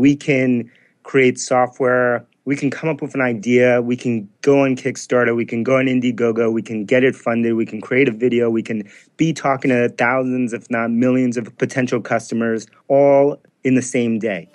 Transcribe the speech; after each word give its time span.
We 0.00 0.16
can 0.16 0.70
create 1.02 1.38
software. 1.38 2.26
We 2.46 2.56
can 2.56 2.70
come 2.70 2.88
up 2.88 3.02
with 3.02 3.14
an 3.14 3.20
idea. 3.20 3.82
We 3.82 3.96
can 3.96 4.26
go 4.40 4.64
on 4.64 4.74
Kickstarter. 4.74 5.36
We 5.36 5.44
can 5.44 5.62
go 5.62 5.76
on 5.76 5.84
Indiegogo. 5.84 6.50
We 6.50 6.62
can 6.62 6.86
get 6.86 7.04
it 7.04 7.14
funded. 7.14 7.52
We 7.54 7.66
can 7.66 7.82
create 7.82 8.08
a 8.08 8.12
video. 8.12 8.48
We 8.48 8.62
can 8.62 8.88
be 9.18 9.34
talking 9.34 9.70
to 9.70 9.90
thousands, 9.90 10.54
if 10.54 10.70
not 10.70 10.90
millions, 10.90 11.36
of 11.36 11.54
potential 11.58 12.00
customers 12.00 12.66
all 12.88 13.38
in 13.62 13.74
the 13.74 13.82
same 13.82 14.18
day. 14.18 14.48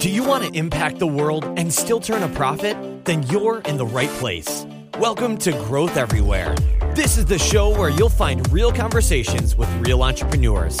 Do 0.00 0.10
you 0.10 0.24
want 0.24 0.42
to 0.44 0.52
impact 0.58 0.98
the 0.98 1.06
world 1.06 1.44
and 1.56 1.72
still 1.72 2.00
turn 2.00 2.24
a 2.24 2.28
profit? 2.34 2.76
Then 3.04 3.22
you're 3.24 3.60
in 3.60 3.76
the 3.76 3.86
right 3.86 4.10
place. 4.10 4.66
Welcome 4.98 5.38
to 5.38 5.52
Growth 5.52 5.96
Everywhere. 5.96 6.56
This 6.96 7.16
is 7.16 7.26
the 7.26 7.38
show 7.38 7.70
where 7.78 7.90
you'll 7.90 8.08
find 8.08 8.50
real 8.52 8.72
conversations 8.72 9.54
with 9.54 9.68
real 9.86 10.02
entrepreneurs. 10.02 10.80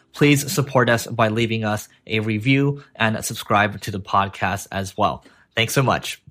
please 0.13 0.51
support 0.51 0.89
us 0.89 1.07
by 1.07 1.29
leaving 1.29 1.63
us 1.63 1.87
a 2.07 2.19
review 2.19 2.83
and 2.95 3.23
subscribe 3.23 3.81
to 3.81 3.91
the 3.91 3.99
podcast 3.99 4.67
as 4.71 4.97
well. 4.97 5.23
Thanks 5.55 5.73
so 5.73 5.83
much. 5.83 6.21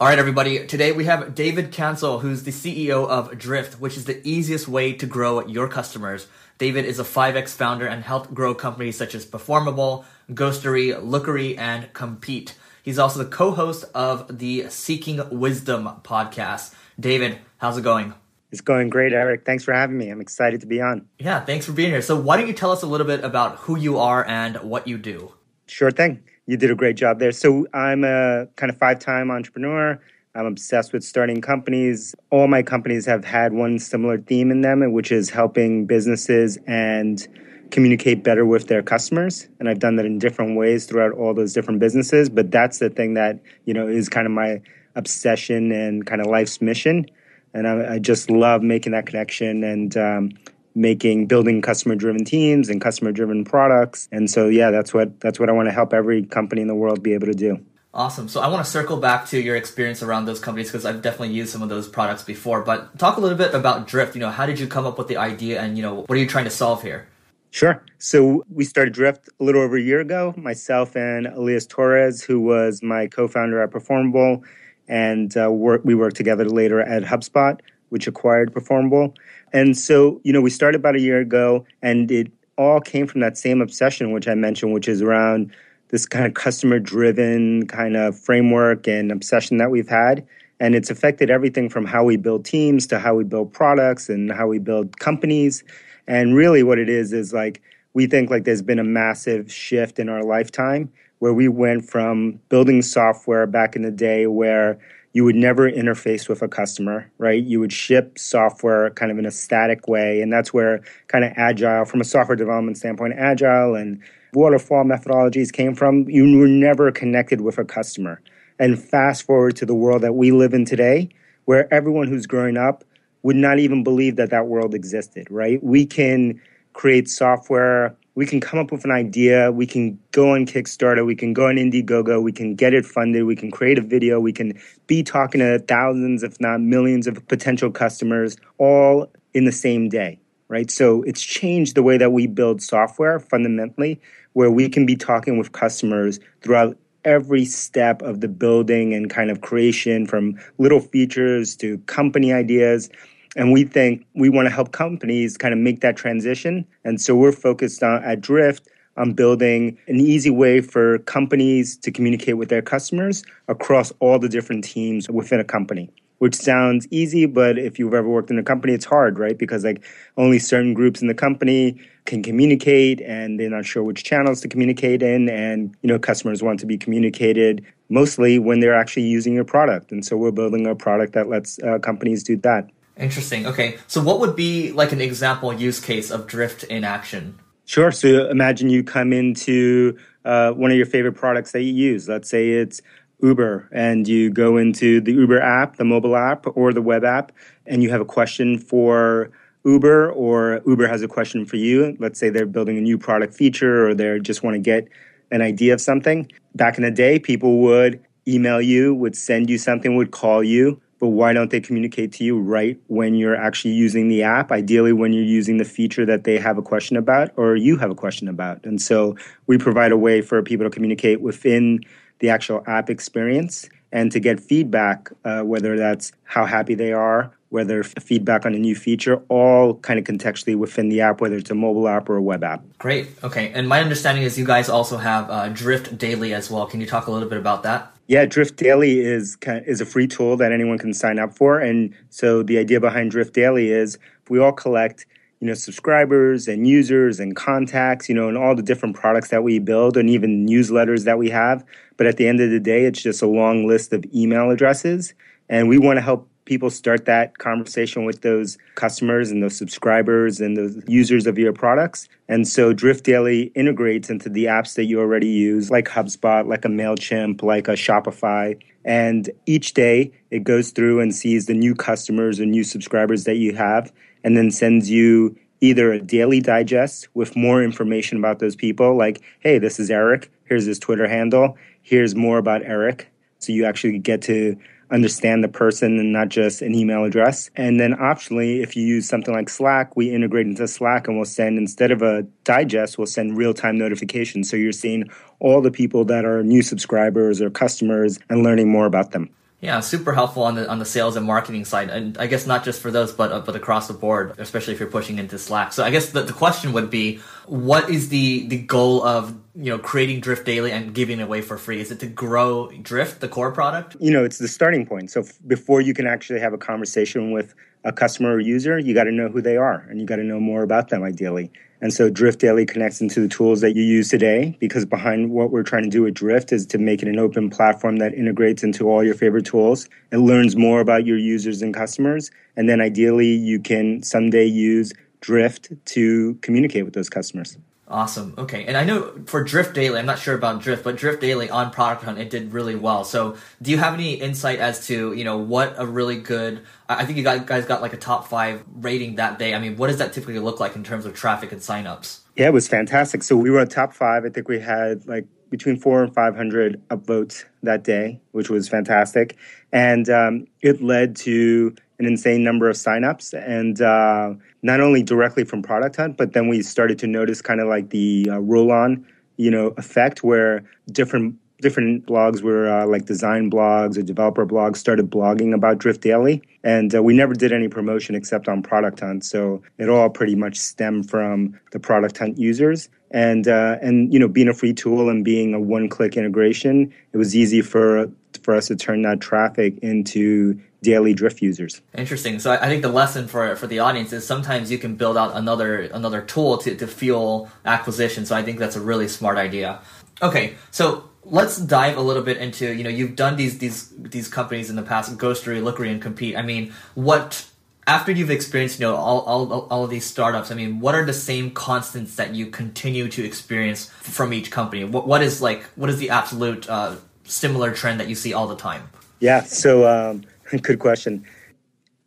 All 0.00 0.08
right, 0.08 0.18
everybody. 0.18 0.66
Today 0.66 0.92
we 0.92 1.04
have 1.04 1.34
David 1.34 1.72
Cancel, 1.72 2.20
who's 2.20 2.44
the 2.44 2.50
CEO 2.50 3.06
of 3.06 3.36
Drift, 3.36 3.80
which 3.80 3.98
is 3.98 4.06
the 4.06 4.26
easiest 4.26 4.66
way 4.66 4.94
to 4.94 5.04
grow 5.04 5.46
your 5.46 5.68
customers. 5.68 6.26
David 6.56 6.86
is 6.86 6.98
a 6.98 7.04
5X 7.04 7.50
founder 7.50 7.86
and 7.86 8.02
helped 8.02 8.32
grow 8.32 8.54
companies 8.54 8.96
such 8.96 9.14
as 9.14 9.26
Performable, 9.26 10.06
Ghostery, 10.30 10.94
Lookery, 11.02 11.58
and 11.58 11.92
Compete. 11.92 12.54
He's 12.82 12.98
also 12.98 13.22
the 13.22 13.30
co-host 13.30 13.84
of 13.94 14.38
the 14.38 14.70
Seeking 14.70 15.20
Wisdom 15.30 15.88
podcast. 16.02 16.74
David, 16.98 17.38
how's 17.58 17.76
it 17.76 17.82
going? 17.82 18.14
It's 18.52 18.60
going 18.60 18.90
great, 18.90 19.12
Eric. 19.12 19.44
Thanks 19.46 19.62
for 19.62 19.72
having 19.72 19.96
me. 19.96 20.10
I'm 20.10 20.20
excited 20.20 20.60
to 20.62 20.66
be 20.66 20.80
on. 20.80 21.06
Yeah, 21.18 21.40
thanks 21.44 21.66
for 21.66 21.72
being 21.72 21.90
here. 21.90 22.02
So, 22.02 22.20
why 22.20 22.36
don't 22.36 22.48
you 22.48 22.52
tell 22.52 22.72
us 22.72 22.82
a 22.82 22.86
little 22.86 23.06
bit 23.06 23.24
about 23.24 23.56
who 23.56 23.76
you 23.76 23.98
are 23.98 24.26
and 24.26 24.56
what 24.56 24.88
you 24.88 24.98
do? 24.98 25.34
Sure 25.66 25.90
thing. 25.90 26.22
You 26.46 26.56
did 26.56 26.70
a 26.70 26.74
great 26.74 26.96
job 26.96 27.20
there. 27.20 27.32
So, 27.32 27.66
I'm 27.72 28.02
a 28.02 28.46
kind 28.56 28.70
of 28.70 28.78
five 28.78 28.98
time 28.98 29.30
entrepreneur. 29.30 30.00
I'm 30.34 30.46
obsessed 30.46 30.92
with 30.92 31.02
starting 31.02 31.40
companies. 31.40 32.14
All 32.30 32.46
my 32.46 32.62
companies 32.62 33.04
have 33.06 33.24
had 33.24 33.52
one 33.52 33.78
similar 33.78 34.18
theme 34.18 34.50
in 34.50 34.60
them, 34.60 34.92
which 34.92 35.10
is 35.10 35.30
helping 35.30 35.86
businesses 35.86 36.56
and 36.66 37.26
communicate 37.70 38.22
better 38.22 38.44
with 38.44 38.68
their 38.68 38.82
customers. 38.82 39.48
And 39.58 39.68
I've 39.68 39.78
done 39.78 39.96
that 39.96 40.06
in 40.06 40.18
different 40.18 40.56
ways 40.56 40.86
throughout 40.86 41.12
all 41.12 41.34
those 41.34 41.52
different 41.52 41.80
businesses. 41.80 42.28
But 42.28 42.50
that's 42.50 42.78
the 42.78 42.90
thing 42.90 43.14
that, 43.14 43.40
you 43.64 43.74
know, 43.74 43.88
is 43.88 44.08
kind 44.08 44.26
of 44.26 44.32
my 44.32 44.60
obsession 44.94 45.72
and 45.72 46.06
kind 46.06 46.20
of 46.20 46.26
life's 46.28 46.60
mission. 46.60 47.06
And 47.54 47.66
I, 47.66 47.94
I 47.94 47.98
just 47.98 48.30
love 48.30 48.62
making 48.62 48.92
that 48.92 49.06
connection 49.06 49.64
and 49.64 49.96
um, 49.96 50.30
making 50.74 51.26
building 51.26 51.62
customer 51.62 51.94
driven 51.94 52.24
teams 52.24 52.68
and 52.68 52.80
customer 52.80 53.12
driven 53.12 53.44
products. 53.44 54.08
And 54.12 54.30
so, 54.30 54.48
yeah, 54.48 54.70
that's 54.70 54.94
what 54.94 55.20
that's 55.20 55.40
what 55.40 55.48
I 55.48 55.52
want 55.52 55.68
to 55.68 55.72
help 55.72 55.92
every 55.92 56.24
company 56.24 56.62
in 56.62 56.68
the 56.68 56.74
world 56.74 57.02
be 57.02 57.14
able 57.14 57.26
to 57.26 57.34
do. 57.34 57.64
Awesome. 57.92 58.28
So 58.28 58.40
I 58.40 58.46
want 58.46 58.64
to 58.64 58.70
circle 58.70 58.98
back 58.98 59.26
to 59.28 59.40
your 59.40 59.56
experience 59.56 60.00
around 60.00 60.26
those 60.26 60.38
companies 60.38 60.68
because 60.68 60.86
I've 60.86 61.02
definitely 61.02 61.34
used 61.34 61.50
some 61.50 61.60
of 61.60 61.68
those 61.68 61.88
products 61.88 62.22
before. 62.22 62.62
But 62.62 62.96
talk 62.98 63.16
a 63.16 63.20
little 63.20 63.36
bit 63.36 63.52
about 63.52 63.88
Drift. 63.88 64.14
You 64.14 64.20
know, 64.20 64.30
how 64.30 64.46
did 64.46 64.60
you 64.60 64.68
come 64.68 64.86
up 64.86 64.96
with 64.96 65.08
the 65.08 65.16
idea, 65.16 65.60
and 65.60 65.76
you 65.76 65.82
know, 65.82 66.02
what 66.02 66.10
are 66.10 66.18
you 66.20 66.28
trying 66.28 66.44
to 66.44 66.50
solve 66.50 66.82
here? 66.82 67.08
Sure. 67.50 67.82
So 67.98 68.44
we 68.48 68.64
started 68.64 68.94
Drift 68.94 69.28
a 69.40 69.44
little 69.44 69.60
over 69.60 69.76
a 69.76 69.82
year 69.82 69.98
ago. 69.98 70.32
Myself 70.36 70.96
and 70.96 71.26
Elias 71.26 71.66
Torres, 71.66 72.22
who 72.22 72.40
was 72.40 72.80
my 72.80 73.08
co-founder 73.08 73.60
at 73.60 73.72
Performable, 73.72 74.44
and 74.90 75.34
uh, 75.36 75.50
work, 75.50 75.80
we 75.84 75.94
worked 75.94 76.16
together 76.16 76.44
later 76.44 76.80
at 76.80 77.04
HubSpot, 77.04 77.58
which 77.88 78.06
acquired 78.06 78.52
Performable. 78.52 79.14
And 79.52 79.78
so, 79.78 80.20
you 80.24 80.32
know, 80.32 80.40
we 80.40 80.50
started 80.50 80.80
about 80.80 80.96
a 80.96 81.00
year 81.00 81.20
ago, 81.20 81.64
and 81.80 82.10
it 82.10 82.30
all 82.58 82.80
came 82.80 83.06
from 83.06 83.20
that 83.20 83.38
same 83.38 83.62
obsession, 83.62 84.12
which 84.12 84.28
I 84.28 84.34
mentioned, 84.34 84.74
which 84.74 84.88
is 84.88 85.00
around 85.00 85.52
this 85.88 86.06
kind 86.06 86.26
of 86.26 86.34
customer 86.34 86.78
driven 86.78 87.66
kind 87.68 87.96
of 87.96 88.18
framework 88.18 88.86
and 88.86 89.10
obsession 89.10 89.56
that 89.58 89.70
we've 89.70 89.88
had. 89.88 90.26
And 90.58 90.74
it's 90.74 90.90
affected 90.90 91.30
everything 91.30 91.68
from 91.68 91.86
how 91.86 92.04
we 92.04 92.16
build 92.16 92.44
teams 92.44 92.86
to 92.88 92.98
how 92.98 93.14
we 93.14 93.24
build 93.24 93.52
products 93.52 94.08
and 94.08 94.30
how 94.30 94.48
we 94.48 94.58
build 94.58 94.98
companies. 94.98 95.64
And 96.06 96.34
really, 96.34 96.62
what 96.62 96.78
it 96.78 96.88
is 96.88 97.12
is 97.12 97.32
like 97.32 97.62
we 97.94 98.06
think 98.06 98.28
like 98.28 98.44
there's 98.44 98.62
been 98.62 98.78
a 98.78 98.84
massive 98.84 99.50
shift 99.52 99.98
in 99.98 100.08
our 100.08 100.22
lifetime 100.22 100.90
where 101.20 101.32
we 101.32 101.48
went 101.48 101.88
from 101.88 102.40
building 102.48 102.82
software 102.82 103.46
back 103.46 103.76
in 103.76 103.82
the 103.82 103.90
day 103.90 104.26
where 104.26 104.78
you 105.12 105.24
would 105.24 105.34
never 105.34 105.70
interface 105.70 106.28
with 106.28 106.40
a 106.40 106.48
customer, 106.48 107.10
right? 107.18 107.42
You 107.42 107.60
would 107.60 107.72
ship 107.72 108.18
software 108.18 108.90
kind 108.90 109.10
of 109.10 109.18
in 109.18 109.26
a 109.26 109.30
static 109.30 109.88
way. 109.88 110.20
And 110.22 110.32
that's 110.32 110.52
where 110.52 110.80
kind 111.08 111.24
of 111.24 111.32
agile, 111.36 111.84
from 111.84 112.00
a 112.00 112.04
software 112.04 112.36
development 112.36 112.78
standpoint, 112.78 113.14
agile 113.18 113.74
and 113.74 114.00
waterfall 114.34 114.84
methodologies 114.84 115.52
came 115.52 115.74
from. 115.74 116.08
You 116.08 116.38
were 116.38 116.46
never 116.46 116.92
connected 116.92 117.40
with 117.40 117.58
a 117.58 117.64
customer. 117.64 118.20
And 118.58 118.80
fast 118.80 119.24
forward 119.24 119.56
to 119.56 119.66
the 119.66 119.74
world 119.74 120.02
that 120.02 120.14
we 120.14 120.30
live 120.30 120.54
in 120.54 120.64
today, 120.64 121.08
where 121.44 121.72
everyone 121.74 122.06
who's 122.06 122.26
growing 122.26 122.56
up 122.56 122.84
would 123.22 123.36
not 123.36 123.58
even 123.58 123.82
believe 123.82 124.16
that 124.16 124.30
that 124.30 124.46
world 124.46 124.74
existed, 124.74 125.26
right? 125.30 125.62
We 125.62 125.86
can 125.86 126.40
create 126.72 127.08
software. 127.08 127.96
We 128.20 128.26
can 128.26 128.38
come 128.38 128.60
up 128.60 128.70
with 128.70 128.84
an 128.84 128.90
idea. 128.90 129.50
We 129.50 129.66
can 129.66 129.98
go 130.12 130.34
on 130.34 130.44
Kickstarter. 130.44 131.06
We 131.06 131.16
can 131.16 131.32
go 131.32 131.46
on 131.46 131.54
Indiegogo. 131.54 132.22
We 132.22 132.32
can 132.32 132.54
get 132.54 132.74
it 132.74 132.84
funded. 132.84 133.24
We 133.24 133.34
can 133.34 133.50
create 133.50 133.78
a 133.78 133.80
video. 133.80 134.20
We 134.20 134.30
can 134.30 134.60
be 134.86 135.02
talking 135.02 135.38
to 135.38 135.58
thousands, 135.60 136.22
if 136.22 136.38
not 136.38 136.60
millions, 136.60 137.06
of 137.06 137.26
potential 137.28 137.70
customers 137.70 138.36
all 138.58 139.10
in 139.32 139.46
the 139.46 139.52
same 139.52 139.88
day, 139.88 140.20
right? 140.48 140.70
So 140.70 141.02
it's 141.04 141.22
changed 141.22 141.76
the 141.76 141.82
way 141.82 141.96
that 141.96 142.12
we 142.12 142.26
build 142.26 142.60
software 142.60 143.20
fundamentally 143.20 143.98
where 144.34 144.50
we 144.50 144.68
can 144.68 144.84
be 144.84 144.96
talking 144.96 145.38
with 145.38 145.52
customers 145.52 146.20
throughout 146.42 146.76
every 147.06 147.46
step 147.46 148.02
of 148.02 148.20
the 148.20 148.28
building 148.28 148.92
and 148.92 149.08
kind 149.08 149.30
of 149.30 149.40
creation 149.40 150.06
from 150.06 150.38
little 150.58 150.80
features 150.80 151.56
to 151.56 151.78
company 151.86 152.34
ideas. 152.34 152.90
And 153.36 153.52
we 153.52 153.64
think 153.64 154.04
we 154.14 154.28
want 154.28 154.46
to 154.46 154.54
help 154.54 154.72
companies 154.72 155.36
kind 155.36 155.54
of 155.54 155.60
make 155.60 155.80
that 155.80 155.96
transition. 155.96 156.66
And 156.84 157.00
so 157.00 157.14
we're 157.14 157.32
focused 157.32 157.82
on 157.82 158.02
at 158.02 158.20
Drift 158.20 158.68
on 158.96 159.12
building 159.12 159.78
an 159.86 160.00
easy 160.00 160.30
way 160.30 160.60
for 160.60 160.98
companies 161.00 161.76
to 161.78 161.90
communicate 161.90 162.36
with 162.36 162.48
their 162.48 162.62
customers 162.62 163.22
across 163.48 163.92
all 164.00 164.18
the 164.18 164.28
different 164.28 164.64
teams 164.64 165.08
within 165.08 165.40
a 165.40 165.44
company 165.44 165.90
which 166.20 166.34
sounds 166.34 166.86
easy, 166.90 167.24
but 167.24 167.58
if 167.58 167.78
you've 167.78 167.94
ever 167.94 168.06
worked 168.06 168.30
in 168.30 168.38
a 168.38 168.42
company, 168.42 168.74
it's 168.74 168.84
hard, 168.84 169.18
right? 169.18 169.38
Because 169.38 169.64
like 169.64 169.82
only 170.18 170.38
certain 170.38 170.74
groups 170.74 171.00
in 171.00 171.08
the 171.08 171.14
company 171.14 171.80
can 172.04 172.22
communicate 172.22 173.00
and 173.00 173.40
they're 173.40 173.48
not 173.48 173.64
sure 173.64 173.82
which 173.82 174.04
channels 174.04 174.42
to 174.42 174.48
communicate 174.48 175.02
in. 175.02 175.30
And, 175.30 175.74
you 175.80 175.88
know, 175.88 175.98
customers 175.98 176.42
want 176.42 176.60
to 176.60 176.66
be 176.66 176.76
communicated 176.76 177.64
mostly 177.88 178.38
when 178.38 178.60
they're 178.60 178.74
actually 178.74 179.04
using 179.04 179.32
your 179.32 179.44
product. 179.44 179.92
And 179.92 180.04
so 180.04 180.14
we're 180.14 180.30
building 180.30 180.66
a 180.66 180.74
product 180.74 181.14
that 181.14 181.30
lets 181.30 181.58
uh, 181.62 181.78
companies 181.78 182.22
do 182.22 182.36
that. 182.36 182.68
Interesting. 183.00 183.46
Okay. 183.46 183.78
So 183.86 184.02
what 184.02 184.20
would 184.20 184.36
be 184.36 184.72
like 184.72 184.92
an 184.92 185.00
example 185.00 185.52
use 185.52 185.80
case 185.80 186.10
of 186.10 186.26
Drift 186.26 186.64
in 186.64 186.84
action? 186.84 187.38
Sure. 187.64 187.90
So 187.90 188.28
imagine 188.28 188.68
you 188.68 188.84
come 188.84 189.12
into 189.12 189.96
uh, 190.24 190.52
one 190.52 190.70
of 190.70 190.76
your 190.76 190.86
favorite 190.86 191.14
products 191.14 191.52
that 191.52 191.62
you 191.62 191.72
use. 191.72 192.08
Let's 192.08 192.28
say 192.28 192.50
it's 192.50 192.82
Uber 193.22 193.68
and 193.72 194.06
you 194.06 194.30
go 194.30 194.56
into 194.56 195.00
the 195.00 195.12
Uber 195.12 195.40
app, 195.40 195.76
the 195.76 195.84
mobile 195.84 196.16
app 196.16 196.46
or 196.54 196.72
the 196.72 196.82
web 196.82 197.04
app, 197.04 197.32
and 197.66 197.82
you 197.82 197.90
have 197.90 198.00
a 198.00 198.04
question 198.04 198.58
for 198.58 199.30
Uber 199.64 200.12
or 200.12 200.62
Uber 200.66 200.86
has 200.86 201.02
a 201.02 201.08
question 201.08 201.44
for 201.44 201.56
you. 201.56 201.96
Let's 201.98 202.18
say 202.18 202.30
they're 202.30 202.46
building 202.46 202.78
a 202.78 202.80
new 202.80 202.98
product 202.98 203.34
feature 203.34 203.88
or 203.88 203.94
they 203.94 204.18
just 204.20 204.42
want 204.42 204.54
to 204.54 204.60
get 204.60 204.88
an 205.30 205.42
idea 205.42 205.72
of 205.74 205.80
something. 205.80 206.30
Back 206.54 206.76
in 206.76 206.82
the 206.82 206.90
day, 206.90 207.18
people 207.18 207.58
would 207.58 208.04
email 208.26 208.60
you, 208.60 208.94
would 208.94 209.16
send 209.16 209.48
you 209.48 209.58
something, 209.58 209.96
would 209.96 210.10
call 210.10 210.42
you. 210.42 210.80
But 211.00 211.08
why 211.08 211.32
don't 211.32 211.50
they 211.50 211.60
communicate 211.60 212.12
to 212.14 212.24
you 212.24 212.38
right 212.38 212.78
when 212.88 213.14
you're 213.14 213.34
actually 213.34 213.72
using 213.72 214.08
the 214.08 214.22
app? 214.22 214.52
Ideally, 214.52 214.92
when 214.92 215.12
you're 215.14 215.24
using 215.24 215.56
the 215.56 215.64
feature 215.64 216.04
that 216.06 216.24
they 216.24 216.38
have 216.38 216.58
a 216.58 216.62
question 216.62 216.96
about 216.96 217.30
or 217.36 217.56
you 217.56 217.78
have 217.78 217.90
a 217.90 217.94
question 217.94 218.28
about. 218.28 218.64
And 218.64 218.80
so 218.80 219.16
we 219.46 219.56
provide 219.56 219.92
a 219.92 219.96
way 219.96 220.20
for 220.20 220.42
people 220.42 220.66
to 220.66 220.70
communicate 220.70 221.22
within 221.22 221.80
the 222.18 222.28
actual 222.28 222.62
app 222.66 222.90
experience 222.90 223.68
and 223.92 224.12
to 224.12 224.20
get 224.20 224.38
feedback, 224.38 225.10
uh, 225.24 225.40
whether 225.40 225.76
that's 225.76 226.12
how 226.24 226.44
happy 226.44 226.74
they 226.74 226.92
are, 226.92 227.32
whether 227.48 227.82
feedback 227.82 228.46
on 228.46 228.54
a 228.54 228.58
new 228.58 228.76
feature, 228.76 229.16
all 229.28 229.74
kind 229.74 229.98
of 229.98 230.04
contextually 230.04 230.56
within 230.56 230.88
the 230.88 231.00
app, 231.00 231.20
whether 231.20 231.36
it's 231.36 231.50
a 231.50 231.54
mobile 231.54 231.88
app 231.88 232.08
or 232.08 232.16
a 232.16 232.22
web 232.22 232.44
app. 232.44 232.62
Great. 232.78 233.08
Okay. 233.24 233.50
And 233.52 233.68
my 233.68 233.80
understanding 233.80 234.22
is 234.22 234.38
you 234.38 234.44
guys 234.44 234.68
also 234.68 234.96
have 234.98 235.28
uh, 235.28 235.48
Drift 235.48 235.98
Daily 235.98 236.32
as 236.32 236.50
well. 236.50 236.66
Can 236.66 236.80
you 236.80 236.86
talk 236.86 237.08
a 237.08 237.10
little 237.10 237.28
bit 237.28 237.38
about 237.38 237.64
that? 237.64 237.92
Yeah, 238.10 238.26
Drift 238.26 238.56
Daily 238.56 238.98
is 238.98 239.38
is 239.46 239.80
a 239.80 239.86
free 239.86 240.08
tool 240.08 240.36
that 240.38 240.50
anyone 240.50 240.78
can 240.78 240.92
sign 240.92 241.20
up 241.20 241.32
for, 241.32 241.60
and 241.60 241.94
so 242.08 242.42
the 242.42 242.58
idea 242.58 242.80
behind 242.80 243.12
Drift 243.12 243.32
Daily 243.32 243.70
is 243.70 243.98
if 244.24 244.28
we 244.28 244.40
all 244.40 244.50
collect 244.50 245.06
you 245.38 245.46
know 245.46 245.54
subscribers 245.54 246.48
and 246.48 246.66
users 246.66 247.20
and 247.20 247.36
contacts 247.36 248.08
you 248.08 248.16
know 248.16 248.26
and 248.26 248.36
all 248.36 248.56
the 248.56 248.64
different 248.64 248.96
products 248.96 249.28
that 249.28 249.44
we 249.44 249.60
build 249.60 249.96
and 249.96 250.10
even 250.10 250.44
newsletters 250.44 251.04
that 251.04 251.18
we 251.18 251.30
have. 251.30 251.64
But 251.96 252.08
at 252.08 252.16
the 252.16 252.26
end 252.26 252.40
of 252.40 252.50
the 252.50 252.58
day 252.58 252.84
it's 252.84 253.00
just 253.00 253.22
a 253.22 253.28
long 253.28 253.68
list 253.68 253.92
of 253.92 254.04
email 254.12 254.50
addresses. 254.50 255.14
And 255.48 255.68
we 255.68 255.78
want 255.78 255.98
to 255.98 256.02
help 256.02 256.28
people 256.50 256.68
start 256.68 257.04
that 257.04 257.38
conversation 257.38 258.04
with 258.04 258.22
those 258.22 258.58
customers 258.74 259.30
and 259.30 259.40
those 259.40 259.56
subscribers 259.56 260.40
and 260.40 260.56
those 260.56 260.82
users 260.88 261.24
of 261.28 261.38
your 261.38 261.52
products. 261.52 262.08
And 262.28 262.48
so 262.48 262.72
Drift 262.72 263.04
Daily 263.04 263.52
integrates 263.54 264.10
into 264.10 264.28
the 264.28 264.46
apps 264.46 264.74
that 264.74 264.86
you 264.86 264.98
already 264.98 265.28
use, 265.28 265.70
like 265.70 265.84
HubSpot, 265.84 266.48
like 266.48 266.64
a 266.64 266.68
MailChimp, 266.68 267.44
like 267.44 267.68
a 267.68 267.74
Shopify. 267.74 268.60
And 268.84 269.30
each 269.46 269.74
day 269.74 270.10
it 270.32 270.42
goes 270.42 270.72
through 270.72 270.98
and 270.98 271.14
sees 271.14 271.46
the 271.46 271.54
new 271.54 271.76
customers 271.76 272.40
and 272.40 272.50
new 272.50 272.64
subscribers 272.64 273.22
that 273.26 273.36
you 273.36 273.54
have 273.54 273.92
and 274.24 274.36
then 274.36 274.50
sends 274.50 274.90
you 274.90 275.36
either 275.60 275.92
a 275.92 276.00
daily 276.00 276.40
digest 276.40 277.06
with 277.14 277.36
more 277.36 277.62
information 277.62 278.18
about 278.18 278.40
those 278.40 278.56
people, 278.56 278.96
like, 278.96 279.22
hey, 279.38 279.58
this 279.58 279.78
is 279.78 279.88
Eric. 279.88 280.32
Here's 280.46 280.66
his 280.66 280.80
Twitter 280.80 281.06
handle. 281.06 281.56
Here's 281.82 282.16
more 282.16 282.38
about 282.38 282.62
Eric. 282.64 283.06
So 283.38 283.52
you 283.52 283.66
actually 283.66 284.00
get 284.00 284.20
to 284.22 284.58
understand 284.90 285.44
the 285.44 285.48
person 285.48 285.98
and 285.98 286.12
not 286.12 286.28
just 286.28 286.62
an 286.62 286.74
email 286.74 287.04
address. 287.04 287.50
And 287.56 287.78
then 287.78 287.94
optionally, 287.94 288.62
if 288.62 288.76
you 288.76 288.84
use 288.84 289.08
something 289.08 289.34
like 289.34 289.48
Slack, 289.48 289.96
we 289.96 290.12
integrate 290.12 290.46
into 290.46 290.66
Slack 290.66 291.08
and 291.08 291.16
we'll 291.16 291.24
send, 291.24 291.58
instead 291.58 291.90
of 291.90 292.02
a 292.02 292.22
digest, 292.44 292.98
we'll 292.98 293.06
send 293.06 293.36
real 293.36 293.54
time 293.54 293.78
notifications. 293.78 294.50
So 294.50 294.56
you're 294.56 294.72
seeing 294.72 295.10
all 295.38 295.60
the 295.60 295.70
people 295.70 296.04
that 296.06 296.24
are 296.24 296.42
new 296.42 296.62
subscribers 296.62 297.40
or 297.40 297.50
customers 297.50 298.18
and 298.28 298.42
learning 298.42 298.68
more 298.68 298.86
about 298.86 299.12
them. 299.12 299.30
Yeah, 299.60 299.80
super 299.80 300.14
helpful 300.14 300.44
on 300.44 300.54
the 300.54 300.66
on 300.70 300.78
the 300.78 300.86
sales 300.86 301.16
and 301.16 301.26
marketing 301.26 301.66
side, 301.66 301.90
and 301.90 302.16
I 302.16 302.26
guess 302.28 302.46
not 302.46 302.64
just 302.64 302.80
for 302.80 302.90
those, 302.90 303.12
but 303.12 303.30
uh, 303.30 303.40
but 303.40 303.54
across 303.56 303.88
the 303.88 303.92
board, 303.92 304.34
especially 304.38 304.72
if 304.72 304.80
you're 304.80 304.88
pushing 304.88 305.18
into 305.18 305.38
Slack. 305.38 305.74
So 305.74 305.84
I 305.84 305.90
guess 305.90 306.10
the, 306.10 306.22
the 306.22 306.32
question 306.32 306.72
would 306.72 306.88
be, 306.88 307.20
what 307.46 307.90
is 307.90 308.08
the 308.08 308.46
the 308.48 308.56
goal 308.56 309.04
of 309.04 309.36
you 309.54 309.70
know 309.70 309.78
creating 309.78 310.20
Drift 310.20 310.46
Daily 310.46 310.72
and 310.72 310.94
giving 310.94 311.20
it 311.20 311.24
away 311.24 311.42
for 311.42 311.58
free? 311.58 311.78
Is 311.78 311.90
it 311.90 312.00
to 312.00 312.06
grow 312.06 312.70
Drift, 312.70 313.20
the 313.20 313.28
core 313.28 313.52
product? 313.52 313.96
You 314.00 314.10
know, 314.10 314.24
it's 314.24 314.38
the 314.38 314.48
starting 314.48 314.86
point. 314.86 315.10
So 315.10 315.20
f- 315.20 315.38
before 315.46 315.82
you 315.82 315.92
can 315.92 316.06
actually 316.06 316.40
have 316.40 316.54
a 316.54 316.58
conversation 316.58 317.30
with 317.30 317.54
a 317.84 317.92
customer 317.92 318.34
or 318.34 318.40
user, 318.40 318.78
you 318.78 318.94
got 318.94 319.04
to 319.04 319.12
know 319.12 319.28
who 319.28 319.40
they 319.40 319.56
are, 319.56 319.86
and 319.88 320.00
you 320.00 320.06
got 320.06 320.16
to 320.16 320.24
know 320.24 320.40
more 320.40 320.62
about 320.62 320.88
them, 320.88 321.02
ideally. 321.02 321.50
And 321.82 321.94
so 321.94 322.10
Drift 322.10 322.40
Daily 322.40 322.66
connects 322.66 323.00
into 323.00 323.20
the 323.20 323.28
tools 323.28 323.62
that 323.62 323.74
you 323.74 323.82
use 323.82 324.08
today 324.08 324.54
because 324.60 324.84
behind 324.84 325.30
what 325.30 325.50
we're 325.50 325.62
trying 325.62 325.84
to 325.84 325.88
do 325.88 326.02
with 326.02 326.14
Drift 326.14 326.52
is 326.52 326.66
to 326.66 326.78
make 326.78 327.02
it 327.02 327.08
an 327.08 327.18
open 327.18 327.48
platform 327.48 327.96
that 327.96 328.12
integrates 328.12 328.62
into 328.62 328.90
all 328.90 329.02
your 329.02 329.14
favorite 329.14 329.46
tools. 329.46 329.88
It 330.12 330.18
learns 330.18 330.56
more 330.56 330.80
about 330.80 331.06
your 331.06 331.16
users 331.16 331.62
and 331.62 331.72
customers. 331.72 332.30
And 332.56 332.68
then 332.68 332.82
ideally, 332.82 333.28
you 333.28 333.58
can 333.60 334.02
someday 334.02 334.44
use 334.44 334.92
Drift 335.20 335.72
to 335.86 336.34
communicate 336.42 336.84
with 336.84 336.92
those 336.92 337.08
customers. 337.08 337.56
Awesome. 337.90 338.34
Okay. 338.38 338.64
And 338.66 338.76
I 338.76 338.84
know 338.84 339.12
for 339.26 339.42
Drift 339.42 339.74
Daily, 339.74 339.98
I'm 339.98 340.06
not 340.06 340.20
sure 340.20 340.36
about 340.36 340.62
Drift, 340.62 340.84
but 340.84 340.96
Drift 340.96 341.20
Daily 341.20 341.50
on 341.50 341.72
Product 341.72 342.04
Hunt, 342.04 342.18
it 342.18 342.30
did 342.30 342.52
really 342.52 342.76
well. 342.76 343.02
So 343.02 343.36
do 343.60 343.72
you 343.72 343.78
have 343.78 343.94
any 343.94 344.14
insight 344.14 344.60
as 344.60 344.86
to, 344.86 345.12
you 345.12 345.24
know, 345.24 345.38
what 345.38 345.74
a 345.76 345.84
really 345.84 346.16
good, 346.16 346.60
I 346.88 347.04
think 347.04 347.18
you 347.18 347.24
guys 347.24 347.64
got 347.64 347.82
like 347.82 347.92
a 347.92 347.96
top 347.96 348.28
five 348.28 348.62
rating 348.76 349.16
that 349.16 349.40
day. 349.40 349.54
I 349.54 349.58
mean, 349.58 349.76
what 349.76 349.88
does 349.88 349.98
that 349.98 350.12
typically 350.12 350.38
look 350.38 350.60
like 350.60 350.76
in 350.76 350.84
terms 350.84 351.04
of 351.04 351.14
traffic 351.14 351.50
and 351.50 351.60
signups? 351.60 352.20
Yeah, 352.36 352.46
it 352.46 352.52
was 352.52 352.68
fantastic. 352.68 353.24
So 353.24 353.36
we 353.36 353.50
were 353.50 353.66
top 353.66 353.92
five. 353.92 354.24
I 354.24 354.28
think 354.28 354.46
we 354.46 354.60
had 354.60 355.08
like 355.08 355.26
between 355.50 355.76
four 355.76 356.04
and 356.04 356.14
500 356.14 356.80
upvotes 356.88 357.44
that 357.64 357.82
day, 357.82 358.20
which 358.30 358.48
was 358.48 358.68
fantastic. 358.68 359.36
And 359.72 360.08
um, 360.08 360.46
it 360.62 360.80
led 360.80 361.16
to 361.16 361.74
an 362.00 362.06
insane 362.06 362.42
number 362.42 362.68
of 362.68 362.76
signups, 362.76 363.32
and 363.46 363.80
uh, 363.80 364.34
not 364.62 364.80
only 364.80 365.02
directly 365.02 365.44
from 365.44 365.62
Product 365.62 365.94
Hunt, 365.96 366.16
but 366.16 366.32
then 366.32 366.48
we 366.48 366.62
started 366.62 366.98
to 367.00 367.06
notice 367.06 367.42
kind 367.42 367.60
of 367.60 367.68
like 367.68 367.90
the 367.90 368.28
uh, 368.30 368.40
roll-on, 368.40 369.06
you 369.36 369.50
know, 369.50 369.68
effect 369.76 370.24
where 370.24 370.64
different 370.90 371.36
different 371.60 372.06
blogs 372.06 372.40
were 372.40 372.70
uh, 372.70 372.86
like 372.86 373.04
design 373.04 373.50
blogs 373.50 373.98
or 373.98 374.02
developer 374.02 374.46
blogs 374.46 374.78
started 374.78 375.10
blogging 375.10 375.54
about 375.54 375.76
Drift 375.76 376.00
Daily, 376.00 376.42
and 376.64 376.94
uh, 376.94 377.02
we 377.02 377.12
never 377.12 377.34
did 377.34 377.52
any 377.52 377.68
promotion 377.68 378.14
except 378.14 378.48
on 378.48 378.62
Product 378.62 378.98
Hunt. 379.00 379.24
So 379.24 379.62
it 379.76 379.90
all 379.90 380.08
pretty 380.08 380.34
much 380.34 380.56
stemmed 380.56 381.10
from 381.10 381.60
the 381.72 381.78
Product 381.78 382.16
Hunt 382.16 382.38
users, 382.38 382.88
and 383.10 383.46
uh, 383.46 383.76
and 383.82 384.12
you 384.12 384.18
know, 384.18 384.28
being 384.28 384.48
a 384.48 384.54
free 384.54 384.72
tool 384.72 385.10
and 385.10 385.22
being 385.22 385.52
a 385.52 385.60
one-click 385.60 386.16
integration, 386.16 386.92
it 387.12 387.18
was 387.18 387.36
easy 387.36 387.60
for 387.60 388.10
for 388.42 388.54
us 388.54 388.68
to 388.68 388.76
turn 388.76 389.02
that 389.02 389.20
traffic 389.20 389.78
into 389.82 390.58
daily 390.82 391.14
drift 391.14 391.42
users. 391.42 391.80
Interesting. 391.96 392.38
So 392.38 392.52
I 392.52 392.68
think 392.68 392.82
the 392.82 392.88
lesson 392.88 393.28
for 393.28 393.54
for 393.56 393.66
the 393.66 393.80
audience 393.80 394.12
is 394.12 394.26
sometimes 394.26 394.70
you 394.70 394.78
can 394.78 394.96
build 394.96 395.16
out 395.16 395.36
another 395.36 395.82
another 395.82 396.22
tool 396.22 396.58
to, 396.58 396.74
to 396.74 396.86
fuel 396.86 397.50
acquisition. 397.64 398.26
So 398.26 398.36
I 398.36 398.42
think 398.42 398.58
that's 398.58 398.76
a 398.76 398.80
really 398.80 399.08
smart 399.08 399.38
idea. 399.38 399.80
Okay, 400.22 400.54
so 400.70 401.08
let's 401.24 401.58
dive 401.58 401.96
a 401.96 402.00
little 402.00 402.22
bit 402.22 402.38
into 402.38 402.72
you 402.72 402.84
know 402.84 402.90
you've 402.90 403.16
done 403.16 403.36
these 403.36 403.58
these 403.58 403.90
these 403.98 404.28
companies 404.28 404.70
in 404.70 404.76
the 404.76 404.82
past, 404.82 405.16
Ghostery, 405.16 405.62
Lookery, 405.62 405.90
and 405.90 406.00
Compete. 406.00 406.36
I 406.36 406.42
mean, 406.42 406.72
what 406.94 407.46
after 407.86 408.12
you've 408.12 408.30
experienced 408.30 408.78
you 408.78 408.86
know 408.86 408.94
all, 408.94 409.20
all, 409.22 409.66
all 409.70 409.84
of 409.84 409.90
these 409.90 410.04
startups 410.04 410.50
i 410.50 410.54
mean 410.54 410.80
what 410.80 410.94
are 410.94 411.04
the 411.04 411.12
same 411.12 411.50
constants 411.50 412.14
that 412.16 412.34
you 412.34 412.46
continue 412.46 413.08
to 413.08 413.24
experience 413.24 413.88
from 413.88 414.32
each 414.32 414.50
company 414.50 414.84
what, 414.84 415.08
what 415.08 415.22
is 415.22 415.42
like 415.42 415.62
what 415.74 415.90
is 415.90 415.98
the 415.98 416.10
absolute 416.10 416.68
uh, 416.68 416.94
similar 417.24 417.72
trend 417.72 417.98
that 417.98 418.08
you 418.08 418.14
see 418.14 418.32
all 418.32 418.46
the 418.46 418.54
time 418.54 418.88
yeah 419.18 419.42
so 419.42 419.88
um, 419.88 420.22
Good 420.62 420.78
question. 420.78 421.24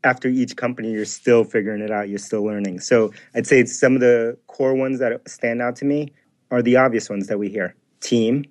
After 0.04 0.28
each 0.28 0.58
company, 0.58 0.92
you're 0.92 1.06
still 1.06 1.44
figuring 1.44 1.82
it 1.82 1.92
out. 1.92 2.10
You're 2.10 2.20
still 2.20 2.44
learning. 2.44 2.82
So 2.82 3.14
I'd 3.36 3.48
say 3.48 3.64
some 3.66 3.96
of 3.96 4.02
the 4.02 4.38
core 4.48 4.74
ones 4.74 5.00
that 5.00 5.28
stand 5.30 5.62
out 5.62 5.78
to 5.78 5.86
me 5.86 6.12
are 6.52 6.62
the 6.62 6.76
obvious 6.76 7.10
ones 7.10 7.28
that 7.28 7.40
we 7.40 7.50
hear. 7.50 7.74
Team. 8.02 8.46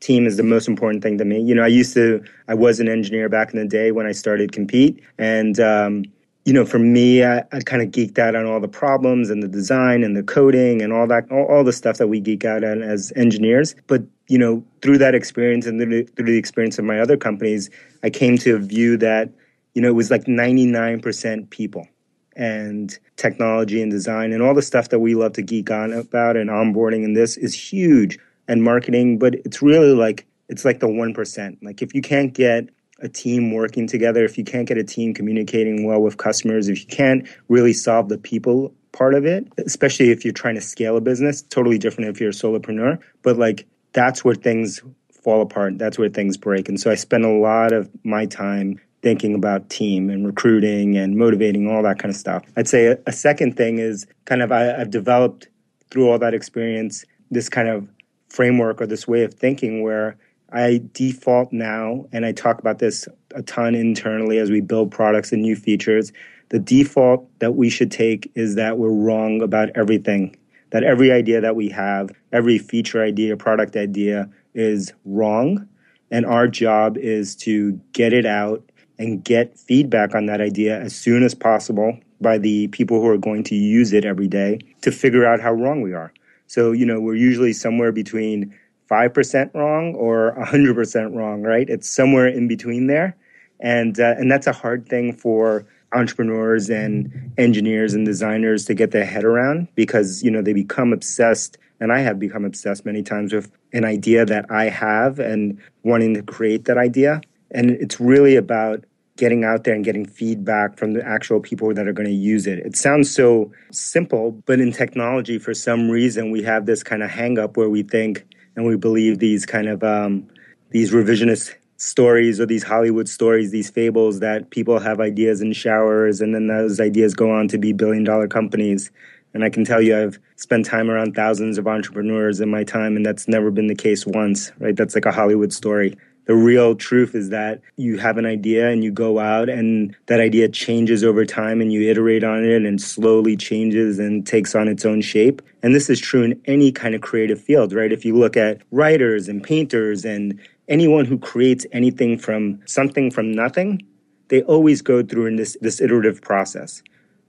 Team 0.00 0.26
is 0.26 0.36
the 0.36 0.42
most 0.42 0.68
important 0.68 1.02
thing 1.02 1.16
to 1.18 1.24
me. 1.24 1.40
You 1.40 1.54
know, 1.54 1.62
I 1.62 1.68
used 1.68 1.94
to, 1.94 2.22
I 2.46 2.54
was 2.54 2.78
an 2.78 2.88
engineer 2.88 3.28
back 3.28 3.52
in 3.52 3.58
the 3.58 3.66
day 3.66 3.90
when 3.90 4.06
I 4.06 4.12
started 4.12 4.52
Compete. 4.52 5.02
And, 5.16 5.58
um, 5.58 6.04
you 6.44 6.52
know, 6.52 6.66
for 6.66 6.78
me, 6.78 7.24
I, 7.24 7.38
I 7.50 7.60
kind 7.64 7.82
of 7.82 7.88
geeked 7.88 8.18
out 8.18 8.36
on 8.36 8.46
all 8.46 8.60
the 8.60 8.68
problems 8.68 9.30
and 9.30 9.42
the 9.42 9.48
design 9.48 10.04
and 10.04 10.14
the 10.14 10.22
coding 10.22 10.82
and 10.82 10.92
all 10.92 11.06
that, 11.08 11.30
all, 11.32 11.46
all 11.46 11.64
the 11.64 11.72
stuff 11.72 11.96
that 11.96 12.08
we 12.08 12.20
geek 12.20 12.44
out 12.44 12.64
on 12.64 12.82
as 12.82 13.12
engineers. 13.16 13.74
But, 13.86 14.02
you 14.28 14.38
know, 14.38 14.64
through 14.82 14.98
that 14.98 15.14
experience 15.14 15.66
and 15.66 15.80
through 15.80 16.04
the, 16.04 16.10
through 16.12 16.26
the 16.26 16.38
experience 16.38 16.78
of 16.78 16.84
my 16.84 17.00
other 17.00 17.16
companies, 17.16 17.70
I 18.02 18.10
came 18.10 18.38
to 18.38 18.56
a 18.56 18.58
view 18.58 18.96
that 18.98 19.30
you 19.78 19.82
know, 19.82 19.88
it 19.88 19.94
was 19.94 20.10
like 20.10 20.24
99% 20.24 21.50
people 21.50 21.86
and 22.34 22.98
technology 23.16 23.80
and 23.80 23.92
design 23.92 24.32
and 24.32 24.42
all 24.42 24.52
the 24.52 24.60
stuff 24.60 24.88
that 24.88 24.98
we 24.98 25.14
love 25.14 25.34
to 25.34 25.42
geek 25.42 25.70
on 25.70 25.92
about 25.92 26.36
and 26.36 26.50
onboarding 26.50 27.04
and 27.04 27.16
this 27.16 27.36
is 27.36 27.54
huge 27.54 28.18
and 28.48 28.64
marketing, 28.64 29.20
but 29.20 29.34
it's 29.34 29.62
really 29.62 29.94
like 29.94 30.26
it's 30.48 30.64
like 30.64 30.80
the 30.80 30.88
1%. 30.88 31.58
Like 31.62 31.80
if 31.80 31.94
you 31.94 32.02
can't 32.02 32.34
get 32.34 32.70
a 33.00 33.08
team 33.08 33.52
working 33.52 33.86
together, 33.86 34.24
if 34.24 34.36
you 34.36 34.42
can't 34.42 34.66
get 34.66 34.78
a 34.78 34.82
team 34.82 35.14
communicating 35.14 35.86
well 35.86 36.00
with 36.00 36.16
customers, 36.16 36.68
if 36.68 36.80
you 36.80 36.86
can't 36.86 37.28
really 37.48 37.72
solve 37.72 38.08
the 38.08 38.18
people 38.18 38.74
part 38.90 39.14
of 39.14 39.24
it, 39.26 39.46
especially 39.58 40.10
if 40.10 40.24
you're 40.24 40.32
trying 40.32 40.56
to 40.56 40.60
scale 40.60 40.96
a 40.96 41.00
business, 41.00 41.42
totally 41.42 41.78
different 41.78 42.10
if 42.10 42.20
you're 42.20 42.30
a 42.30 42.32
solopreneur, 42.32 42.98
but 43.22 43.36
like 43.36 43.64
that's 43.92 44.24
where 44.24 44.34
things 44.34 44.82
fall 45.22 45.42
apart. 45.42 45.78
That's 45.78 45.98
where 45.98 46.08
things 46.08 46.36
break. 46.36 46.68
And 46.68 46.80
so 46.80 46.90
I 46.90 46.94
spend 46.94 47.24
a 47.24 47.28
lot 47.30 47.72
of 47.72 47.90
my 48.04 48.26
time 48.26 48.80
thinking 49.02 49.34
about 49.34 49.70
team 49.70 50.10
and 50.10 50.26
recruiting 50.26 50.96
and 50.96 51.16
motivating 51.16 51.70
all 51.70 51.82
that 51.82 51.98
kind 51.98 52.10
of 52.10 52.16
stuff. 52.16 52.44
I'd 52.56 52.68
say 52.68 52.86
a, 52.86 52.98
a 53.06 53.12
second 53.12 53.56
thing 53.56 53.78
is 53.78 54.06
kind 54.24 54.42
of 54.42 54.50
I, 54.50 54.80
I've 54.80 54.90
developed 54.90 55.48
through 55.90 56.10
all 56.10 56.18
that 56.18 56.34
experience 56.34 57.04
this 57.30 57.48
kind 57.48 57.68
of 57.68 57.88
framework 58.28 58.80
or 58.80 58.86
this 58.86 59.06
way 59.06 59.22
of 59.22 59.34
thinking 59.34 59.82
where 59.82 60.16
I 60.52 60.80
default 60.92 61.52
now, 61.52 62.06
and 62.10 62.24
I 62.24 62.32
talk 62.32 62.58
about 62.58 62.78
this 62.78 63.06
a 63.34 63.42
ton 63.42 63.74
internally 63.74 64.38
as 64.38 64.50
we 64.50 64.60
build 64.60 64.90
products 64.90 65.30
and 65.32 65.42
new 65.42 65.54
features. 65.54 66.12
The 66.48 66.58
default 66.58 67.28
that 67.40 67.54
we 67.54 67.68
should 67.68 67.90
take 67.90 68.30
is 68.34 68.54
that 68.54 68.78
we're 68.78 68.88
wrong 68.88 69.42
about 69.42 69.68
everything. 69.74 70.36
That 70.70 70.84
every 70.84 71.10
idea 71.12 71.40
that 71.40 71.56
we 71.56 71.68
have, 71.70 72.10
every 72.32 72.58
feature 72.58 73.02
idea, 73.02 73.36
product 73.36 73.76
idea 73.76 74.28
is 74.54 74.92
wrong. 75.04 75.66
And 76.10 76.26
our 76.26 76.48
job 76.48 76.96
is 76.96 77.36
to 77.36 77.72
get 77.92 78.12
it 78.12 78.26
out 78.26 78.62
and 78.98 79.22
get 79.22 79.58
feedback 79.58 80.14
on 80.14 80.26
that 80.26 80.40
idea 80.40 80.80
as 80.80 80.94
soon 80.94 81.22
as 81.22 81.34
possible 81.34 81.98
by 82.20 82.38
the 82.38 82.66
people 82.68 83.00
who 83.00 83.08
are 83.08 83.18
going 83.18 83.44
to 83.44 83.54
use 83.54 83.92
it 83.92 84.04
every 84.04 84.26
day 84.26 84.58
to 84.82 84.90
figure 84.90 85.24
out 85.24 85.40
how 85.40 85.52
wrong 85.52 85.82
we 85.82 85.92
are. 85.92 86.12
So, 86.46 86.72
you 86.72 86.84
know, 86.84 87.00
we're 87.00 87.14
usually 87.14 87.52
somewhere 87.52 87.92
between 87.92 88.54
5% 88.90 89.54
wrong 89.54 89.94
or 89.94 90.34
100% 90.38 91.14
wrong, 91.14 91.42
right? 91.42 91.68
It's 91.68 91.88
somewhere 91.88 92.26
in 92.26 92.48
between 92.48 92.86
there. 92.86 93.16
And, 93.60 93.98
uh, 93.98 94.14
and 94.18 94.30
that's 94.30 94.46
a 94.46 94.52
hard 94.52 94.88
thing 94.88 95.12
for 95.12 95.66
entrepreneurs 95.92 96.68
and 96.68 97.32
engineers 97.38 97.94
and 97.94 98.04
designers 98.04 98.64
to 98.66 98.74
get 98.74 98.90
their 98.90 99.04
head 99.04 99.24
around 99.24 99.68
because 99.74 100.22
you 100.22 100.30
know 100.30 100.42
they 100.42 100.52
become 100.52 100.92
obsessed 100.92 101.56
and 101.80 101.92
I 101.92 102.00
have 102.00 102.18
become 102.18 102.44
obsessed 102.44 102.84
many 102.84 103.02
times 103.02 103.32
with 103.32 103.50
an 103.72 103.84
idea 103.84 104.24
that 104.26 104.50
I 104.50 104.64
have 104.64 105.18
and 105.18 105.58
wanting 105.84 106.14
to 106.14 106.22
create 106.22 106.66
that 106.66 106.76
idea 106.76 107.20
and 107.50 107.70
it's 107.70 107.98
really 107.98 108.36
about 108.36 108.84
getting 109.18 109.44
out 109.44 109.64
there 109.64 109.74
and 109.74 109.84
getting 109.84 110.06
feedback 110.06 110.78
from 110.78 110.92
the 110.92 111.04
actual 111.06 111.40
people 111.40 111.74
that 111.74 111.88
are 111.88 111.92
going 111.92 112.08
to 112.08 112.14
use 112.14 112.46
it. 112.46 112.60
It 112.60 112.76
sounds 112.76 113.12
so 113.12 113.50
simple, 113.72 114.30
but 114.46 114.60
in 114.60 114.72
technology, 114.72 115.38
for 115.38 115.52
some 115.54 115.90
reason, 115.90 116.30
we 116.30 116.42
have 116.44 116.66
this 116.66 116.84
kind 116.84 117.02
of 117.02 117.10
hang 117.10 117.36
up 117.36 117.56
where 117.56 117.68
we 117.68 117.82
think 117.82 118.24
and 118.54 118.64
we 118.64 118.76
believe 118.76 119.18
these 119.18 119.44
kind 119.44 119.68
of 119.68 119.82
um, 119.82 120.26
these 120.70 120.92
revisionist 120.92 121.54
stories 121.78 122.40
or 122.40 122.46
these 122.46 122.64
Hollywood 122.64 123.08
stories, 123.08 123.50
these 123.50 123.70
fables 123.70 124.20
that 124.20 124.50
people 124.50 124.78
have 124.80 125.00
ideas 125.00 125.40
in 125.40 125.52
showers 125.52 126.20
and 126.20 126.34
then 126.34 126.48
those 126.48 126.80
ideas 126.80 127.14
go 127.14 127.30
on 127.30 127.48
to 127.48 127.58
be 127.58 127.72
billion 127.72 128.04
dollar 128.04 128.28
companies. 128.28 128.90
And 129.34 129.44
I 129.44 129.50
can 129.50 129.64
tell 129.64 129.80
you, 129.80 129.96
I've 129.96 130.18
spent 130.36 130.66
time 130.66 130.90
around 130.90 131.14
thousands 131.14 131.58
of 131.58 131.68
entrepreneurs 131.68 132.40
in 132.40 132.50
my 132.50 132.64
time, 132.64 132.96
and 132.96 133.04
that's 133.04 133.28
never 133.28 133.50
been 133.50 133.66
the 133.66 133.74
case 133.74 134.06
once, 134.06 134.50
right? 134.58 134.74
That's 134.74 134.94
like 134.94 135.04
a 135.04 135.12
Hollywood 135.12 135.52
story. 135.52 135.96
The 136.24 136.34
real 136.34 136.74
truth 136.74 137.14
is 137.14 137.30
that 137.30 137.60
you 137.76 137.98
have 137.98 138.18
an 138.18 138.26
idea 138.26 138.68
and 138.68 138.82
you 138.82 138.90
go 138.90 139.18
out, 139.18 139.48
and 139.48 139.94
that 140.06 140.20
idea 140.20 140.48
changes 140.48 141.04
over 141.04 141.26
time, 141.26 141.60
and 141.60 141.70
you 141.72 141.90
iterate 141.90 142.24
on 142.24 142.42
it 142.42 142.64
and 142.64 142.80
slowly 142.80 143.36
changes 143.36 143.98
and 143.98 144.26
takes 144.26 144.54
on 144.54 144.66
its 144.66 144.86
own 144.86 145.02
shape. 145.02 145.42
And 145.62 145.74
this 145.74 145.90
is 145.90 146.00
true 146.00 146.22
in 146.22 146.40
any 146.46 146.72
kind 146.72 146.94
of 146.94 147.02
creative 147.02 147.40
field, 147.40 147.74
right? 147.74 147.92
If 147.92 148.06
you 148.06 148.16
look 148.16 148.36
at 148.36 148.62
writers 148.70 149.28
and 149.28 149.42
painters 149.42 150.06
and 150.06 150.40
anyone 150.68 151.04
who 151.04 151.18
creates 151.18 151.66
anything 151.72 152.18
from 152.18 152.60
something 152.66 153.10
from 153.10 153.32
nothing, 153.32 153.82
they 154.28 154.42
always 154.42 154.82
go 154.82 155.02
through 155.02 155.26
in 155.26 155.36
this, 155.36 155.56
this 155.60 155.80
iterative 155.80 156.20
process. 156.20 156.82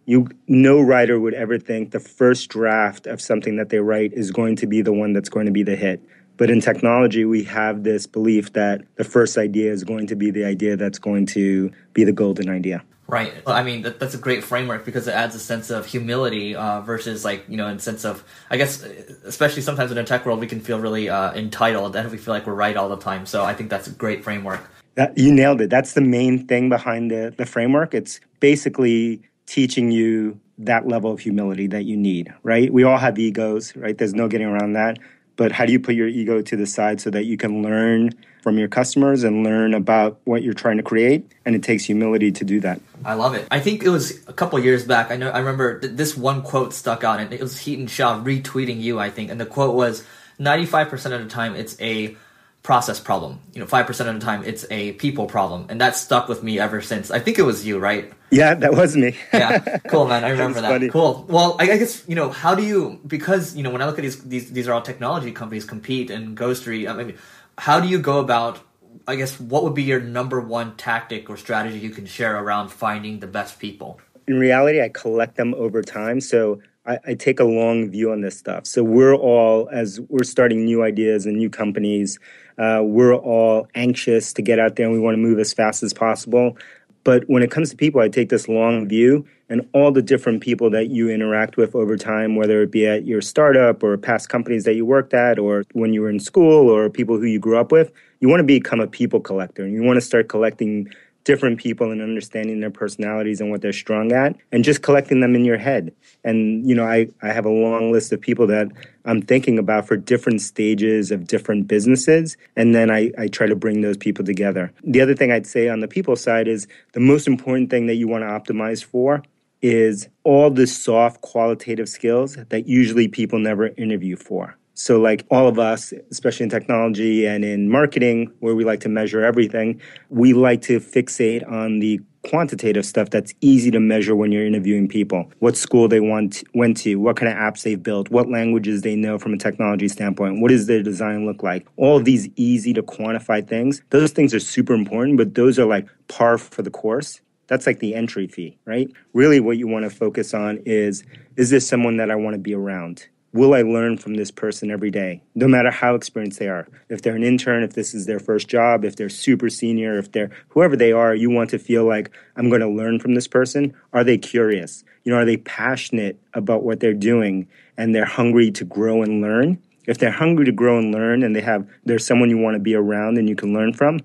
You, 0.05 0.27
no 0.47 0.81
writer 0.81 1.19
would 1.19 1.33
ever 1.33 1.57
think 1.57 1.91
the 1.91 1.99
first 1.99 2.49
draft 2.49 3.07
of 3.07 3.21
something 3.21 3.57
that 3.57 3.69
they 3.69 3.79
write 3.79 4.13
is 4.13 4.31
going 4.31 4.55
to 4.57 4.67
be 4.67 4.81
the 4.81 4.93
one 4.93 5.13
that's 5.13 5.29
going 5.29 5.45
to 5.45 5.51
be 5.51 5.63
the 5.63 5.75
hit. 5.75 6.01
But 6.35 6.49
in 6.49 6.61
technology, 6.61 7.25
we 7.25 7.43
have 7.43 7.83
this 7.83 8.07
belief 8.07 8.53
that 8.53 8.81
the 8.95 9.03
first 9.03 9.37
idea 9.37 9.71
is 9.71 9.83
going 9.83 10.07
to 10.07 10.15
be 10.15 10.31
the 10.31 10.45
idea 10.45 10.77
that's 10.77 10.97
going 10.97 11.25
to 11.27 11.69
be 11.93 12.05
the 12.05 12.13
golden 12.13 12.49
idea. 12.49 12.83
Right. 13.09 13.33
I 13.47 13.63
mean, 13.63 13.81
that, 13.81 13.99
that's 13.99 14.13
a 14.13 14.19
great 14.19 14.43
framework 14.43 14.85
because 14.85 15.07
it 15.07 15.15
adds 15.15 15.33
a 15.33 15.39
sense 15.39 15.71
of 15.71 15.87
humility 15.87 16.55
uh, 16.55 16.81
versus, 16.81 17.25
like, 17.25 17.43
you 17.49 17.57
know, 17.57 17.67
in 17.67 17.79
sense 17.79 18.05
of, 18.05 18.23
I 18.51 18.57
guess, 18.57 18.83
especially 18.83 19.63
sometimes 19.63 19.91
in 19.91 19.97
a 19.97 20.03
tech 20.03 20.27
world, 20.27 20.39
we 20.39 20.45
can 20.45 20.59
feel 20.59 20.79
really 20.79 21.09
uh, 21.09 21.33
entitled 21.33 21.95
and 21.95 22.11
we 22.11 22.19
feel 22.19 22.35
like 22.35 22.45
we're 22.45 22.53
right 22.53 22.77
all 22.77 22.87
the 22.87 22.97
time. 22.97 23.25
So 23.25 23.43
I 23.43 23.55
think 23.55 23.71
that's 23.71 23.87
a 23.87 23.91
great 23.91 24.23
framework. 24.23 24.61
That, 24.93 25.17
you 25.17 25.33
nailed 25.33 25.59
it. 25.59 25.71
That's 25.71 25.93
the 25.93 26.01
main 26.01 26.45
thing 26.45 26.69
behind 26.69 27.09
the, 27.09 27.33
the 27.35 27.47
framework. 27.47 27.95
It's 27.95 28.19
basically 28.39 29.23
teaching 29.47 29.89
you 29.89 30.39
that 30.59 30.87
level 30.87 31.11
of 31.11 31.19
humility 31.19 31.65
that 31.65 31.85
you 31.85 31.97
need, 31.97 32.31
right? 32.43 32.71
We 32.71 32.83
all 32.83 32.97
have 32.97 33.17
egos, 33.17 33.75
right? 33.75 33.97
There's 33.97 34.13
no 34.13 34.27
getting 34.27 34.47
around 34.47 34.73
that. 34.73 34.99
But 35.35 35.51
how 35.51 35.65
do 35.65 35.71
you 35.71 35.79
put 35.79 35.95
your 35.95 36.09
ego 36.09 36.43
to 36.43 36.55
the 36.55 36.67
side 36.67 37.01
so 37.01 37.09
that 37.09 37.25
you 37.25 37.37
can 37.37 37.63
learn 37.63 38.11
from 38.41 38.57
your 38.57 38.67
customers 38.67 39.23
and 39.23 39.43
learn 39.43 39.73
about 39.73 40.19
what 40.23 40.43
you're 40.43 40.53
trying 40.53 40.77
to 40.77 40.83
create? 40.83 41.29
And 41.45 41.55
it 41.55 41.63
takes 41.63 41.83
humility 41.83 42.31
to 42.31 42.43
do 42.43 42.59
that. 42.61 42.81
I 43.05 43.13
love 43.13 43.33
it. 43.33 43.47
I 43.51 43.59
think 43.59 43.83
it 43.83 43.89
was 43.89 44.25
a 44.27 44.33
couple 44.33 44.59
years 44.59 44.85
back. 44.85 45.11
I 45.11 45.15
know. 45.15 45.29
I 45.29 45.39
remember 45.39 45.79
th- 45.79 45.93
this 45.93 46.17
one 46.17 46.41
quote 46.41 46.73
stuck 46.73 47.03
out, 47.03 47.19
and 47.19 47.33
it 47.33 47.41
was 47.41 47.55
Hiten 47.55 47.89
Shah 47.89 48.21
retweeting 48.23 48.81
you. 48.81 48.99
I 48.99 49.09
think, 49.09 49.31
and 49.31 49.39
the 49.39 49.45
quote 49.45 49.75
was, 49.75 50.03
"95 50.37 50.89
percent 50.89 51.13
of 51.13 51.21
the 51.21 51.29
time, 51.29 51.55
it's 51.55 51.79
a." 51.81 52.15
process 52.61 52.99
problem. 52.99 53.39
You 53.53 53.61
know, 53.61 53.65
five 53.67 53.87
percent 53.87 54.09
of 54.09 54.15
the 54.15 54.21
time 54.21 54.43
it's 54.43 54.65
a 54.69 54.93
people 54.93 55.25
problem, 55.25 55.67
and 55.69 55.79
that 55.81 55.95
stuck 55.95 56.27
with 56.27 56.43
me 56.43 56.59
ever 56.59 56.81
since. 56.81 57.09
I 57.09 57.19
think 57.19 57.39
it 57.39 57.43
was 57.43 57.65
you, 57.65 57.79
right? 57.79 58.11
Yeah, 58.31 58.53
that 58.53 58.73
was 58.73 58.95
me. 58.95 59.17
yeah, 59.33 59.77
cool, 59.87 60.05
man. 60.07 60.23
I 60.23 60.29
remember 60.29 60.61
that. 60.61 60.79
that. 60.79 60.91
Cool. 60.91 61.25
Well, 61.27 61.55
I 61.59 61.65
guess 61.65 62.03
you 62.07 62.15
know 62.15 62.29
how 62.29 62.55
do 62.55 62.63
you 62.63 62.99
because 63.07 63.55
you 63.55 63.63
know 63.63 63.71
when 63.71 63.81
I 63.81 63.85
look 63.85 63.97
at 63.97 64.01
these 64.01 64.23
these 64.23 64.51
these 64.51 64.67
are 64.67 64.73
all 64.73 64.81
technology 64.81 65.31
companies 65.31 65.65
compete 65.65 66.09
and 66.11 66.37
Ghostery. 66.37 66.89
I 66.89 67.03
mean, 67.03 67.17
how 67.59 67.79
do 67.79 67.87
you 67.87 67.99
go 67.99 68.19
about? 68.19 68.59
I 69.05 69.15
guess 69.15 69.39
what 69.39 69.63
would 69.63 69.73
be 69.73 69.83
your 69.83 69.99
number 69.99 70.39
one 70.39 70.77
tactic 70.77 71.29
or 71.29 71.35
strategy 71.35 71.77
you 71.77 71.89
can 71.89 72.05
share 72.05 72.41
around 72.41 72.69
finding 72.69 73.19
the 73.19 73.27
best 73.27 73.59
people? 73.59 73.99
In 74.27 74.39
reality, 74.39 74.81
I 74.81 74.89
collect 74.89 75.35
them 75.35 75.53
over 75.55 75.81
time. 75.81 76.21
So 76.21 76.61
I, 76.85 76.99
I, 77.05 77.13
take 77.15 77.39
a 77.39 77.43
long 77.43 77.89
view 77.89 78.11
on 78.11 78.21
this 78.21 78.37
stuff. 78.37 78.65
So 78.65 78.83
we're 78.83 79.15
all, 79.15 79.67
as 79.71 79.99
we're 80.09 80.23
starting 80.23 80.63
new 80.63 80.83
ideas 80.83 81.25
and 81.25 81.35
new 81.35 81.49
companies, 81.49 82.17
uh, 82.57 82.81
we're 82.83 83.15
all 83.15 83.67
anxious 83.75 84.31
to 84.33 84.41
get 84.41 84.59
out 84.59 84.75
there 84.75 84.85
and 84.85 84.93
we 84.93 84.99
want 84.99 85.15
to 85.15 85.21
move 85.21 85.39
as 85.39 85.51
fast 85.51 85.83
as 85.83 85.93
possible. 85.93 86.55
But 87.03 87.23
when 87.27 87.43
it 87.43 87.51
comes 87.51 87.69
to 87.69 87.75
people, 87.75 88.01
I 88.01 88.09
take 88.09 88.29
this 88.29 88.47
long 88.47 88.87
view 88.87 89.25
and 89.49 89.67
all 89.73 89.91
the 89.91 90.01
different 90.01 90.41
people 90.41 90.69
that 90.69 90.89
you 90.89 91.09
interact 91.09 91.57
with 91.57 91.73
over 91.75 91.97
time, 91.97 92.35
whether 92.35 92.61
it 92.61 92.71
be 92.71 92.85
at 92.85 93.05
your 93.05 93.21
startup 93.21 93.83
or 93.83 93.97
past 93.97 94.29
companies 94.29 94.63
that 94.65 94.75
you 94.75 94.85
worked 94.85 95.13
at 95.13 95.39
or 95.39 95.63
when 95.73 95.93
you 95.93 96.01
were 96.01 96.09
in 96.09 96.19
school 96.19 96.69
or 96.69 96.89
people 96.89 97.17
who 97.17 97.25
you 97.25 97.39
grew 97.39 97.57
up 97.57 97.71
with, 97.71 97.91
you 98.19 98.27
want 98.27 98.41
to 98.41 98.43
become 98.43 98.79
a 98.79 98.87
people 98.87 99.19
collector 99.19 99.63
and 99.63 99.73
you 99.73 99.81
want 99.81 99.97
to 99.97 100.01
start 100.01 100.29
collecting 100.29 100.87
different 101.29 101.59
people 101.59 101.91
and 101.91 102.01
understanding 102.01 102.59
their 102.59 102.71
personalities 102.71 103.39
and 103.39 103.51
what 103.51 103.61
they're 103.61 103.71
strong 103.71 104.11
at 104.11 104.35
and 104.51 104.63
just 104.63 104.81
collecting 104.81 105.19
them 105.19 105.35
in 105.35 105.45
your 105.45 105.59
head. 105.59 105.93
And, 106.23 106.67
you 106.67 106.73
know, 106.73 106.85
I, 106.85 107.07
I 107.21 107.27
have 107.27 107.45
a 107.45 107.51
long 107.51 107.91
list 107.91 108.11
of 108.11 108.19
people 108.19 108.47
that 108.47 108.67
I'm 109.05 109.21
thinking 109.21 109.59
about 109.59 109.87
for 109.87 109.95
different 109.95 110.41
stages 110.41 111.11
of 111.11 111.27
different 111.27 111.67
businesses. 111.67 112.35
And 112.55 112.73
then 112.73 112.89
I, 112.89 113.11
I 113.19 113.27
try 113.27 113.45
to 113.45 113.55
bring 113.55 113.81
those 113.81 113.95
people 113.95 114.25
together. 114.25 114.73
The 114.83 115.01
other 115.01 115.13
thing 115.13 115.31
I'd 115.31 115.45
say 115.45 115.69
on 115.69 115.81
the 115.81 115.87
people 115.87 116.15
side 116.15 116.47
is 116.47 116.65
the 116.93 116.99
most 116.99 117.27
important 117.27 117.69
thing 117.69 117.85
that 117.85 117.95
you 117.95 118.07
want 118.07 118.23
to 118.23 118.27
optimize 118.27 118.83
for 118.83 119.21
is 119.61 120.09
all 120.23 120.49
the 120.49 120.65
soft 120.65 121.21
qualitative 121.21 121.89
skills 121.89 122.37
that 122.49 122.67
usually 122.67 123.07
people 123.07 123.37
never 123.37 123.67
interview 123.77 124.15
for. 124.15 124.57
So, 124.79 124.97
like 124.97 125.25
all 125.29 125.49
of 125.49 125.59
us, 125.59 125.91
especially 126.09 126.45
in 126.45 126.49
technology 126.49 127.27
and 127.27 127.43
in 127.43 127.69
marketing, 127.69 128.31
where 128.39 128.55
we 128.55 128.63
like 128.63 128.79
to 128.79 128.89
measure 128.89 129.21
everything, 129.21 129.81
we 130.07 130.31
like 130.31 130.61
to 130.63 130.79
fixate 130.79 131.45
on 131.51 131.79
the 131.79 131.99
quantitative 132.23 132.85
stuff 132.85 133.09
that's 133.09 133.33
easy 133.41 133.71
to 133.71 133.81
measure 133.81 134.15
when 134.15 134.31
you're 134.31 134.47
interviewing 134.47 134.87
people. 134.87 135.29
What 135.39 135.57
school 135.57 135.89
they 135.89 135.99
want 135.99 136.45
went 136.53 136.77
to, 136.77 136.95
what 136.95 137.17
kind 137.17 137.29
of 137.29 137.37
apps 137.37 137.63
they've 137.63 137.81
built, 137.81 138.09
what 138.09 138.29
languages 138.29 138.81
they 138.81 138.95
know 138.95 139.17
from 139.17 139.33
a 139.33 139.37
technology 139.37 139.89
standpoint, 139.89 140.39
what 140.39 140.47
does 140.47 140.67
their 140.67 140.81
design 140.81 141.25
look 141.25 141.43
like? 141.43 141.67
All 141.75 141.97
of 141.97 142.05
these 142.05 142.29
easy 142.37 142.71
to 142.73 142.81
quantify 142.81 143.45
things. 143.45 143.81
Those 143.89 144.11
things 144.11 144.33
are 144.33 144.39
super 144.39 144.73
important, 144.73 145.17
but 145.17 145.35
those 145.35 145.59
are 145.59 145.65
like 145.65 145.89
par 146.07 146.37
for 146.37 146.61
the 146.61 146.71
course. 146.71 147.19
That's 147.47 147.67
like 147.67 147.79
the 147.79 147.95
entry 147.95 148.27
fee, 148.27 148.57
right? 148.63 148.89
Really 149.11 149.41
what 149.41 149.57
you 149.57 149.67
want 149.67 149.83
to 149.83 149.89
focus 149.89 150.33
on 150.33 150.59
is 150.65 151.03
is 151.35 151.49
this 151.49 151.67
someone 151.67 151.97
that 151.97 152.09
I 152.09 152.15
want 152.15 152.35
to 152.35 152.39
be 152.39 152.55
around? 152.55 153.09
Will 153.31 153.53
I 153.53 153.61
learn 153.61 153.97
from 153.97 154.15
this 154.15 154.31
person 154.31 154.71
every 154.71 154.89
day, 154.89 155.21
no 155.35 155.47
matter 155.47 155.69
how 155.69 155.95
experienced 155.95 156.39
they 156.39 156.47
are? 156.47 156.67
If 156.89 157.01
they're 157.01 157.15
an 157.15 157.23
intern, 157.23 157.63
if 157.63 157.73
this 157.73 157.93
is 157.93 158.05
their 158.05 158.19
first 158.19 158.47
job, 158.47 158.83
if 158.83 158.95
they're 158.95 159.09
super 159.09 159.49
senior, 159.49 159.97
if 159.97 160.11
they're 160.11 160.31
whoever 160.49 160.75
they 160.75 160.91
are, 160.91 161.13
you 161.13 161.29
want 161.29 161.49
to 161.51 161.59
feel 161.59 161.85
like 161.85 162.11
I'm 162.35 162.49
going 162.49 162.61
to 162.61 162.69
learn 162.69 162.99
from 162.99 163.13
this 163.13 163.27
person. 163.27 163.73
Are 163.93 164.03
they 164.03 164.17
curious? 164.17 164.83
You 165.03 165.11
know, 165.11 165.19
are 165.19 165.25
they 165.25 165.37
passionate 165.37 166.19
about 166.33 166.63
what 166.63 166.79
they're 166.79 166.93
doing 166.93 167.47
and 167.77 167.93
they're 167.93 168.05
hungry 168.05 168.51
to 168.51 168.65
grow 168.65 169.01
and 169.03 169.21
learn? 169.21 169.61
If 169.85 169.97
they're 169.97 170.11
hungry 170.11 170.45
to 170.45 170.51
grow 170.51 170.77
and 170.77 170.93
learn 170.93 171.23
and 171.23 171.35
they 171.35 171.41
have 171.41 171.67
there's 171.85 172.05
someone 172.05 172.29
you 172.29 172.37
want 172.37 172.55
to 172.55 172.59
be 172.59 172.75
around 172.75 173.17
and 173.17 173.27
you 173.27 173.35
can 173.35 173.53
learn 173.53 173.73
from, 173.73 174.01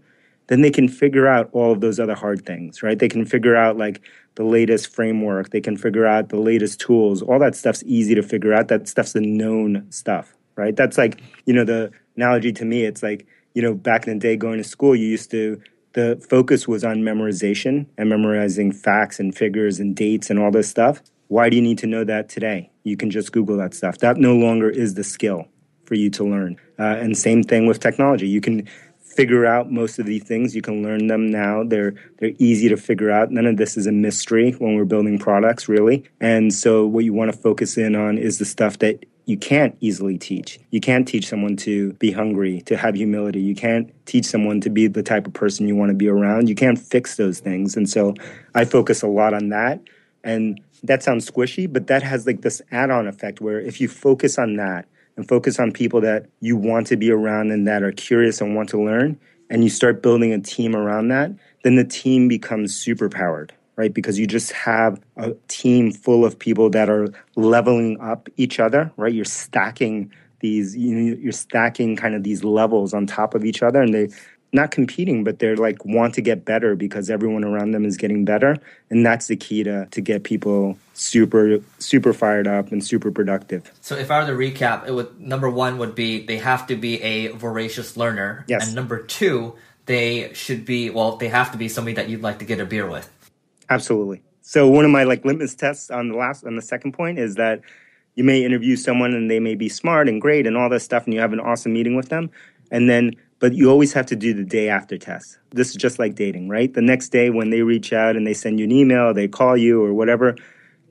then 0.47 0.61
they 0.61 0.71
can 0.71 0.89
figure 0.89 1.27
out 1.27 1.49
all 1.53 1.73
of 1.73 1.81
those 1.81 1.99
other 1.99 2.15
hard 2.15 2.45
things, 2.45 2.83
right? 2.83 2.99
They 2.99 3.09
can 3.09 3.25
figure 3.25 3.57
out 3.57 3.77
like 3.77 4.01
the 4.37 4.45
latest 4.45 4.89
framework, 4.89 5.51
they 5.51 5.61
can 5.61 5.77
figure 5.77 6.07
out 6.07 6.29
the 6.29 6.39
latest 6.39 6.81
tools. 6.81 7.23
All 7.23 7.39
that 7.39 7.55
stuff's 7.55 7.83
easy 7.85 8.15
to 8.15 8.23
figure 8.23 8.53
out. 8.53 8.69
That 8.69 8.89
stuff's 8.89 9.13
the 9.13 9.21
known 9.21 9.87
stuff, 9.91 10.35
right? 10.57 10.75
That's 10.75 10.99
like, 10.99 11.23
you 11.47 11.55
know, 11.55 11.65
the 11.65 11.91
analogy 12.17 12.53
to 12.53 12.65
me, 12.65 12.85
it's 12.85 13.03
like, 13.03 13.27
you 13.55 13.63
know, 13.63 13.75
back 13.75 14.07
in 14.07 14.19
the 14.19 14.21
day 14.21 14.37
going 14.37 14.59
to 14.59 14.65
school, 14.65 14.97
you 14.97 15.07
used 15.07 15.31
to 15.31 15.61
the 15.95 16.21
focus 16.29 16.67
was 16.67 16.85
on 16.85 16.99
memorization 16.99 17.87
and 17.97 18.09
memorizing 18.09 18.73
facts 18.73 19.21
and 19.21 19.35
figures 19.35 19.79
and 19.79 19.95
dates 19.95 20.29
and 20.29 20.39
all 20.39 20.51
this 20.51 20.69
stuff. 20.69 21.01
Why 21.29 21.49
do 21.49 21.57
you 21.57 21.63
need 21.63 21.79
to 21.79 21.87
know 21.87 22.05
that 22.05 22.29
today? 22.29 22.71
You 22.83 22.97
can 22.97 23.11
just 23.11 23.33
Google 23.33 23.57
that 23.59 23.75
stuff. 23.75 23.99
That 23.99 24.17
no 24.17 24.35
longer 24.35 24.69
is 24.69 24.95
the 24.95 25.05
skill 25.05 25.47
for 25.85 25.95
you 25.95 26.11
to 26.11 26.25
learn. 26.25 26.57
Uh, 26.79 26.97
and 26.99 27.17
same 27.17 27.43
thing 27.43 27.67
with 27.67 27.79
technology. 27.81 28.29
You 28.29 28.41
can 28.41 28.69
figure 29.15 29.47
out 29.47 29.71
most 29.71 29.99
of 29.99 30.07
these 30.07 30.25
things. 30.25 30.55
You 30.55 30.63
can 30.63 30.83
learn 30.83 31.07
them 31.07 31.31
now. 31.31 31.65
They're 31.65 31.95
they're 32.19 32.33
easy 32.39 32.69
to 32.69 32.77
figure 32.77 33.11
out. 33.11 33.31
None 33.31 33.47
of 33.47 33.57
this 33.57 33.77
is 33.77 33.87
a 33.87 33.93
mystery 33.93 34.53
when 34.53 34.75
we're 34.75 34.85
building 34.85 35.19
products, 35.19 35.69
really. 35.69 36.05
And 36.21 36.53
so 36.53 36.87
what 36.87 37.05
you 37.05 37.13
want 37.13 37.33
to 37.33 37.39
focus 37.39 37.77
in 37.77 37.95
on 37.95 38.19
is 38.19 38.39
the 38.39 38.45
stuff 38.45 38.79
that 38.79 39.05
you 39.27 39.39
can't 39.39 39.77
easily 39.81 40.19
teach. 40.19 40.59
You 40.71 40.81
can't 40.81 41.09
teach 41.09 41.27
someone 41.29 41.57
to 41.59 41.95
be 41.95 42.13
hungry, 42.13 42.61
to 42.63 42.77
have 42.77 42.95
humility. 42.95 43.41
You 43.41 43.55
can't 43.55 43.91
teach 44.05 44.27
someone 44.27 44.61
to 44.61 44.71
be 44.71 44.87
the 44.87 45.03
type 45.03 45.27
of 45.27 45.33
person 45.33 45.67
you 45.67 45.77
want 45.77 45.91
to 45.91 45.95
be 45.95 46.09
around. 46.09 46.49
You 46.49 46.55
can't 46.55 46.79
fix 46.79 47.17
those 47.17 47.41
things. 47.41 47.77
And 47.77 47.89
so 47.89 48.15
I 48.55 48.65
focus 48.65 49.03
a 49.03 49.07
lot 49.07 49.33
on 49.33 49.49
that. 49.49 49.81
And 50.23 50.61
that 50.83 51.03
sounds 51.03 51.29
squishy, 51.29 51.71
but 51.71 51.87
that 51.87 52.03
has 52.03 52.27
like 52.27 52.43
this 52.43 52.61
add 52.71 52.91
on 52.91 53.07
effect 53.07 53.41
where 53.41 53.61
if 53.61 53.81
you 53.81 53.89
focus 53.89 54.39
on 54.39 54.57
that, 54.57 54.87
and 55.17 55.29
focus 55.29 55.59
on 55.59 55.73
people 55.73 56.01
that 56.01 56.27
you 56.41 56.57
want 56.57 56.87
to 56.89 56.97
be 56.97 57.11
around 57.11 57.51
and 57.51 57.67
that 57.67 57.83
are 57.83 57.93
curious 57.93 58.41
and 58.41 58.57
want 58.57 58.69
to 58.71 58.83
learn, 58.83 59.19
and 59.51 59.63
you 59.63 59.71
start 59.71 60.03
building 60.03 60.33
a 60.33 60.41
team 60.41 60.75
around 60.75 61.09
that, 61.09 61.31
then 61.63 61.77
the 61.77 61.85
team 61.85 62.29
becomes 62.29 62.75
super 62.75 63.09
powered, 63.09 63.53
right? 63.77 63.95
Because 63.95 64.19
you 64.19 64.27
just 64.27 64.53
have 64.53 65.01
a 65.17 65.33
team 65.49 65.93
full 65.93 66.25
of 66.25 66.39
people 66.39 66.71
that 66.71 66.89
are 66.91 67.09
leveling 67.37 68.01
up 68.01 68.29
each 68.37 68.59
other, 68.59 68.91
right? 68.97 69.13
You're 69.13 69.25
stacking 69.25 70.13
these, 70.41 70.77
you 70.77 70.95
know, 70.95 71.17
you're 71.21 71.33
stacking 71.33 71.97
kind 71.97 72.15
of 72.15 72.23
these 72.23 72.45
levels 72.45 72.93
on 72.93 73.07
top 73.07 73.35
of 73.35 73.45
each 73.45 73.63
other, 73.63 73.81
and 73.81 73.95
they 73.95 74.09
not 74.55 74.71
competing, 74.71 75.25
but 75.25 75.41
they're 75.41 75.57
like 75.57 75.85
want 75.85 76.15
to 76.15 76.23
get 76.23 76.45
better 76.45 76.77
because 76.77 77.11
everyone 77.11 77.45
around 77.45 77.73
them 77.73 77.85
is 77.85 77.97
getting 77.97 78.25
better, 78.25 78.57
and 78.89 79.05
that's 79.05 79.27
the 79.27 79.37
key 79.37 79.65
to 79.65 79.87
to 79.87 80.01
get 80.01 80.23
people 80.23 80.79
super 80.95 81.59
super 81.81 82.13
fired 82.13 82.47
up 82.47 82.71
and 82.71 82.83
super 82.83 83.11
productive. 83.11 83.71
So 83.81 83.97
if 83.97 84.11
I 84.11 84.21
were 84.21 84.27
to 84.29 84.33
recap, 84.33 84.87
it 84.87 84.93
would 84.93 85.21
number 85.21 85.51
one 85.51 85.77
would 85.79 85.95
be 85.95 86.25
they 86.25 86.39
have 86.39 86.69
to 86.69 86.77
be 86.77 87.03
a 87.03 87.29
voracious 87.29 87.97
learner, 87.97 88.45
yes. 88.47 88.67
and 88.67 88.75
number 88.75 89.03
two 89.03 89.57
they 89.87 90.33
should 90.33 90.65
be 90.65 90.89
well 90.89 91.17
they 91.17 91.29
have 91.29 91.53
to 91.53 91.59
be 91.59 91.69
somebody 91.69 91.95
that 91.97 92.09
you'd 92.09 92.23
like 92.23 92.39
to 92.39 92.45
get 92.45 92.61
a 92.61 92.65
beer 92.65 92.89
with. 92.89 93.11
Absolutely. 93.69 94.23
So 94.43 94.69
one 94.69 94.85
of 94.85 94.91
my 94.93 95.03
like 95.03 95.25
litmus 95.25 95.55
tests 95.57 95.91
on 95.91 96.09
the 96.11 96.17
last 96.17 96.45
on 96.45 96.55
the 96.55 96.63
second 96.63 96.93
point 96.93 97.19
is 97.19 97.35
that 97.35 97.61
you 98.15 98.23
may 98.23 98.45
interview 98.45 98.77
someone 98.77 99.15
and 99.15 99.29
they 99.29 99.41
may 99.41 99.57
be 99.57 99.69
smart 99.69 100.09
and 100.09 100.21
great 100.21 100.47
and 100.47 100.57
all 100.57 100.69
this 100.69 100.85
stuff 100.85 101.07
and 101.07 101.13
you 101.13 101.19
have 101.19 101.33
an 101.33 101.41
awesome 101.41 101.73
meeting 101.73 101.97
with 101.97 102.09
them 102.09 102.31
and 102.71 102.89
then 102.89 103.17
but 103.39 103.55
you 103.55 103.71
always 103.71 103.93
have 103.93 104.07
to 104.07 104.17
do 104.17 104.33
the 104.33 104.45
day 104.45 104.69
after 104.69 104.97
test. 104.97 105.39
This 105.51 105.71
is 105.71 105.77
just 105.77 105.99
like 105.99 106.15
dating, 106.15 106.49
right? 106.49 106.73
The 106.73 106.83
next 106.83 107.11
day 107.11 107.31
when 107.31 107.51
they 107.51 107.63
reach 107.63 107.93
out 107.93 108.17
and 108.17 108.27
they 108.27 108.35
send 108.35 108.59
you 108.59 108.65
an 108.65 108.73
email, 108.73 109.13
they 109.13 109.29
call 109.29 109.57
you 109.57 109.83
or 109.83 109.93
whatever, 109.93 110.37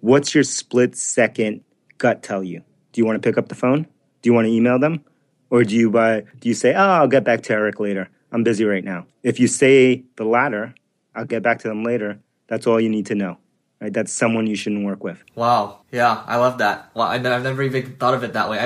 what's 0.02 0.36
your 0.36 0.44
split 0.44 0.96
second 0.96 1.64
gut 1.98 2.24
tell 2.24 2.44
you? 2.44 2.62
Do 2.92 3.02
you 3.02 3.06
want 3.06 3.22
to 3.22 3.28
pick 3.28 3.38
up 3.38 3.50
the 3.50 3.56
phone? 3.56 3.84
Do 4.22 4.30
you 4.30 4.34
want 4.34 4.46
to 4.46 4.52
email 4.52 4.80
them? 4.80 5.04
Or 5.50 5.64
do 5.64 5.76
you 5.76 5.92
buy 5.92 6.22
do 6.40 6.50
you 6.50 6.56
say, 6.56 6.74
"Oh, 6.74 6.80
I'll 6.80 7.08
get 7.08 7.24
back 7.24 7.44
to 7.44 7.54
Eric 7.54 7.80
later. 7.80 8.10
I'm 8.32 8.44
busy 8.44 8.66
right 8.66 8.84
now." 8.84 9.06
If 9.22 9.40
you 9.40 9.48
say 9.48 10.04
the 10.16 10.26
latter, 10.26 10.74
I'll 11.16 11.26
get 11.26 11.44
back 11.44 11.60
to 11.60 11.68
them 11.68 11.84
later, 11.84 12.20
that's 12.48 12.66
all 12.66 12.80
you 12.80 12.90
need 12.90 13.06
to 13.08 13.16
know. 13.16 13.38
Right? 13.84 13.92
That's 13.92 14.14
someone 14.14 14.48
you 14.48 14.56
shouldn't 14.56 14.86
work 14.86 15.04
with. 15.04 15.22
Wow. 15.36 15.82
Yeah, 15.92 16.24
I 16.26 16.38
love 16.38 16.60
that. 16.60 16.90
Well, 16.94 17.06
I, 17.06 17.18
have 17.18 17.44
never 17.44 17.62
even 17.64 17.98
thought 17.98 18.14
of 18.14 18.24
it 18.24 18.32
that 18.32 18.50
way. 18.50 18.58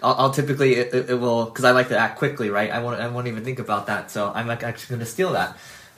I, 0.00 0.12
will 0.22 0.30
typically 0.30 0.76
it, 0.76 1.10
it, 1.10 1.18
will 1.18 1.46
because 1.46 1.64
I 1.64 1.72
like 1.72 1.88
to 1.88 1.98
act 1.98 2.18
quickly, 2.18 2.50
right? 2.50 2.70
I 2.70 2.78
won't 2.78 3.00
I 3.00 3.08
won't 3.08 3.26
even 3.26 3.42
think 3.42 3.58
about 3.58 3.88
that. 3.88 4.12
So 4.12 4.30
I'm 4.32 4.48
actually 4.48 4.88
going 4.88 5.00
to 5.00 5.06
steal 5.06 5.32
that. 5.32 5.56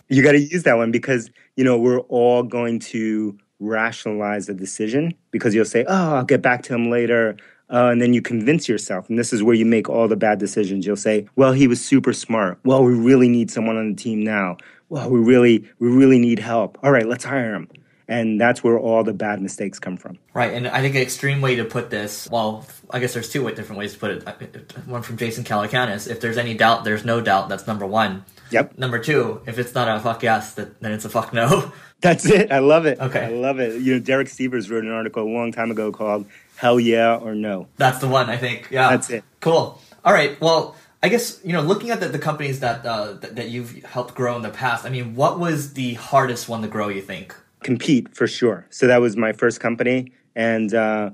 You 0.09 0.23
got 0.23 0.33
to 0.33 0.41
use 0.41 0.63
that 0.63 0.79
one 0.79 0.91
because 0.91 1.31
you 1.55 1.65
know 1.65 1.77
we're 1.77 2.01
all 2.01 2.43
going 2.43 2.79
to 2.79 3.37
rationalize 3.61 4.49
a 4.49 4.55
decision 4.55 5.13
because 5.33 5.55
you'll 5.55 5.67
say, 5.67 5.85
"Oh, 5.87 6.15
I'll 6.15 6.25
get 6.25 6.41
back 6.41 6.63
to 6.63 6.75
him 6.75 6.91
later." 6.91 7.37
Uh, 7.69 7.91
and 7.91 8.01
then 8.01 8.15
you 8.15 8.23
convince 8.23 8.71
yourself, 8.71 9.09
and 9.11 9.19
this 9.19 9.35
is 9.35 9.43
where 9.43 9.55
you 9.55 9.67
make 9.67 9.91
all 9.91 10.09
the 10.09 10.17
bad 10.17 10.39
decisions. 10.39 10.87
You'll 10.87 10.97
say, 10.97 11.29
"Well, 11.37 11.53
he 11.53 11.69
was 11.69 11.85
super 11.85 12.15
smart. 12.15 12.59
Well, 12.65 12.83
we 12.83 12.95
really 12.95 13.29
need 13.29 13.51
someone 13.51 13.77
on 13.77 13.91
the 13.91 14.03
team 14.03 14.25
now. 14.25 14.57
Well, 14.89 15.11
we 15.11 15.21
really, 15.21 15.71
we 15.79 15.89
really 15.89 16.19
need 16.19 16.39
help. 16.39 16.79
All 16.83 16.91
right, 16.91 17.07
let's 17.07 17.25
hire 17.25 17.53
him." 17.53 17.69
And 18.09 18.41
that's 18.41 18.63
where 18.63 18.79
all 18.79 19.05
the 19.05 19.13
bad 19.13 19.41
mistakes 19.41 19.79
come 19.79 19.97
from. 19.97 20.19
Right, 20.35 20.53
and 20.53 20.69
I 20.69 20.81
think 20.81 20.95
an 20.95 21.03
extreme 21.03 21.41
way 21.41 21.57
to 21.57 21.65
put 21.65 21.91
this, 21.91 22.29
well, 22.31 22.67
I 22.91 22.99
guess 22.99 23.15
there's 23.15 23.31
two 23.31 23.49
different 23.51 23.79
ways 23.79 23.95
to 23.95 23.99
put 23.99 24.11
it. 24.11 24.87
One 24.87 25.03
from 25.03 25.17
Jason 25.17 25.45
Calacanis: 25.45 26.11
if 26.11 26.21
there's 26.21 26.39
any 26.39 26.55
doubt, 26.55 26.85
there's 26.85 27.05
no 27.05 27.21
doubt. 27.21 27.49
That's 27.49 27.67
number 27.67 27.87
one. 27.87 28.25
Yep. 28.51 28.79
Number 28.79 28.99
two, 28.99 29.41
if 29.47 29.59
it's 29.59 29.75
not 29.75 29.89
a 29.89 30.01
fuck 30.01 30.23
yes, 30.23 30.55
then 30.55 30.75
it's 30.83 31.05
a 31.05 31.09
fuck 31.09 31.33
no. 31.33 31.73
That's 32.01 32.27
it. 32.27 32.51
I 32.51 32.59
love 32.59 32.85
it. 32.85 32.99
Okay. 32.99 33.27
I 33.27 33.29
love 33.29 33.61
it. 33.61 33.81
You 33.81 33.95
know, 33.95 34.01
Derek 34.01 34.27
Sivers 34.29 34.69
wrote 34.71 34.85
an 34.85 34.91
article 34.91 35.23
a 35.23 35.31
long 35.33 35.53
time 35.53 35.71
ago 35.71 35.93
called 35.93 36.27
"Hell 36.57 36.81
Yeah 36.81 37.17
or 37.17 37.35
No." 37.35 37.69
That's 37.77 37.99
the 37.99 38.09
one. 38.09 38.29
I 38.29 38.37
think. 38.37 38.69
Yeah. 38.71 38.91
That's 38.91 39.09
it. 39.11 39.25
Cool. 39.41 39.81
All 40.05 40.13
right. 40.13 40.41
Well. 40.41 40.77
I 41.05 41.09
guess 41.09 41.41
you 41.43 41.53
know, 41.53 41.63
looking 41.63 41.91
at 41.91 41.99
the, 41.99 42.07
the 42.07 42.19
companies 42.21 42.61
that, 42.61 42.87
uh, 42.87 43.15
that 43.15 43.35
that 43.35 43.49
you've 43.49 43.83
helped 43.83 44.15
grow 44.15 44.37
in 44.37 44.43
the 44.43 44.51
past. 44.51 44.87
I 44.87 44.89
mean, 44.89 45.17
what 45.17 45.37
was 45.41 45.73
the 45.73 45.95
hardest 45.95 46.49
one 46.49 46.63
to 46.63 46.69
grow? 46.69 46.87
You 46.87 47.03
think? 47.03 47.35
Compete 47.65 48.15
for 48.15 48.27
sure. 48.27 48.67
So 48.71 48.87
that 48.87 49.01
was 49.01 49.17
my 49.17 49.33
first 49.33 49.61
company, 49.61 50.13
and 50.35 50.75
uh, 50.75 51.11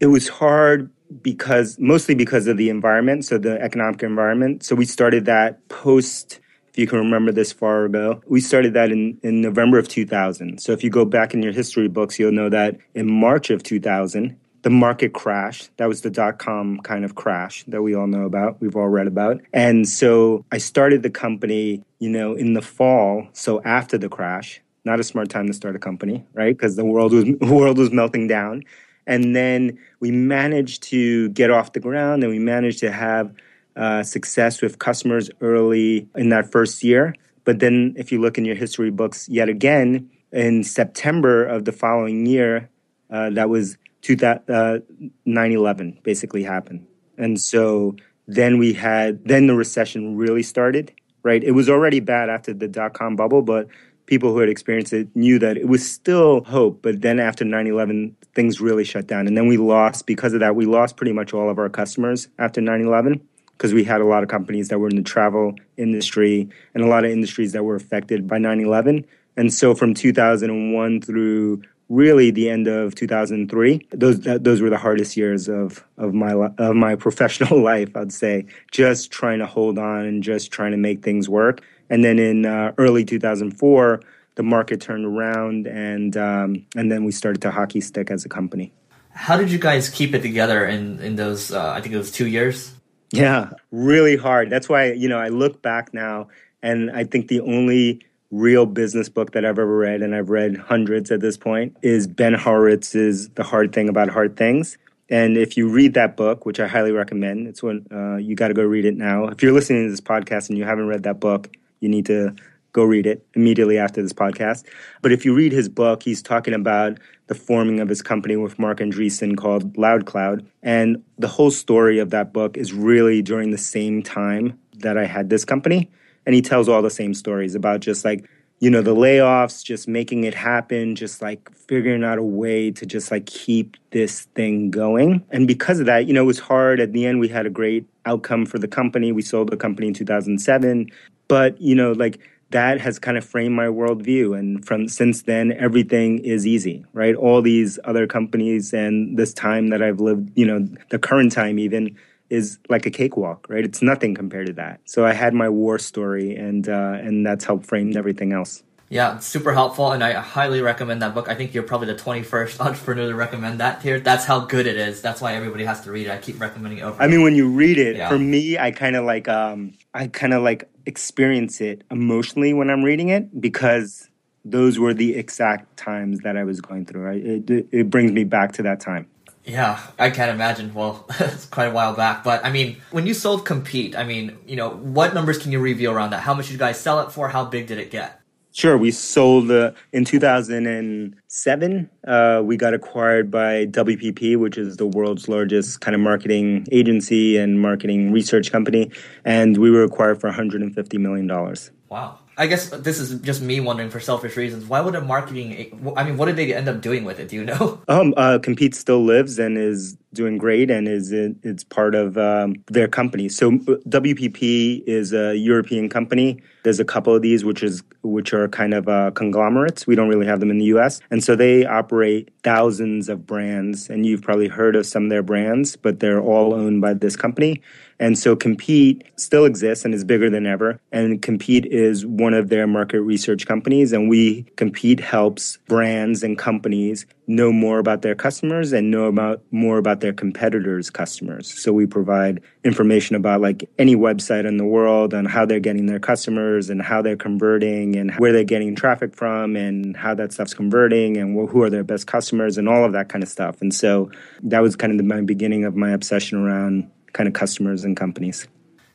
it 0.00 0.06
was 0.06 0.28
hard 0.28 0.90
because 1.20 1.78
mostly 1.78 2.14
because 2.14 2.46
of 2.46 2.56
the 2.56 2.70
environment, 2.70 3.24
so 3.24 3.38
the 3.38 3.60
economic 3.60 4.02
environment. 4.02 4.64
So 4.64 4.74
we 4.74 4.84
started 4.84 5.26
that 5.26 5.68
post. 5.68 6.40
If 6.68 6.78
you 6.78 6.86
can 6.86 6.98
remember 6.98 7.32
this 7.32 7.52
far 7.52 7.84
ago, 7.84 8.22
we 8.26 8.40
started 8.40 8.72
that 8.74 8.90
in, 8.90 9.18
in 9.22 9.42
November 9.42 9.78
of 9.78 9.88
2000. 9.88 10.58
So 10.58 10.72
if 10.72 10.82
you 10.82 10.88
go 10.88 11.04
back 11.04 11.34
in 11.34 11.42
your 11.42 11.52
history 11.52 11.88
books, 11.88 12.18
you'll 12.18 12.32
know 12.32 12.48
that 12.48 12.78
in 12.94 13.10
March 13.10 13.50
of 13.50 13.62
2000, 13.62 14.38
the 14.62 14.70
market 14.70 15.12
crashed. 15.12 15.70
That 15.76 15.88
was 15.88 16.00
the 16.00 16.10
dot 16.10 16.38
com 16.38 16.78
kind 16.78 17.04
of 17.04 17.14
crash 17.14 17.64
that 17.68 17.82
we 17.82 17.94
all 17.94 18.06
know 18.06 18.22
about, 18.22 18.60
we've 18.60 18.76
all 18.76 18.88
read 18.88 19.06
about. 19.06 19.42
And 19.52 19.86
so 19.86 20.46
I 20.50 20.58
started 20.58 21.02
the 21.02 21.10
company, 21.10 21.84
you 21.98 22.08
know, 22.08 22.34
in 22.34 22.54
the 22.54 22.62
fall, 22.62 23.26
so 23.32 23.60
after 23.64 23.98
the 23.98 24.08
crash 24.08 24.61
not 24.84 25.00
a 25.00 25.04
smart 25.04 25.28
time 25.28 25.46
to 25.46 25.52
start 25.52 25.76
a 25.76 25.78
company, 25.78 26.24
right? 26.34 26.56
Because 26.56 26.76
the 26.76 26.84
world 26.84 27.12
was 27.12 27.24
world 27.40 27.78
was 27.78 27.90
melting 27.90 28.26
down, 28.26 28.62
and 29.06 29.34
then 29.34 29.78
we 30.00 30.10
managed 30.10 30.82
to 30.84 31.28
get 31.30 31.50
off 31.50 31.72
the 31.72 31.80
ground, 31.80 32.22
and 32.22 32.32
we 32.32 32.38
managed 32.38 32.80
to 32.80 32.90
have 32.90 33.32
uh, 33.76 34.02
success 34.02 34.60
with 34.60 34.78
customers 34.78 35.30
early 35.40 36.08
in 36.16 36.28
that 36.30 36.50
first 36.50 36.82
year. 36.82 37.14
But 37.44 37.58
then, 37.58 37.94
if 37.96 38.12
you 38.12 38.20
look 38.20 38.38
in 38.38 38.44
your 38.44 38.54
history 38.54 38.90
books, 38.90 39.28
yet 39.28 39.48
again 39.48 40.10
in 40.32 40.64
September 40.64 41.44
of 41.44 41.64
the 41.64 41.72
following 41.72 42.26
year, 42.26 42.68
uh, 43.10 43.30
that 43.30 43.48
was 43.48 43.76
two, 44.00 44.16
uh, 44.22 44.78
9/11 45.26 46.02
basically 46.02 46.42
happened, 46.42 46.86
and 47.18 47.40
so 47.40 47.96
then 48.26 48.58
we 48.58 48.72
had 48.72 49.24
then 49.26 49.46
the 49.46 49.54
recession 49.54 50.16
really 50.16 50.42
started. 50.42 50.92
Right, 51.24 51.44
it 51.44 51.52
was 51.52 51.70
already 51.70 52.00
bad 52.00 52.28
after 52.30 52.52
the 52.52 52.66
dot 52.66 52.94
com 52.94 53.14
bubble, 53.14 53.42
but 53.42 53.68
people 54.12 54.30
who 54.30 54.40
had 54.40 54.50
experienced 54.50 54.92
it 54.92 55.08
knew 55.16 55.38
that 55.38 55.56
it 55.56 55.68
was 55.68 55.90
still 55.90 56.44
hope. 56.44 56.82
But 56.82 57.00
then 57.00 57.18
after 57.18 57.46
9 57.46 57.66
11, 57.66 58.14
things 58.34 58.60
really 58.60 58.84
shut 58.84 59.06
down. 59.06 59.26
And 59.26 59.38
then 59.38 59.46
we 59.46 59.56
lost, 59.56 60.06
because 60.06 60.34
of 60.34 60.40
that, 60.40 60.54
we 60.54 60.66
lost 60.66 60.98
pretty 60.98 61.14
much 61.14 61.32
all 61.32 61.48
of 61.48 61.58
our 61.58 61.70
customers 61.70 62.28
after 62.38 62.60
9 62.60 62.82
11 62.82 63.26
because 63.52 63.72
we 63.72 63.84
had 63.84 64.02
a 64.02 64.04
lot 64.04 64.22
of 64.22 64.28
companies 64.28 64.68
that 64.68 64.78
were 64.78 64.90
in 64.90 64.96
the 64.96 65.02
travel 65.02 65.54
industry 65.78 66.46
and 66.74 66.84
a 66.84 66.88
lot 66.88 67.06
of 67.06 67.10
industries 67.10 67.52
that 67.52 67.64
were 67.64 67.74
affected 67.74 68.28
by 68.28 68.36
9 68.36 68.60
11. 68.60 69.06
And 69.38 69.50
so 69.50 69.74
from 69.74 69.94
2001 69.94 71.00
through 71.00 71.62
really 71.88 72.30
the 72.30 72.50
end 72.50 72.68
of 72.68 72.94
2003 72.94 73.86
those 73.90 74.20
those 74.20 74.62
were 74.62 74.70
the 74.70 74.78
hardest 74.78 75.14
years 75.14 75.46
of 75.46 75.84
of 75.98 76.14
my 76.14 76.32
of 76.32 76.74
my 76.74 76.94
professional 77.06 77.60
life 77.60 77.94
I'd 77.94 78.12
say 78.12 78.46
just 78.70 79.10
trying 79.10 79.40
to 79.40 79.46
hold 79.46 79.78
on 79.78 80.06
and 80.06 80.22
just 80.22 80.50
trying 80.50 80.70
to 80.70 80.78
make 80.78 81.02
things 81.02 81.28
work 81.28 81.60
and 81.92 82.02
then 82.02 82.18
in 82.18 82.46
uh, 82.46 82.72
early 82.78 83.04
2004, 83.04 84.00
the 84.36 84.42
market 84.42 84.80
turned 84.80 85.04
around, 85.04 85.66
and 85.66 86.16
um, 86.16 86.66
and 86.74 86.90
then 86.90 87.04
we 87.04 87.12
started 87.12 87.42
to 87.42 87.50
hockey 87.50 87.82
stick 87.82 88.10
as 88.10 88.24
a 88.24 88.30
company. 88.30 88.72
How 89.10 89.36
did 89.36 89.52
you 89.52 89.58
guys 89.58 89.90
keep 89.90 90.14
it 90.14 90.22
together 90.22 90.66
in 90.66 90.98
in 91.00 91.16
those? 91.16 91.52
Uh, 91.52 91.70
I 91.70 91.82
think 91.82 91.94
it 91.94 91.98
was 91.98 92.10
two 92.10 92.26
years. 92.26 92.72
Yeah, 93.10 93.50
really 93.70 94.16
hard. 94.16 94.48
That's 94.48 94.70
why 94.70 94.92
you 94.92 95.06
know 95.06 95.18
I 95.18 95.28
look 95.28 95.60
back 95.60 95.92
now, 95.92 96.28
and 96.62 96.90
I 96.90 97.04
think 97.04 97.28
the 97.28 97.40
only 97.40 98.00
real 98.30 98.64
business 98.64 99.10
book 99.10 99.32
that 99.32 99.44
I've 99.44 99.58
ever 99.58 99.76
read, 99.76 100.00
and 100.00 100.14
I've 100.14 100.30
read 100.30 100.56
hundreds 100.56 101.10
at 101.10 101.20
this 101.20 101.36
point, 101.36 101.76
is 101.82 102.06
Ben 102.06 102.32
Horowitz's 102.32 103.28
The 103.28 103.42
Hard 103.42 103.74
Thing 103.74 103.90
About 103.90 104.08
Hard 104.08 104.38
Things. 104.38 104.78
And 105.10 105.36
if 105.36 105.58
you 105.58 105.68
read 105.68 105.92
that 105.92 106.16
book, 106.16 106.46
which 106.46 106.58
I 106.58 106.66
highly 106.66 106.92
recommend, 106.92 107.48
it's 107.48 107.62
when 107.62 107.86
uh, 107.92 108.16
you 108.16 108.34
got 108.34 108.48
to 108.48 108.54
go 108.54 108.62
read 108.62 108.86
it 108.86 108.96
now. 108.96 109.26
If 109.26 109.42
you're 109.42 109.52
listening 109.52 109.84
to 109.84 109.90
this 109.90 110.00
podcast 110.00 110.48
and 110.48 110.56
you 110.56 110.64
haven't 110.64 110.88
read 110.88 111.02
that 111.02 111.20
book, 111.20 111.54
you 111.82 111.88
need 111.88 112.06
to 112.06 112.34
go 112.72 112.84
read 112.84 113.06
it 113.06 113.24
immediately 113.34 113.78
after 113.78 114.02
this 114.02 114.12
podcast. 114.12 114.64
But 115.02 115.12
if 115.12 115.24
you 115.24 115.34
read 115.34 115.52
his 115.52 115.68
book, 115.68 116.02
he's 116.02 116.22
talking 116.22 116.54
about 116.54 116.98
the 117.26 117.34
forming 117.34 117.80
of 117.80 117.88
his 117.88 118.02
company 118.02 118.36
with 118.36 118.58
Marc 118.58 118.78
Andreessen 118.78 119.36
called 119.36 119.74
LoudCloud. 119.74 120.46
And 120.62 121.02
the 121.18 121.28
whole 121.28 121.50
story 121.50 121.98
of 121.98 122.10
that 122.10 122.32
book 122.32 122.56
is 122.56 122.72
really 122.72 123.22
during 123.22 123.50
the 123.50 123.58
same 123.58 124.02
time 124.02 124.58
that 124.78 124.96
I 124.96 125.04
had 125.04 125.30
this 125.30 125.44
company. 125.44 125.90
And 126.24 126.34
he 126.34 126.42
tells 126.42 126.68
all 126.68 126.82
the 126.82 126.90
same 126.90 127.14
stories 127.14 127.54
about 127.54 127.80
just 127.80 128.04
like, 128.04 128.28
you 128.60 128.70
know, 128.70 128.80
the 128.80 128.94
layoffs, 128.94 129.64
just 129.64 129.88
making 129.88 130.22
it 130.22 130.34
happen, 130.34 130.94
just 130.94 131.20
like 131.20 131.52
figuring 131.52 132.04
out 132.04 132.18
a 132.18 132.22
way 132.22 132.70
to 132.70 132.86
just 132.86 133.10
like 133.10 133.26
keep 133.26 133.76
this 133.90 134.22
thing 134.36 134.70
going. 134.70 135.24
And 135.30 135.48
because 135.48 135.80
of 135.80 135.86
that, 135.86 136.06
you 136.06 136.14
know, 136.14 136.22
it 136.22 136.26
was 136.26 136.38
hard. 136.38 136.78
At 136.78 136.92
the 136.92 137.04
end, 137.04 137.18
we 137.18 137.26
had 137.26 137.44
a 137.44 137.50
great 137.50 137.84
outcome 138.06 138.46
for 138.46 138.60
the 138.60 138.68
company. 138.68 139.10
We 139.10 139.22
sold 139.22 139.50
the 139.50 139.56
company 139.56 139.88
in 139.88 139.94
2007. 139.94 140.86
But, 141.32 141.58
you 141.62 141.74
know, 141.74 141.92
like 141.92 142.20
that 142.50 142.78
has 142.78 142.98
kind 142.98 143.16
of 143.16 143.24
framed 143.24 143.54
my 143.54 143.64
worldview. 143.64 144.38
And 144.38 144.62
from 144.66 144.86
since 144.86 145.22
then, 145.22 145.52
everything 145.52 146.18
is 146.18 146.46
easy, 146.46 146.84
right? 146.92 147.14
All 147.14 147.40
these 147.40 147.78
other 147.84 148.06
companies 148.06 148.74
and 148.74 149.16
this 149.16 149.32
time 149.32 149.68
that 149.68 149.80
I've 149.80 149.98
lived, 149.98 150.30
you 150.34 150.44
know, 150.44 150.68
the 150.90 150.98
current 150.98 151.32
time 151.32 151.58
even 151.58 151.96
is 152.28 152.58
like 152.68 152.84
a 152.84 152.90
cakewalk, 152.90 153.46
right? 153.48 153.64
It's 153.64 153.80
nothing 153.80 154.14
compared 154.14 154.48
to 154.48 154.52
that. 154.64 154.80
So 154.84 155.06
I 155.06 155.14
had 155.14 155.32
my 155.32 155.48
war 155.48 155.78
story, 155.78 156.36
and 156.36 156.68
uh, 156.68 156.98
and 157.00 157.24
that's 157.24 157.46
helped 157.46 157.64
frame 157.64 157.96
everything 157.96 158.34
else. 158.34 158.62
Yeah, 158.92 159.20
super 159.20 159.54
helpful, 159.54 159.90
and 159.90 160.04
I 160.04 160.12
highly 160.12 160.60
recommend 160.60 161.00
that 161.00 161.14
book. 161.14 161.26
I 161.26 161.34
think 161.34 161.54
you're 161.54 161.62
probably 161.62 161.86
the 161.86 161.94
21st 161.94 162.60
entrepreneur 162.66 163.08
to 163.08 163.14
recommend 163.14 163.58
that 163.60 163.80
here. 163.80 163.98
That's 163.98 164.26
how 164.26 164.40
good 164.40 164.66
it 164.66 164.76
is. 164.76 165.00
That's 165.00 165.22
why 165.22 165.32
everybody 165.32 165.64
has 165.64 165.80
to 165.84 165.90
read 165.90 166.08
it. 166.08 166.10
I 166.10 166.18
keep 166.18 166.38
recommending 166.38 166.80
it 166.80 166.82
over. 166.82 167.02
I 167.02 167.06
mean, 167.06 167.22
when 167.22 167.34
you 167.34 167.48
read 167.48 167.78
it, 167.78 167.96
yeah. 167.96 168.10
for 168.10 168.18
me, 168.18 168.58
I 168.58 168.70
kind 168.70 168.94
of 168.94 169.06
like, 169.06 169.28
um, 169.28 169.72
I 169.94 170.08
kind 170.08 170.34
of 170.34 170.42
like 170.42 170.68
experience 170.84 171.62
it 171.62 171.84
emotionally 171.90 172.52
when 172.52 172.68
I'm 172.68 172.82
reading 172.82 173.08
it 173.08 173.40
because 173.40 174.10
those 174.44 174.78
were 174.78 174.92
the 174.92 175.14
exact 175.14 175.74
times 175.78 176.18
that 176.20 176.36
I 176.36 176.44
was 176.44 176.60
going 176.60 176.84
through. 176.84 177.00
Right? 177.00 177.24
It, 177.24 177.68
it 177.72 177.88
brings 177.88 178.12
me 178.12 178.24
back 178.24 178.52
to 178.52 178.62
that 178.64 178.80
time. 178.80 179.08
Yeah, 179.46 179.80
I 179.98 180.10
can't 180.10 180.30
imagine. 180.30 180.74
Well, 180.74 181.06
it's 181.18 181.46
quite 181.46 181.68
a 181.68 181.72
while 181.72 181.94
back, 181.94 182.24
but 182.24 182.44
I 182.44 182.52
mean, 182.52 182.76
when 182.90 183.06
you 183.06 183.14
sold 183.14 183.46
Compete, 183.46 183.96
I 183.96 184.04
mean, 184.04 184.36
you 184.46 184.56
know, 184.56 184.68
what 184.68 185.14
numbers 185.14 185.38
can 185.38 185.50
you 185.50 185.60
reveal 185.60 185.92
around 185.92 186.10
that? 186.10 186.20
How 186.20 186.34
much 186.34 186.48
did 186.48 186.52
you 186.52 186.58
guys 186.58 186.78
sell 186.78 187.00
it 187.00 187.10
for? 187.10 187.30
How 187.30 187.46
big 187.46 187.68
did 187.68 187.78
it 187.78 187.90
get? 187.90 188.21
Sure, 188.54 188.76
we 188.76 188.90
sold 188.90 189.50
uh, 189.50 189.72
in 189.92 190.04
2007. 190.04 191.90
Uh, 192.06 192.42
we 192.44 192.56
got 192.58 192.74
acquired 192.74 193.30
by 193.30 193.64
WPP, 193.66 194.36
which 194.36 194.58
is 194.58 194.76
the 194.76 194.86
world's 194.86 195.26
largest 195.26 195.80
kind 195.80 195.94
of 195.94 196.02
marketing 196.02 196.66
agency 196.70 197.38
and 197.38 197.62
marketing 197.62 198.12
research 198.12 198.52
company, 198.52 198.90
and 199.24 199.56
we 199.56 199.70
were 199.70 199.84
acquired 199.84 200.20
for 200.20 200.26
150 200.26 200.98
million 200.98 201.26
dollars. 201.26 201.70
Wow. 201.88 202.18
I 202.36 202.46
guess 202.46 202.70
this 202.70 202.98
is 202.98 203.20
just 203.20 203.42
me 203.42 203.60
wondering 203.60 203.90
for 203.90 204.00
selfish 204.00 204.36
reasons. 204.36 204.64
Why 204.64 204.80
would 204.80 204.94
a 204.94 205.00
marketing? 205.00 205.94
I 205.96 206.04
mean, 206.04 206.16
what 206.16 206.26
did 206.26 206.36
they 206.36 206.54
end 206.54 206.68
up 206.68 206.80
doing 206.80 207.04
with 207.04 207.20
it? 207.20 207.28
Do 207.28 207.36
you 207.36 207.44
know? 207.44 207.80
Um, 207.92 208.14
uh, 208.16 208.38
Compete 208.42 208.74
still 208.74 209.04
lives 209.04 209.38
and 209.38 209.58
is 209.58 209.98
doing 210.14 210.38
great, 210.38 210.70
and 210.70 210.88
is 210.88 211.12
it, 211.12 211.36
it's 211.42 211.62
part 211.62 211.94
of 211.94 212.16
um, 212.16 212.54
their 212.68 212.88
company. 212.88 213.28
So 213.28 213.50
WPP 213.50 214.82
is 214.86 215.12
a 215.12 215.36
European 215.36 215.90
company. 215.90 216.40
There's 216.62 216.80
a 216.80 216.84
couple 216.84 217.14
of 217.14 217.20
these, 217.20 217.44
which 217.44 217.62
is 217.62 217.82
which 218.02 218.32
are 218.32 218.48
kind 218.48 218.72
of 218.72 218.88
uh, 218.88 219.10
conglomerates. 219.10 219.86
We 219.86 219.94
don't 219.94 220.08
really 220.08 220.26
have 220.26 220.40
them 220.40 220.50
in 220.50 220.58
the 220.58 220.64
U.S., 220.66 221.00
and 221.10 221.22
so 221.22 221.36
they 221.36 221.66
operate 221.66 222.30
thousands 222.44 223.08
of 223.08 223.26
brands. 223.26 223.90
And 223.90 224.06
you've 224.06 224.22
probably 224.22 224.48
heard 224.48 224.74
of 224.74 224.86
some 224.86 225.04
of 225.04 225.10
their 225.10 225.22
brands, 225.22 225.76
but 225.76 226.00
they're 226.00 226.22
all 226.22 226.54
owned 226.54 226.80
by 226.80 226.94
this 226.94 227.16
company. 227.16 227.60
And 228.02 228.18
so 228.18 228.34
Compete 228.34 229.04
still 229.14 229.44
exists 229.44 229.84
and 229.84 229.94
is 229.94 230.02
bigger 230.02 230.28
than 230.28 230.44
ever. 230.44 230.80
And 230.90 231.22
Compete 231.22 231.66
is 231.66 232.04
one 232.04 232.34
of 232.34 232.48
their 232.48 232.66
market 232.66 233.00
research 233.00 233.46
companies. 233.46 233.92
And 233.92 234.08
we, 234.08 234.42
Compete 234.56 234.98
helps 234.98 235.58
brands 235.68 236.24
and 236.24 236.36
companies 236.36 237.06
know 237.28 237.52
more 237.52 237.78
about 237.78 238.02
their 238.02 238.16
customers 238.16 238.72
and 238.72 238.90
know 238.90 239.04
about 239.04 239.44
more 239.52 239.78
about 239.78 240.00
their 240.00 240.12
competitors' 240.12 240.90
customers. 240.90 241.62
So 241.62 241.72
we 241.72 241.86
provide 241.86 242.42
information 242.64 243.14
about 243.14 243.40
like 243.40 243.70
any 243.78 243.94
website 243.94 244.48
in 244.48 244.56
the 244.56 244.66
world 244.66 245.14
and 245.14 245.28
how 245.28 245.46
they're 245.46 245.60
getting 245.60 245.86
their 245.86 246.00
customers 246.00 246.70
and 246.70 246.82
how 246.82 247.02
they're 247.02 247.14
converting 247.14 247.94
and 247.94 248.10
where 248.16 248.32
they're 248.32 248.42
getting 248.42 248.74
traffic 248.74 249.14
from 249.14 249.54
and 249.54 249.96
how 249.96 250.12
that 250.16 250.32
stuff's 250.32 250.54
converting 250.54 251.18
and 251.18 251.48
who 251.50 251.62
are 251.62 251.70
their 251.70 251.84
best 251.84 252.08
customers 252.08 252.58
and 252.58 252.68
all 252.68 252.84
of 252.84 252.94
that 252.94 253.08
kind 253.08 253.22
of 253.22 253.28
stuff. 253.28 253.62
And 253.62 253.72
so 253.72 254.10
that 254.42 254.60
was 254.60 254.74
kind 254.74 254.90
of 254.90 254.98
the, 254.98 255.04
my 255.04 255.20
beginning 255.20 255.64
of 255.64 255.76
my 255.76 255.92
obsession 255.92 256.44
around 256.44 256.90
kind 257.12 257.28
of 257.28 257.34
customers 257.34 257.84
and 257.84 257.96
companies. 257.96 258.46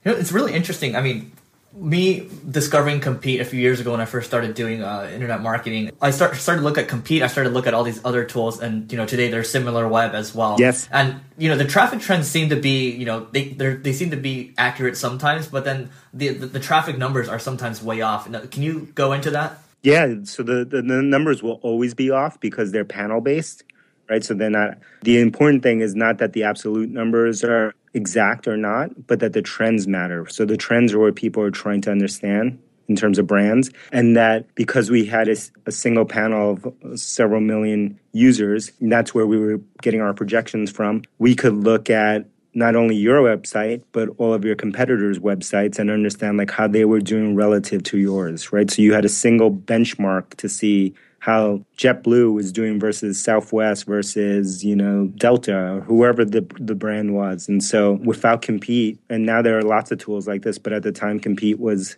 You 0.03 0.11
know, 0.11 0.17
it's 0.17 0.31
really 0.31 0.53
interesting. 0.53 0.95
I 0.95 1.01
mean, 1.01 1.31
me 1.73 2.29
discovering 2.49 2.99
compete 2.99 3.39
a 3.39 3.45
few 3.45 3.59
years 3.59 3.79
ago 3.79 3.91
when 3.91 4.01
i 4.01 4.05
first 4.05 4.25
started 4.25 4.55
doing 4.55 4.81
uh, 4.81 5.07
internet 5.13 5.41
marketing 5.41 5.91
i 6.01 6.09
start, 6.09 6.35
started 6.35 6.61
to 6.61 6.67
look 6.67 6.77
at 6.77 6.87
compete. 6.87 7.21
I 7.21 7.27
started 7.27 7.49
to 7.49 7.53
look 7.53 7.67
at 7.67 7.73
all 7.73 7.83
these 7.83 8.03
other 8.03 8.23
tools 8.23 8.59
and 8.59 8.91
you 8.91 8.97
know 8.97 9.05
today 9.05 9.29
they're 9.29 9.41
SimilarWeb 9.41 10.13
as 10.13 10.33
well. 10.33 10.55
Yes. 10.59 10.87
And 10.91 11.21
you 11.37 11.49
know 11.49 11.57
the 11.57 11.65
traffic 11.65 11.99
trends 11.99 12.27
seem 12.27 12.49
to 12.49 12.55
be 12.55 12.91
you 12.91 13.05
know 13.05 13.27
they 13.31 13.49
they 13.49 13.93
seem 13.93 14.09
to 14.11 14.17
be 14.17 14.53
accurate 14.57 14.97
sometimes 14.97 15.47
but 15.47 15.65
then 15.65 15.89
the, 16.13 16.29
the, 16.29 16.45
the 16.47 16.59
traffic 16.59 16.97
numbers 16.97 17.27
are 17.29 17.39
sometimes 17.39 17.83
way 17.83 18.01
off. 18.01 18.29
Can 18.51 18.63
you 18.63 18.89
go 18.95 19.13
into 19.13 19.29
that? 19.31 19.59
Yeah. 19.83 20.15
So 20.23 20.43
the, 20.43 20.65
the, 20.65 20.81
the 20.81 21.01
numbers 21.01 21.43
will 21.43 21.59
always 21.61 21.93
be 21.93 22.09
off 22.09 22.39
because 22.39 22.71
they're 22.71 22.85
panel 22.85 23.21
based 23.21 23.63
right? 24.09 24.23
So 24.23 24.33
they're 24.33 24.49
not 24.49 24.77
the 25.03 25.19
important 25.19 25.63
thing 25.63 25.81
is 25.81 25.95
not 25.95 26.17
that 26.19 26.33
the 26.33 26.43
absolute 26.43 26.89
numbers 26.89 27.43
are 27.43 27.73
exact 27.97 28.47
or 28.47 28.55
not, 28.55 29.07
but 29.07 29.19
that 29.19 29.33
the 29.33 29.41
trends 29.41 29.87
matter. 29.87 30.25
So 30.29 30.45
the 30.45 30.55
trends 30.55 30.93
are 30.93 30.99
what 30.99 31.15
people 31.15 31.43
are 31.43 31.51
trying 31.51 31.81
to 31.81 31.91
understand 31.91 32.59
in 32.87 32.95
terms 32.95 33.19
of 33.19 33.27
brands, 33.27 33.69
and 33.91 34.15
that 34.15 34.55
because 34.55 34.89
we 34.89 35.05
had 35.05 35.27
a, 35.27 35.35
a, 35.65 35.73
single 35.73 36.05
panel 36.05 36.51
of 36.51 36.65
uh, 36.65 36.95
several 36.95 37.41
million 37.41 37.99
users, 38.13 38.71
that's 38.79 39.13
where 39.13 39.27
we 39.27 39.37
were 39.37 39.59
getting 39.81 39.99
our 39.99 40.13
projections 40.13 40.71
from. 40.71 41.01
We 41.17 41.35
could 41.35 41.53
look 41.53 41.89
at 41.89 42.25
not 42.53 42.75
only 42.75 42.95
your 42.95 43.19
website 43.21 43.83
but 43.91 44.09
all 44.17 44.33
of 44.33 44.43
your 44.43 44.55
competitors' 44.55 45.19
websites 45.19 45.77
and 45.77 45.91
understand 45.91 46.37
like 46.37 46.49
how 46.49 46.67
they 46.67 46.85
were 46.85 47.01
doing 47.01 47.35
relative 47.35 47.83
to 47.83 47.97
yours, 47.97 48.53
right? 48.53 48.71
So 48.71 48.81
you 48.81 48.93
had 48.93 49.05
a 49.05 49.09
single 49.09 49.51
benchmark 49.51 50.35
to 50.35 50.47
see 50.47 50.93
how 51.19 51.61
JetBlue 51.77 52.33
was 52.33 52.51
doing 52.51 52.79
versus 52.79 53.21
Southwest 53.21 53.85
versus 53.85 54.63
you 54.63 54.75
know 54.75 55.07
Delta 55.17 55.57
or 55.57 55.81
whoever 55.81 56.23
the 56.23 56.45
the 56.59 56.75
brand 56.75 57.15
was, 57.15 57.47
and 57.47 57.63
so 57.63 57.93
without 58.03 58.41
Compete, 58.41 58.99
and 59.09 59.25
now 59.25 59.41
there 59.41 59.57
are 59.57 59.63
lots 59.63 59.91
of 59.91 59.99
tools 59.99 60.27
like 60.27 60.43
this, 60.43 60.57
but 60.57 60.73
at 60.73 60.83
the 60.83 60.91
time 60.91 61.19
Compete 61.19 61.59
was 61.59 61.97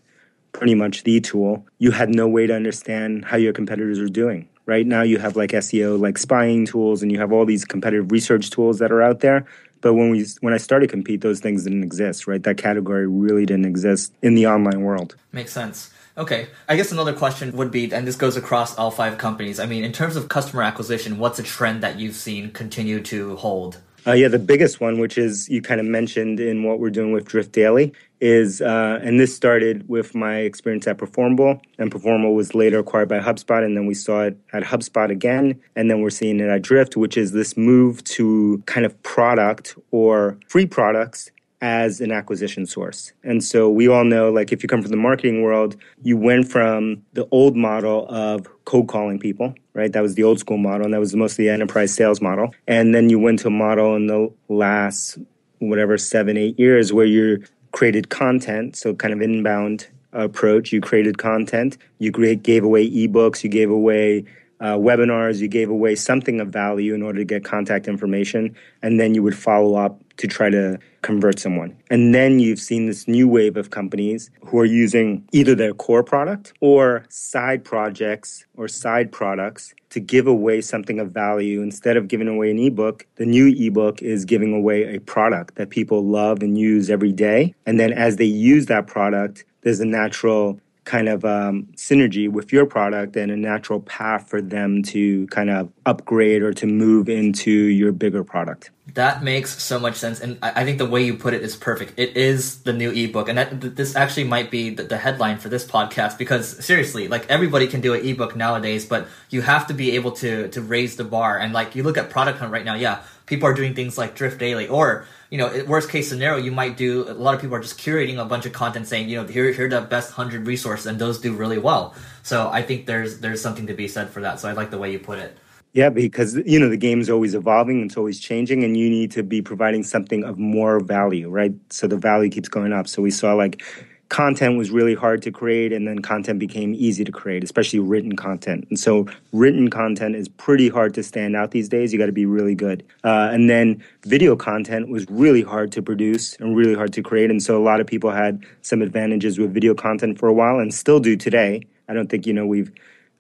pretty 0.52 0.76
much 0.76 1.04
the 1.04 1.20
tool. 1.22 1.66
You 1.78 1.92
had 1.92 2.10
no 2.10 2.28
way 2.28 2.48
to 2.48 2.56
understand 2.56 3.26
how 3.26 3.38
your 3.38 3.54
competitors 3.54 4.00
were 4.00 4.08
doing. 4.08 4.48
Right 4.66 4.86
now, 4.86 5.02
you 5.02 5.18
have 5.18 5.36
like 5.36 5.52
SEO, 5.52 6.00
like 6.00 6.18
spying 6.18 6.66
tools, 6.66 7.02
and 7.02 7.12
you 7.12 7.20
have 7.20 7.32
all 7.32 7.46
these 7.46 7.66
competitive 7.66 8.12
research 8.12 8.52
tools 8.52 8.80
that 8.80 8.92
are 8.92 9.02
out 9.02 9.20
there. 9.22 9.46
But 9.82 9.94
when 9.94 10.10
we 10.10 10.26
when 10.42 10.54
I 10.54 10.58
started 10.58 10.90
Compete, 10.90 11.22
those 11.22 11.40
things 11.40 11.64
didn't 11.64 11.84
exist. 11.84 12.28
Right, 12.28 12.44
that 12.44 12.58
category 12.58 13.08
really 13.08 13.46
didn't 13.46 13.66
exist 13.66 14.14
in 14.22 14.36
the 14.36 14.48
online 14.48 14.82
world. 14.82 15.16
Makes 15.32 15.54
sense. 15.54 15.92
Okay. 16.20 16.48
I 16.68 16.76
guess 16.76 16.92
another 16.92 17.14
question 17.14 17.54
would 17.54 17.72
be, 17.72 17.94
and 17.94 18.06
this 18.06 18.18
goes 18.18 18.36
across 18.36 18.78
all 18.78 18.92
five 18.92 19.18
companies. 19.18 19.58
I 19.58 19.66
mean, 19.66 19.86
in 19.86 19.94
terms 19.94 20.18
of 20.18 20.28
customer 20.28 20.64
acquisition, 20.64 21.18
what's 21.18 21.40
a 21.40 21.44
trend 21.44 21.82
that 21.82 21.98
you've 21.98 22.16
seen 22.16 22.52
continue 22.52 23.02
to 23.04 23.38
hold? 23.38 23.80
Uh, 24.06 24.12
yeah, 24.12 24.28
the 24.28 24.40
biggest 24.40 24.82
one, 24.82 25.00
which 25.00 25.18
is 25.18 25.48
you 25.48 25.62
kind 25.62 25.80
of 25.80 25.86
mentioned 25.86 26.42
in 26.42 26.64
what 26.64 26.80
we're 26.80 26.90
doing 26.90 27.14
with 27.14 27.26
Drift 27.26 27.54
Daily, 27.54 27.94
is, 28.20 28.62
uh, 28.62 29.00
and 29.02 29.18
this 29.18 29.34
started 29.34 29.88
with 29.88 30.14
my 30.14 30.38
experience 30.38 30.88
at 30.88 30.98
Performable, 30.98 31.62
and 31.78 31.90
Performable 31.90 32.34
was 32.34 32.54
later 32.54 32.80
acquired 32.80 33.08
by 33.08 33.20
HubSpot, 33.20 33.64
and 33.64 33.78
then 33.78 33.86
we 33.86 33.94
saw 33.94 34.24
it 34.24 34.38
at 34.52 34.64
HubSpot 34.64 35.10
again, 35.10 35.60
and 35.78 35.90
then 35.90 36.02
we're 36.02 36.10
seeing 36.10 36.42
it 36.42 36.50
at 36.50 36.62
Drift, 36.62 36.98
which 36.98 37.18
is 37.18 37.32
this 37.32 37.56
move 37.56 38.04
to 38.06 38.62
kind 38.66 38.86
of 38.86 39.02
product 39.04 39.76
or 39.92 40.38
free 40.48 40.66
products 40.66 41.32
as 41.62 42.00
an 42.00 42.12
acquisition 42.12 42.66
source. 42.66 43.12
And 43.24 43.44
so 43.44 43.70
we 43.70 43.88
all 43.88 44.06
know, 44.06 44.32
like, 44.32 44.52
if 44.52 44.64
you 44.64 44.70
come 44.70 44.82
from 44.82 44.92
the 44.92 44.98
marketing 44.98 45.42
world, 45.42 45.76
you 46.02 46.16
went 46.16 46.50
from 46.50 47.04
the 47.14 47.28
old 47.32 47.56
model 47.56 48.08
of 48.10 48.48
cold 48.64 48.88
calling 48.88 49.20
people, 49.20 49.54
right? 49.74 49.92
That 49.92 50.02
was 50.02 50.16
the 50.16 50.24
old 50.24 50.40
school 50.40 50.58
model, 50.58 50.86
and 50.86 50.94
that 50.94 51.00
was 51.00 51.16
mostly 51.16 51.46
the 51.46 51.52
enterprise 51.52 51.94
sales 51.94 52.22
model. 52.22 52.54
And 52.68 52.96
then 52.96 53.10
you 53.10 53.20
went 53.20 53.40
to 53.40 53.48
a 53.48 53.52
model 53.52 53.96
in 53.96 54.08
the 54.08 54.32
last, 54.48 55.18
whatever, 55.60 55.98
seven, 55.98 56.38
eight 56.38 56.58
years 56.58 56.94
where 56.94 57.06
you 57.06 57.44
created 57.72 58.10
content, 58.10 58.76
so 58.76 58.94
kind 58.94 59.14
of 59.14 59.22
inbound 59.22 59.88
approach. 60.14 60.72
You 60.72 60.82
created 60.82 61.18
content, 61.18 61.78
you 62.00 62.12
gave 62.12 62.64
away 62.64 62.90
ebooks, 62.90 63.44
you 63.44 63.50
gave 63.50 63.70
away 63.70 64.24
uh, 64.62 64.76
webinars, 64.76 65.40
you 65.40 65.48
gave 65.48 65.70
away 65.70 65.96
something 65.96 66.40
of 66.40 66.50
value 66.50 66.94
in 66.94 67.02
order 67.02 67.20
to 67.20 67.26
get 67.26 67.44
contact 67.44 67.88
information, 67.88 68.56
and 68.82 69.00
then 69.00 69.14
you 69.14 69.24
would 69.24 69.38
follow 69.38 69.76
up 69.76 70.02
to 70.18 70.28
try 70.28 70.50
to 70.50 70.80
convert 71.02 71.40
someone. 71.40 71.76
And 71.90 72.14
then 72.14 72.40
you've 72.40 72.60
seen 72.60 72.86
this 72.86 73.08
new 73.08 73.28
wave 73.28 73.58
of 73.58 73.70
companies 73.70 74.30
who 74.46 74.60
are 74.60 74.66
using 74.66 75.28
either 75.32 75.56
their 75.56 75.74
core 75.74 76.04
product 76.04 76.54
or 76.60 77.06
side 77.10 77.64
projects 77.64 78.46
or 78.56 78.68
side 78.68 79.12
products 79.12 79.74
to 79.92 80.00
give 80.00 80.28
away 80.28 80.62
something 80.62 81.00
of 81.00 81.12
value. 81.12 81.62
Instead 81.62 81.98
of 81.98 82.08
giving 82.08 82.28
away 82.28 82.52
an 82.52 82.60
ebook, 82.60 83.06
the 83.16 83.26
new 83.26 83.48
ebook 83.48 84.02
is 84.02 84.26
giving 84.26 84.54
away 84.54 84.96
a 84.96 85.00
product 85.00 85.56
that 85.56 85.70
people 85.70 86.04
love 86.04 86.44
and 86.44 86.58
use 86.58 86.90
every 86.90 87.12
day. 87.12 87.54
And 87.66 87.80
then 87.80 87.94
as 87.94 88.18
they 88.18 88.26
use 88.26 88.68
that 88.68 88.88
product, 88.88 89.46
there's 89.62 89.80
a 89.80 89.86
natural 89.86 90.60
kind 90.90 91.08
of 91.08 91.24
um, 91.24 91.68
synergy 91.76 92.28
with 92.28 92.52
your 92.52 92.66
product 92.66 93.16
and 93.16 93.32
a 93.32 93.38
natural 93.38 93.80
path 93.82 94.28
for 94.28 94.42
them 94.42 94.82
to 94.82 95.28
kind 95.28 95.52
of 95.52 95.72
upgrade 95.86 96.42
or 96.42 96.52
to 96.52 96.66
move 96.66 97.08
into 97.08 97.52
your 97.52 97.92
bigger 97.92 98.24
product. 98.24 98.72
That 98.94 99.24
makes 99.24 99.62
so 99.62 99.80
much 99.80 99.96
sense, 99.96 100.20
and 100.20 100.40
I 100.42 100.64
think 100.64 100.78
the 100.78 100.86
way 100.86 101.04
you 101.04 101.16
put 101.16 101.34
it 101.34 101.44
is 101.44 101.56
perfect. 101.56 101.94
It 101.98 102.18
is 102.18 102.64
the 102.64 102.74
new 102.74 102.92
ebook, 102.92 103.30
and 103.30 103.38
that, 103.38 103.76
this 103.76 103.96
actually 103.96 104.24
might 104.24 104.50
be 104.50 104.72
the, 104.72 104.84
the 104.84 104.98
headline 104.98 105.38
for 105.38 105.50
this 105.50 105.66
podcast 105.66 106.18
because 106.18 106.66
seriously, 106.66 107.08
like 107.08 107.30
everybody 107.30 107.68
can 107.68 107.82
do 107.82 107.94
an 107.94 108.06
ebook 108.06 108.36
nowadays, 108.36 108.86
but 108.86 109.08
you 109.30 109.42
have 109.42 109.68
to 109.68 109.74
be 109.74 109.92
able 109.92 110.14
to 110.14 110.48
to 110.50 110.62
raise 110.62 110.96
the 110.96 111.04
bar. 111.04 111.38
And 111.38 111.54
like 111.54 111.76
you 111.76 111.84
look 111.84 111.98
at 111.98 112.10
Product 112.10 112.40
Hunt 112.40 112.52
right 112.52 112.66
now, 112.66 112.76
yeah, 112.76 113.04
people 113.26 113.48
are 113.48 113.54
doing 113.54 113.76
things 113.76 113.98
like 113.98 114.16
Drift 114.16 114.40
Daily, 114.40 114.68
or 114.68 115.06
you 115.30 115.38
know, 115.38 115.64
worst 115.68 115.90
case 115.90 116.10
scenario, 116.10 116.44
you 116.44 116.52
might 116.52 116.76
do. 116.76 117.08
A 117.08 117.14
lot 117.14 117.36
of 117.36 117.42
people 117.42 117.56
are 117.56 117.62
just 117.62 117.78
curating 117.78 118.20
a 118.20 118.26
bunch 118.26 118.46
of 118.48 118.54
content, 118.54 118.88
saying, 118.88 119.10
you 119.10 119.18
know, 119.18 119.28
here 119.28 119.52
here 119.52 119.68
are 119.68 119.70
the 119.70 119.82
best 119.82 120.12
hundred 120.14 120.48
resources, 120.48 120.88
and 120.88 120.98
those 120.98 121.20
do 121.20 121.34
really 121.34 121.60
well. 121.60 121.94
So 122.24 122.50
I 122.50 122.64
think 122.64 122.88
there's 122.88 123.20
there's 123.20 123.42
something 123.42 123.68
to 123.68 123.74
be 123.74 123.88
said 123.88 124.10
for 124.10 124.22
that. 124.22 124.40
So 124.40 124.50
I 124.50 124.54
like 124.54 124.72
the 124.72 124.80
way 124.80 124.92
you 124.92 125.00
put 125.00 125.20
it. 125.20 125.38
Yeah, 125.74 125.90
because 125.90 126.36
you 126.48 126.60
know 126.60 126.68
the 126.68 126.78
game 126.78 127.00
is 127.00 127.10
always 127.10 127.36
evolving, 127.36 127.84
it's 127.86 127.96
always 127.96 128.20
changing, 128.20 128.64
and 128.64 128.76
you 128.76 128.90
need 128.90 129.12
to 129.12 129.22
be 129.22 129.42
providing 129.42 129.84
something 129.84 130.24
of 130.24 130.40
more 130.40 130.80
value, 130.80 131.30
right? 131.30 131.54
So 131.70 131.86
the 131.86 131.98
value 131.98 132.30
keeps 132.30 132.50
going 132.50 132.74
up. 132.74 132.88
So 132.88 133.04
we 133.04 133.12
saw 133.12 133.34
like 133.34 133.62
content 134.10 134.58
was 134.58 134.72
really 134.72 134.96
hard 134.96 135.22
to 135.22 135.32
create, 135.32 135.72
and 135.72 135.88
then 135.88 136.00
content 136.00 136.40
became 136.40 136.74
easy 136.74 137.04
to 137.04 137.12
create, 137.12 137.44
especially 137.44 137.78
written 137.78 138.16
content. 138.16 138.66
And 138.70 138.80
so 138.80 139.06
written 139.32 139.70
content 139.70 140.16
is 140.16 140.28
pretty 140.28 140.70
hard 140.70 140.96
to 140.96 141.04
stand 141.04 141.36
out 141.36 141.52
these 141.52 141.70
days. 141.70 141.94
You 141.94 142.00
got 142.00 142.08
to 142.08 142.12
be 142.12 142.26
really 142.26 142.56
good. 142.56 142.84
Uh, 143.04 143.30
and 143.32 143.48
then 143.48 143.84
video 144.06 144.36
content 144.36 144.90
was 144.90 145.06
really 145.08 145.44
hard 145.44 145.72
to 145.74 145.84
produce 145.84 146.36
and 146.38 146.58
really 146.58 146.74
hard 146.74 146.94
to 146.94 147.04
create, 147.04 147.30
and 147.30 147.44
so 147.44 147.56
a 147.56 147.64
lot 147.64 147.80
of 147.80 147.86
people 147.86 148.10
had 148.10 148.44
some 148.64 148.82
advantages 148.82 149.38
with 149.38 149.54
video 149.54 149.76
content 149.76 150.18
for 150.18 150.30
a 150.30 150.34
while, 150.34 150.58
and 150.58 150.74
still 150.74 151.00
do 151.00 151.16
today. 151.16 151.62
I 151.88 151.94
don't 151.94 152.10
think 152.10 152.26
you 152.26 152.34
know 152.34 152.48
we've 152.48 152.72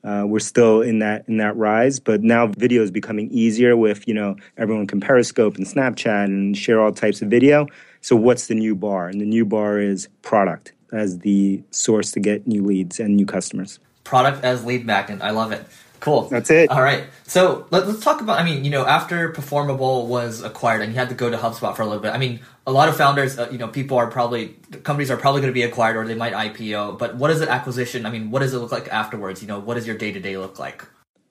uh, 0.04 0.24
we're 0.26 0.40
still 0.40 0.82
in 0.82 1.00
that 1.00 1.26
in 1.28 1.38
that 1.38 1.56
rise, 1.58 2.00
but 2.00 2.22
now 2.22 2.48
video 2.48 2.82
is 2.82 2.92
becoming 2.92 3.30
easier 3.32 3.76
with 3.76 4.08
you 4.08 4.14
know 4.14 4.36
everyone 4.58 4.88
can 4.88 5.00
Periscope 5.00 5.58
and 5.58 5.66
Snapchat 5.66 6.26
and 6.26 6.58
share 6.58 6.82
all 6.82 6.92
types 6.92 7.22
of 7.22 7.30
video. 7.30 7.68
So 8.02 8.16
what's 8.16 8.48
the 8.48 8.56
new 8.56 8.76
bar? 8.76 9.10
And 9.10 9.20
the 9.20 9.26
new 9.26 9.46
bar 9.46 9.80
is 9.80 10.08
product 10.22 10.74
as 10.92 11.20
the 11.20 11.62
source 11.72 12.12
to 12.14 12.20
get 12.20 12.48
new 12.48 12.64
leads 12.64 13.00
and 13.00 13.16
new 13.16 13.26
customers. 13.26 13.80
Product 14.04 14.44
as 14.44 14.64
lead 14.66 14.86
magnet. 14.86 15.20
I 15.22 15.32
love 15.32 15.52
it. 15.52 15.66
Cool. 16.00 16.24
That's 16.30 16.50
it. 16.50 16.70
All 16.70 16.82
right. 16.82 17.06
So 17.24 17.68
let, 17.72 17.84
us 17.84 18.00
talk 18.00 18.22
about. 18.22 18.40
I 18.40 18.44
mean, 18.44 18.64
you 18.64 18.72
know, 18.72 18.86
after 18.86 19.30
Performable 19.30 20.08
was 20.08 20.42
acquired, 20.42 20.82
and 20.82 20.94
you 20.94 21.00
had 21.00 21.10
to 21.10 21.16
go 21.16 21.30
to 21.30 21.38
HubSpot 21.38 21.76
for 21.76 21.82
a 21.82 21.86
little 21.86 22.02
bit. 22.02 22.14
I 22.14 22.18
mean, 22.18 22.40
a 22.66 22.72
lot 22.72 22.90
of 22.90 22.96
founders, 22.96 23.38
uh, 23.38 23.50
you 23.52 23.58
know, 23.58 23.68
people 23.68 23.98
are 23.98 24.08
probably 24.08 24.56
companies 24.84 25.12
are 25.12 25.18
probably 25.18 25.42
going 25.42 25.52
to 25.52 25.56
be 25.56 25.64
acquired 25.64 25.98
or 25.98 26.08
they 26.08 26.16
might 26.16 26.34
IPO. 26.34 26.98
But 26.98 27.16
what 27.16 27.32
is 27.32 27.42
an 27.42 27.50
acquisition? 27.50 28.06
I 28.06 28.12
mean, 28.12 28.32
what 28.32 28.40
does 28.40 28.54
it 28.54 28.60
look 28.60 28.72
like 28.72 28.88
afterwards? 28.88 29.42
You 29.42 29.48
know, 29.48 29.60
what 29.60 29.76
does 29.76 29.86
your 29.86 29.98
day 29.98 30.12
to 30.12 30.20
day 30.20 30.38
look 30.38 30.60
like? 30.60 30.86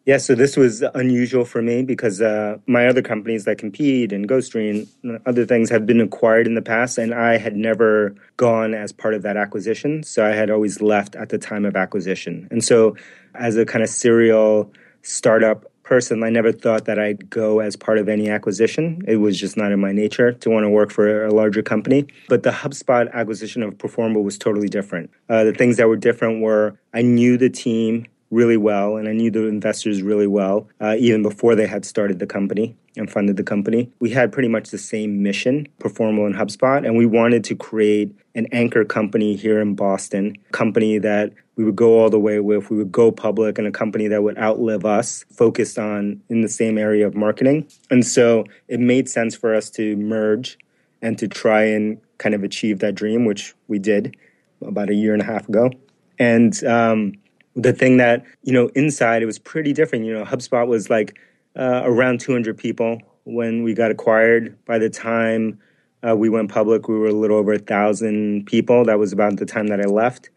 Yeah, 0.09 0.17
so 0.17 0.35
this 0.35 0.57
was 0.57 0.83
unusual 0.95 1.45
for 1.45 1.61
me 1.61 1.83
because 1.83 2.23
uh, 2.23 2.57
my 2.67 2.87
other 2.87 3.03
companies 3.03 3.47
like 3.47 3.59
Compete 3.59 4.11
and 4.11 4.27
Ghostery 4.27 4.89
and 5.05 5.21
other 5.27 5.45
things 5.45 5.69
have 5.69 5.85
been 5.85 6.01
acquired 6.01 6.47
in 6.47 6.55
the 6.55 6.63
past, 6.63 6.97
and 6.97 7.13
I 7.13 7.37
had 7.37 7.55
never 7.55 8.15
gone 8.39 8.73
as 8.73 8.91
part 8.91 9.13
of 9.13 9.21
that 9.21 9.37
acquisition. 9.37 10.03
So 10.03 10.25
I 10.25 10.31
had 10.31 10.49
always 10.49 10.81
left 10.81 11.15
at 11.15 11.29
the 11.29 11.37
time 11.37 11.67
of 11.67 11.77
acquisition. 11.77 12.49
And 12.51 12.65
so, 12.65 12.97
as 13.35 13.59
a 13.59 13.67
kind 13.67 13.83
of 13.83 13.91
serial 13.91 14.73
startup 15.03 15.71
person, 15.83 16.23
I 16.23 16.31
never 16.31 16.53
thought 16.53 16.87
that 16.87 16.99
I'd 16.99 17.29
go 17.29 17.61
as 17.61 17.77
part 17.77 17.99
of 17.99 18.09
any 18.09 18.31
acquisition. 18.31 19.03
It 19.07 19.17
was 19.17 19.39
just 19.39 19.59
not 19.59 19.73
in 19.73 19.79
my 19.79 19.93
nature 19.93 20.33
to 20.33 20.49
want 20.49 20.65
to 20.65 20.71
work 20.71 20.91
for 20.91 21.27
a 21.27 21.35
larger 21.35 21.61
company. 21.61 22.07
But 22.31 22.45
the 22.45 22.51
HubSpot 22.51 23.13
acquisition 23.13 23.63
of 23.63 23.77
Performable 23.77 24.25
was 24.25 24.39
totally 24.39 24.71
different. 24.71 25.11
Uh, 25.29 25.45
the 25.45 25.53
things 25.53 25.77
that 25.77 25.87
were 25.87 25.99
different 25.99 26.41
were 26.41 26.79
I 26.95 27.03
knew 27.03 27.37
the 27.37 27.51
team 27.51 28.07
really 28.31 28.57
well, 28.57 28.97
and 28.97 29.09
I 29.09 29.13
knew 29.13 29.31
the 29.31 29.47
investors 29.47 30.03
really 30.03 30.27
well, 30.27 30.69
uh, 30.81 30.97
even 30.99 31.23
before 31.23 31.55
they 31.55 31.67
had 31.67 31.85
started 31.85 32.19
the 32.19 32.27
company 32.27 32.77
and 32.97 33.11
funded 33.11 33.37
the 33.37 33.43
company. 33.43 33.91
We 34.01 34.11
had 34.11 34.33
pretty 34.33 34.49
much 34.49 34.71
the 34.71 34.79
same 34.79 35.23
mission, 35.23 35.67
Performable 35.79 36.27
and 36.27 36.35
HubSpot, 36.35 36.85
and 36.85 36.97
we 36.97 37.07
wanted 37.07 37.45
to 37.45 37.55
create 37.55 38.15
an 38.35 38.47
anchor 38.53 38.85
company 38.85 39.35
here 39.35 39.61
in 39.61 39.75
Boston, 39.75 40.37
company 40.53 40.99
that 40.99 41.33
we 41.57 41.65
would 41.65 41.77
go 41.77 42.01
all 42.01 42.11
the 42.11 42.21
way 42.21 42.39
with, 42.39 42.71
we 42.71 42.77
would 42.77 42.93
go 42.93 43.11
public, 43.11 43.59
and 43.59 43.67
a 43.67 43.73
company 43.73 44.09
that 44.09 44.23
would 44.23 44.39
outlive 44.39 44.85
us, 44.85 45.25
focused 45.31 45.79
on 45.79 46.21
in 46.29 46.41
the 46.43 46.49
same 46.49 46.79
area 46.79 47.07
of 47.07 47.15
marketing. 47.15 47.67
And 47.91 48.07
so 48.07 48.45
it 48.69 48.79
made 48.79 49.09
sense 49.09 49.35
for 49.35 49.55
us 49.55 49.71
to 49.71 49.97
merge 49.97 50.59
and 51.03 51.19
to 51.19 51.29
try 51.29 51.65
and 51.65 51.99
kind 52.19 52.35
of 52.35 52.45
achieve 52.45 52.81
that 52.81 52.95
dream, 52.95 53.25
which 53.25 53.55
we 53.69 53.79
did 53.79 54.17
about 54.65 54.91
a 54.91 54.95
year 54.95 55.13
and 55.13 55.23
a 55.23 55.25
half 55.25 55.49
ago. 55.49 55.71
And 56.19 56.63
um, 56.65 57.15
the 57.57 57.73
thing 57.73 57.97
that 57.97 58.25
you 58.43 58.53
know 58.53 58.69
inside 58.69 59.23
it 59.23 59.27
was 59.27 59.39
pretty 59.39 59.73
different. 59.73 60.05
You 60.05 60.15
know 60.15 60.25
hubspot 60.25 60.67
was 60.69 60.91
like 60.91 61.19
uh, 61.57 61.83
around 61.85 62.21
200 62.21 62.57
people 62.57 63.01
when 63.25 63.63
we 63.63 63.75
got 63.75 63.91
acquired. 63.91 64.57
By 64.65 64.79
the 64.79 64.91
time 64.91 65.59
uh, 66.07 66.17
we 66.17 66.29
went 66.29 66.51
public 66.51 66.89
we 66.89 66.99
were 66.99 67.09
a 67.09 67.13
little 67.13 67.37
over 67.37 67.55
a 67.55 67.59
thousand 67.59 68.47
people. 68.47 68.85
That 68.85 68.99
was 68.99 69.13
about 69.13 69.37
the 69.37 69.47
time 69.47 69.69
that 69.69 69.81
i 69.81 69.85
left. 69.85 70.31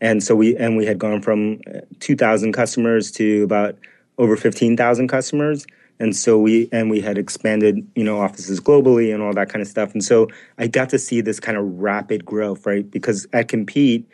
And 0.00 0.22
so 0.22 0.36
we 0.36 0.56
and 0.56 0.76
we 0.76 0.84
had 0.84 0.98
gone 0.98 1.22
from 1.22 1.60
uh, 1.74 1.80
2000 2.00 2.52
customers 2.52 3.10
to 3.12 3.42
about 3.44 3.76
over 4.18 4.36
15000 4.36 5.08
customers. 5.08 5.66
And 5.98 6.14
so 6.14 6.38
we 6.38 6.68
and 6.72 6.90
we 6.90 7.00
had 7.00 7.16
expanded 7.16 7.86
you 7.94 8.04
know 8.04 8.20
offices 8.20 8.60
globally 8.60 9.14
and 9.14 9.22
all 9.22 9.32
that 9.32 9.48
kind 9.48 9.62
of 9.62 9.68
stuff. 9.68 9.92
And 9.92 10.04
so 10.04 10.28
i 10.58 10.66
got 10.66 10.90
to 10.90 10.98
see 10.98 11.22
this 11.22 11.40
kind 11.40 11.56
of 11.56 11.64
rapid 11.78 12.24
growth 12.24 12.66
right? 12.66 12.88
Because 12.90 13.26
at 13.32 13.48
compete 13.48 14.06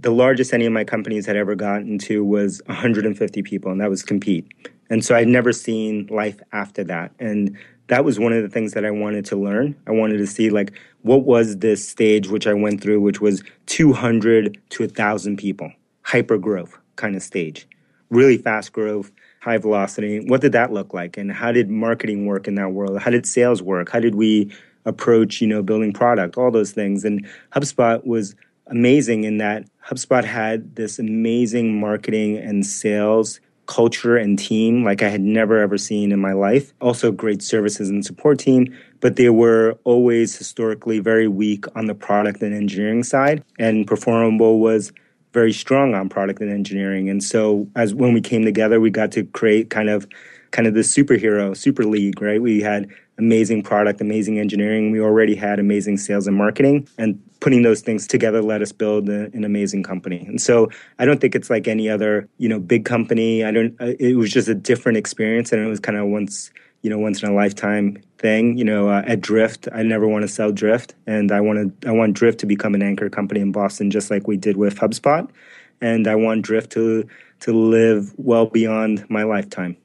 the 0.00 0.10
largest 0.10 0.52
any 0.52 0.66
of 0.66 0.72
my 0.72 0.84
companies 0.84 1.26
had 1.26 1.36
ever 1.36 1.54
gotten 1.54 1.98
to 1.98 2.24
was 2.24 2.62
150 2.66 3.42
people, 3.42 3.70
and 3.70 3.80
that 3.80 3.90
was 3.90 4.02
Compete. 4.02 4.46
And 4.88 5.04
so 5.04 5.14
I'd 5.14 5.28
never 5.28 5.52
seen 5.52 6.08
life 6.10 6.40
after 6.52 6.82
that. 6.84 7.12
And 7.20 7.56
that 7.86 8.04
was 8.04 8.18
one 8.18 8.32
of 8.32 8.42
the 8.42 8.48
things 8.48 8.72
that 8.72 8.84
I 8.84 8.90
wanted 8.90 9.24
to 9.26 9.36
learn. 9.36 9.76
I 9.86 9.92
wanted 9.92 10.18
to 10.18 10.26
see 10.26 10.50
like 10.50 10.72
what 11.02 11.24
was 11.24 11.58
this 11.58 11.86
stage 11.86 12.28
which 12.28 12.46
I 12.46 12.54
went 12.54 12.80
through, 12.80 13.00
which 13.00 13.20
was 13.20 13.42
200 13.66 14.58
to 14.70 14.82
1,000 14.82 15.36
people, 15.36 15.72
hyper 16.02 16.38
growth 16.38 16.76
kind 16.96 17.16
of 17.16 17.22
stage, 17.22 17.68
really 18.10 18.36
fast 18.38 18.72
growth, 18.72 19.10
high 19.40 19.58
velocity. 19.58 20.20
What 20.26 20.40
did 20.40 20.52
that 20.52 20.72
look 20.72 20.92
like? 20.92 21.16
And 21.16 21.32
how 21.32 21.52
did 21.52 21.70
marketing 21.70 22.26
work 22.26 22.46
in 22.46 22.54
that 22.56 22.72
world? 22.72 22.98
How 23.00 23.10
did 23.10 23.26
sales 23.26 23.62
work? 23.62 23.90
How 23.90 24.00
did 24.00 24.14
we 24.14 24.52
approach, 24.84 25.40
you 25.40 25.46
know, 25.46 25.62
building 25.62 25.92
product, 25.92 26.36
all 26.36 26.50
those 26.50 26.72
things? 26.72 27.04
And 27.04 27.26
HubSpot 27.52 28.04
was 28.06 28.34
amazing 28.70 29.24
in 29.24 29.38
that 29.38 29.64
HubSpot 29.86 30.24
had 30.24 30.76
this 30.76 30.98
amazing 30.98 31.78
marketing 31.80 32.38
and 32.38 32.64
sales 32.64 33.40
culture 33.66 34.16
and 34.16 34.36
team 34.36 34.82
like 34.82 35.00
I 35.00 35.08
had 35.08 35.20
never 35.20 35.60
ever 35.60 35.78
seen 35.78 36.10
in 36.10 36.18
my 36.18 36.32
life. 36.32 36.72
Also, 36.80 37.12
great 37.12 37.40
services 37.40 37.88
and 37.88 38.04
support 38.04 38.38
team, 38.38 38.76
but 38.98 39.14
they 39.14 39.30
were 39.30 39.78
always 39.84 40.36
historically 40.36 40.98
very 40.98 41.28
weak 41.28 41.64
on 41.76 41.86
the 41.86 41.94
product 41.94 42.42
and 42.42 42.52
engineering 42.52 43.04
side. 43.04 43.44
And 43.60 43.86
Performable 43.86 44.58
was 44.58 44.92
very 45.32 45.52
strong 45.52 45.94
on 45.94 46.08
product 46.08 46.40
and 46.40 46.50
engineering. 46.50 47.08
And 47.08 47.22
so, 47.22 47.68
as 47.76 47.94
when 47.94 48.12
we 48.12 48.20
came 48.20 48.44
together, 48.44 48.80
we 48.80 48.90
got 48.90 49.12
to 49.12 49.24
create 49.24 49.70
kind 49.70 49.88
of 49.88 50.06
kind 50.50 50.66
of 50.66 50.74
the 50.74 50.80
superhero 50.80 51.56
super 51.56 51.84
league, 51.84 52.20
right? 52.20 52.42
We 52.42 52.60
had 52.60 52.88
amazing 53.18 53.62
product, 53.62 54.00
amazing 54.00 54.40
engineering. 54.40 54.90
We 54.90 55.00
already 55.00 55.36
had 55.36 55.60
amazing 55.60 55.98
sales 55.98 56.26
and 56.26 56.36
marketing, 56.36 56.88
and 56.98 57.22
putting 57.40 57.62
those 57.62 57.80
things 57.80 58.06
together 58.06 58.42
let 58.42 58.62
us 58.62 58.72
build 58.72 59.08
a, 59.08 59.24
an 59.32 59.44
amazing 59.44 59.82
company. 59.82 60.24
And 60.26 60.40
so 60.40 60.68
I 60.98 61.04
don't 61.04 61.20
think 61.20 61.34
it's 61.34 61.50
like 61.50 61.66
any 61.66 61.88
other, 61.88 62.28
you 62.38 62.48
know, 62.48 62.60
big 62.60 62.84
company. 62.84 63.44
I 63.44 63.50
don't. 63.50 63.74
Uh, 63.80 63.94
it 63.98 64.16
was 64.16 64.30
just 64.30 64.48
a 64.48 64.54
different 64.54 64.98
experience, 64.98 65.52
and 65.52 65.64
it 65.64 65.68
was 65.68 65.80
kind 65.80 65.98
of 65.98 66.06
once, 66.06 66.50
you 66.82 66.90
know, 66.90 66.98
once 66.98 67.22
in 67.22 67.28
a 67.28 67.34
lifetime 67.34 67.98
thing. 68.18 68.56
You 68.56 68.64
know, 68.64 68.88
uh, 68.88 69.02
at 69.06 69.20
Drift, 69.20 69.68
I 69.74 69.82
never 69.82 70.06
want 70.06 70.22
to 70.22 70.28
sell 70.28 70.52
Drift, 70.52 70.94
and 71.06 71.32
I 71.32 71.40
want 71.40 71.80
to. 71.82 71.88
I 71.88 71.92
want 71.92 72.14
Drift 72.14 72.38
to 72.40 72.46
become 72.46 72.74
an 72.74 72.82
anchor 72.82 73.08
company 73.08 73.40
in 73.40 73.52
Boston, 73.52 73.90
just 73.90 74.10
like 74.10 74.28
we 74.28 74.36
did 74.36 74.56
with 74.56 74.76
HubSpot, 74.76 75.28
and 75.80 76.06
I 76.06 76.14
want 76.14 76.42
Drift 76.42 76.70
to 76.72 77.08
to 77.40 77.52
live 77.52 78.12
well 78.18 78.46
beyond 78.46 79.08
my 79.08 79.22
lifetime. 79.22 79.76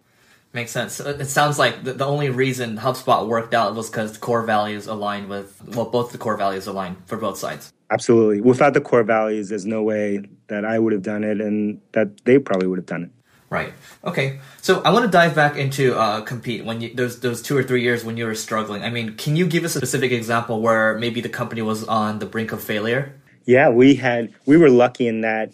Makes 0.56 0.72
sense. 0.72 1.02
It 1.02 1.26
sounds 1.26 1.60
like 1.60 1.84
the, 1.84 1.92
the 1.92 2.06
only 2.06 2.30
reason 2.30 2.78
HubSpot 2.78 3.28
worked 3.28 3.54
out 3.54 3.76
was 3.76 3.90
because 3.90 4.14
the 4.14 4.20
core 4.20 4.42
values 4.42 4.88
aligned 4.88 5.28
with, 5.28 5.62
well, 5.76 5.90
both 5.90 6.14
the 6.14 6.18
core 6.18 6.38
values 6.38 6.66
aligned 6.66 6.96
for 7.08 7.18
both 7.18 7.38
sides. 7.38 7.74
Absolutely. 7.92 8.40
Without 8.40 8.74
the 8.74 8.80
core 8.80 9.04
values, 9.04 9.50
there's 9.50 9.66
no 9.66 9.84
way 9.84 10.22
that 10.48 10.64
I 10.64 10.80
would 10.80 10.94
have 10.94 11.02
done 11.02 11.26
it 11.26 11.42
and 11.42 11.82
that 11.92 12.24
they 12.24 12.40
probably 12.40 12.70
would 12.70 12.80
have 12.80 12.86
done 12.86 13.04
it. 13.04 13.10
Right. 13.50 13.74
Okay. 14.06 14.40
So 14.62 14.82
I 14.84 14.92
want 14.92 15.04
to 15.04 15.12
dive 15.12 15.36
back 15.36 15.58
into 15.58 15.94
uh, 15.94 16.22
compete 16.22 16.64
when 16.64 16.80
you 16.80 16.94
those 16.94 17.20
those 17.20 17.42
two 17.42 17.58
or 17.58 17.64
three 17.64 17.82
years 17.82 18.06
when 18.06 18.16
you 18.16 18.26
were 18.26 18.34
struggling. 18.34 18.82
I 18.82 18.90
mean, 18.90 19.18
can 19.18 19.36
you 19.36 19.46
give 19.46 19.66
us 19.66 19.76
a 19.76 19.80
specific 19.80 20.14
example 20.14 20.62
where 20.62 20.98
maybe 20.98 21.20
the 21.20 21.28
company 21.28 21.64
was 21.64 21.84
on 21.84 22.20
the 22.20 22.26
brink 22.26 22.54
of 22.54 22.64
failure? 22.64 23.14
Yeah, 23.44 23.68
we 23.68 23.96
had 23.96 24.34
we 24.46 24.56
were 24.56 24.70
lucky 24.70 25.06
in 25.06 25.20
that 25.22 25.52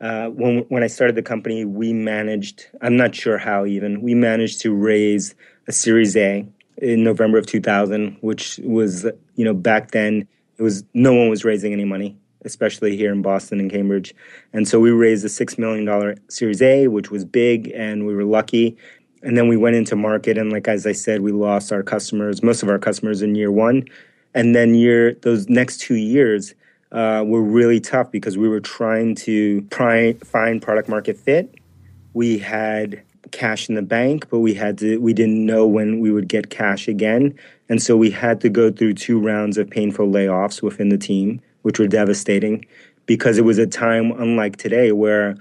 uh, 0.00 0.28
when 0.28 0.58
when 0.68 0.82
I 0.82 0.86
started 0.86 1.16
the 1.16 1.22
company, 1.22 1.64
we 1.64 1.92
managed. 1.92 2.66
I'm 2.80 2.96
not 2.96 3.14
sure 3.14 3.38
how 3.38 3.66
even 3.66 4.00
we 4.00 4.14
managed 4.14 4.60
to 4.60 4.72
raise 4.72 5.34
a 5.66 5.72
Series 5.72 6.16
A 6.16 6.46
in 6.76 7.02
November 7.02 7.38
of 7.38 7.46
2000, 7.46 8.16
which 8.20 8.60
was 8.62 9.04
you 9.34 9.44
know 9.44 9.54
back 9.54 9.90
then 9.90 10.28
it 10.56 10.62
was 10.62 10.84
no 10.94 11.12
one 11.12 11.28
was 11.28 11.44
raising 11.44 11.72
any 11.72 11.84
money, 11.84 12.16
especially 12.44 12.96
here 12.96 13.12
in 13.12 13.22
Boston 13.22 13.58
and 13.58 13.70
Cambridge, 13.70 14.14
and 14.52 14.68
so 14.68 14.78
we 14.78 14.90
raised 14.92 15.24
a 15.24 15.28
six 15.28 15.58
million 15.58 15.84
dollar 15.84 16.16
Series 16.28 16.62
A, 16.62 16.86
which 16.86 17.10
was 17.10 17.24
big, 17.24 17.72
and 17.74 18.06
we 18.06 18.14
were 18.14 18.24
lucky. 18.24 18.76
And 19.20 19.36
then 19.36 19.48
we 19.48 19.56
went 19.56 19.74
into 19.74 19.96
market, 19.96 20.38
and 20.38 20.52
like 20.52 20.68
as 20.68 20.86
I 20.86 20.92
said, 20.92 21.22
we 21.22 21.32
lost 21.32 21.72
our 21.72 21.82
customers, 21.82 22.40
most 22.40 22.62
of 22.62 22.68
our 22.68 22.78
customers 22.78 23.20
in 23.20 23.34
year 23.34 23.50
one, 23.50 23.84
and 24.32 24.54
then 24.54 24.76
year 24.76 25.14
those 25.22 25.48
next 25.48 25.78
two 25.80 25.96
years 25.96 26.54
uh, 26.92 27.24
were 27.26 27.42
really 27.42 27.80
tough 27.80 28.10
because 28.10 28.38
we 28.38 28.48
were 28.48 28.60
trying 28.60 29.14
to 29.14 29.62
find 30.24 30.62
product 30.62 30.88
market 30.88 31.18
fit. 31.18 31.54
We 32.14 32.38
had 32.38 33.02
cash 33.30 33.68
in 33.68 33.74
the 33.74 33.82
bank, 33.82 34.28
but 34.30 34.38
we 34.38 34.54
had 34.54 34.78
to 34.78 34.98
we 34.98 35.12
didn't 35.12 35.44
know 35.44 35.66
when 35.66 36.00
we 36.00 36.10
would 36.10 36.28
get 36.28 36.50
cash 36.50 36.88
again. 36.88 37.38
And 37.68 37.82
so 37.82 37.96
we 37.96 38.10
had 38.10 38.40
to 38.40 38.48
go 38.48 38.70
through 38.70 38.94
two 38.94 39.20
rounds 39.20 39.58
of 39.58 39.68
painful 39.68 40.08
layoffs 40.08 40.62
within 40.62 40.88
the 40.88 40.98
team, 40.98 41.40
which 41.62 41.78
were 41.78 41.88
devastating 41.88 42.64
because 43.04 43.38
it 43.38 43.44
was 43.44 43.58
a 43.58 43.66
time 43.66 44.12
unlike 44.12 44.56
today 44.56 44.92
where 44.92 45.36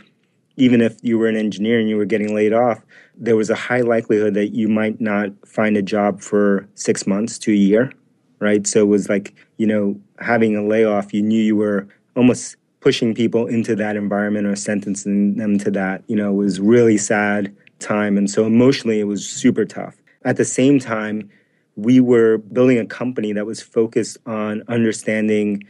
even 0.58 0.82
if 0.82 0.98
you 1.02 1.18
were 1.18 1.28
an 1.28 1.38
engineer 1.38 1.80
and 1.80 1.88
you 1.88 1.96
were 1.96 2.06
getting 2.06 2.34
laid 2.34 2.52
off, 2.52 2.82
there 3.16 3.36
was 3.36 3.50
a 3.50 3.56
high 3.56 3.82
likelihood 3.82 4.34
that 4.34 4.50
you 4.50 4.68
might 4.68 5.00
not 5.00 5.30
find 5.46 5.78
a 5.78 5.82
job 5.82 6.20
for 6.20 6.68
six 6.76 7.06
months 7.08 7.38
to 7.40 7.52
a 7.52 7.56
year 7.56 7.92
right? 8.40 8.66
So 8.68 8.82
it 8.82 8.88
was 8.88 9.10
like, 9.10 9.34
you 9.58 9.68
know, 9.68 10.00
having 10.20 10.56
a 10.56 10.66
layoff, 10.66 11.14
you 11.14 11.22
knew 11.22 11.42
you 11.42 11.56
were 11.56 11.88
almost 12.16 12.56
pushing 12.80 13.14
people 13.14 13.48
into 13.48 13.76
that 13.76 13.96
environment 13.96 14.48
or 14.48 14.56
sentencing 14.56 15.36
them 15.36 15.58
to 15.58 15.72
that, 15.72 16.04
you 16.08 16.16
know, 16.16 16.32
was 16.32 16.60
really 16.60 16.98
sad 16.98 17.56
time. 17.80 18.18
And 18.18 18.30
so 18.30 18.46
emotionally, 18.46 19.00
it 19.00 19.06
was 19.06 19.28
super 19.28 19.66
tough. 19.66 19.96
At 20.24 20.38
the 20.38 20.46
same 20.46 20.80
time, 20.80 21.30
we 21.76 22.00
were 22.00 22.38
building 22.38 22.80
a 22.80 22.86
company 22.86 23.34
that 23.34 23.46
was 23.46 23.62
focused 23.62 24.18
on 24.26 24.64
understanding 24.68 25.64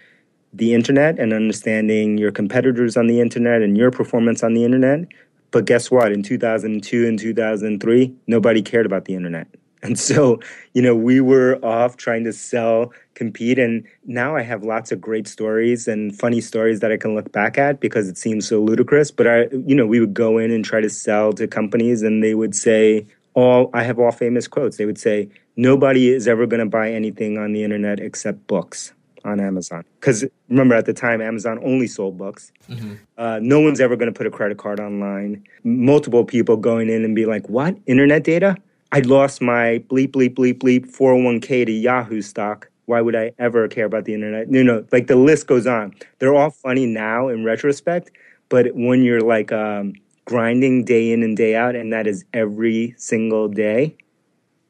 the 0.54 0.74
internet 0.74 1.20
and 1.20 1.34
understanding 1.34 2.18
your 2.18 2.32
competitors 2.32 2.96
on 2.96 3.08
the 3.08 3.20
internet 3.20 3.62
and 3.62 3.78
your 3.78 3.92
performance 3.92 4.44
on 4.44 4.54
the 4.54 4.64
internet, 4.64 5.08
But 5.52 5.66
guess 5.66 5.90
what? 5.90 6.12
In 6.12 6.24
2002 6.24 7.08
and 7.08 7.18
2003, 7.18 8.14
nobody 8.28 8.62
cared 8.62 8.86
about 8.86 9.06
the 9.06 9.16
internet. 9.16 9.48
And 9.84 9.98
so, 9.98 10.40
you 10.74 10.82
know, 10.82 10.96
we 10.96 11.22
were 11.22 11.64
off 11.64 11.98
trying 11.98 12.24
to 12.26 12.34
sell, 12.34 12.92
compete. 13.18 13.58
And 13.58 13.84
now 14.06 14.36
I 14.36 14.44
have 14.44 14.64
lots 14.64 14.92
of 14.92 15.02
great 15.02 15.28
stories 15.28 15.88
and 15.88 16.18
funny 16.18 16.40
stories 16.40 16.80
that 16.80 16.92
I 16.92 16.98
can 16.98 17.16
look 17.16 17.32
back 17.32 17.58
at 17.58 17.80
because 17.80 18.08
it 18.08 18.18
seems 18.18 18.48
so 18.48 18.62
ludicrous. 18.62 19.12
But 19.12 19.28
I, 19.28 19.48
you 19.66 19.76
know, 19.76 19.88
we 19.88 20.00
would 20.00 20.14
go 20.14 20.38
in 20.38 20.52
and 20.52 20.64
try 20.64 20.80
to 20.80 20.90
sell 20.90 21.34
to 21.34 21.48
companies 21.48 22.04
and 22.04 22.24
they 22.24 22.36
would 22.36 22.56
say, 22.56 23.06
all, 23.34 23.70
I 23.74 23.84
have 23.84 24.00
all 24.00 24.12
famous 24.12 24.48
quotes. 24.48 24.78
They 24.78 24.86
would 24.86 25.00
say, 25.00 25.30
nobody 25.56 26.10
is 26.10 26.28
ever 26.28 26.46
going 26.46 26.60
to 26.60 26.70
buy 26.70 26.92
anything 26.92 27.38
on 27.38 27.54
the 27.54 27.64
internet 27.64 28.00
except 28.00 28.46
books 28.48 28.94
on 29.26 29.40
Amazon. 29.40 29.84
Because 30.00 30.24
remember, 30.50 30.76
at 30.76 30.86
the 30.86 30.94
time, 30.94 31.22
Amazon 31.22 31.60
only 31.64 31.88
sold 31.88 32.18
books. 32.18 32.52
Mm-hmm. 32.70 32.94
Uh, 33.18 33.40
no 33.42 33.60
one's 33.60 33.80
ever 33.80 33.96
going 33.96 34.12
to 34.12 34.18
put 34.18 34.28
a 34.28 34.32
credit 34.32 34.58
card 34.58 34.80
online. 34.80 35.44
Multiple 35.64 36.24
people 36.24 36.56
going 36.56 36.90
in 36.90 37.04
and 37.04 37.16
be 37.16 37.26
like, 37.26 37.50
what? 37.50 37.76
Internet 37.88 38.24
data? 38.24 38.56
I 38.92 39.00
lost 39.02 39.42
my 39.42 39.84
bleep, 39.90 40.10
bleep, 40.10 40.36
bleep, 40.36 40.60
bleep 40.60 40.90
401k 40.90 41.66
to 41.66 41.72
Yahoo 41.72 42.22
stock. 42.22 42.70
Why 42.88 43.02
would 43.02 43.18
I 43.18 43.34
ever 43.38 43.68
care 43.68 43.86
about 43.86 44.06
the 44.06 44.14
internet? 44.14 44.50
You 44.50 44.64
know, 44.64 44.86
like 44.94 45.08
the 45.08 45.18
list 45.18 45.46
goes 45.46 45.68
on. 45.68 45.94
They're 46.20 46.34
all 46.34 46.52
funny 46.52 46.86
now 46.86 47.28
in 47.28 47.44
retrospect, 47.44 48.12
but 48.48 48.68
when 48.74 49.04
you're 49.04 49.20
like 49.20 49.52
um, 49.52 49.94
grinding 50.24 50.86
day 50.86 51.12
in 51.12 51.22
and 51.22 51.36
day 51.36 51.54
out, 51.54 51.76
and 51.76 51.92
that 51.92 52.08
is 52.08 52.24
every 52.34 52.96
single 52.98 53.50
day, 53.50 53.98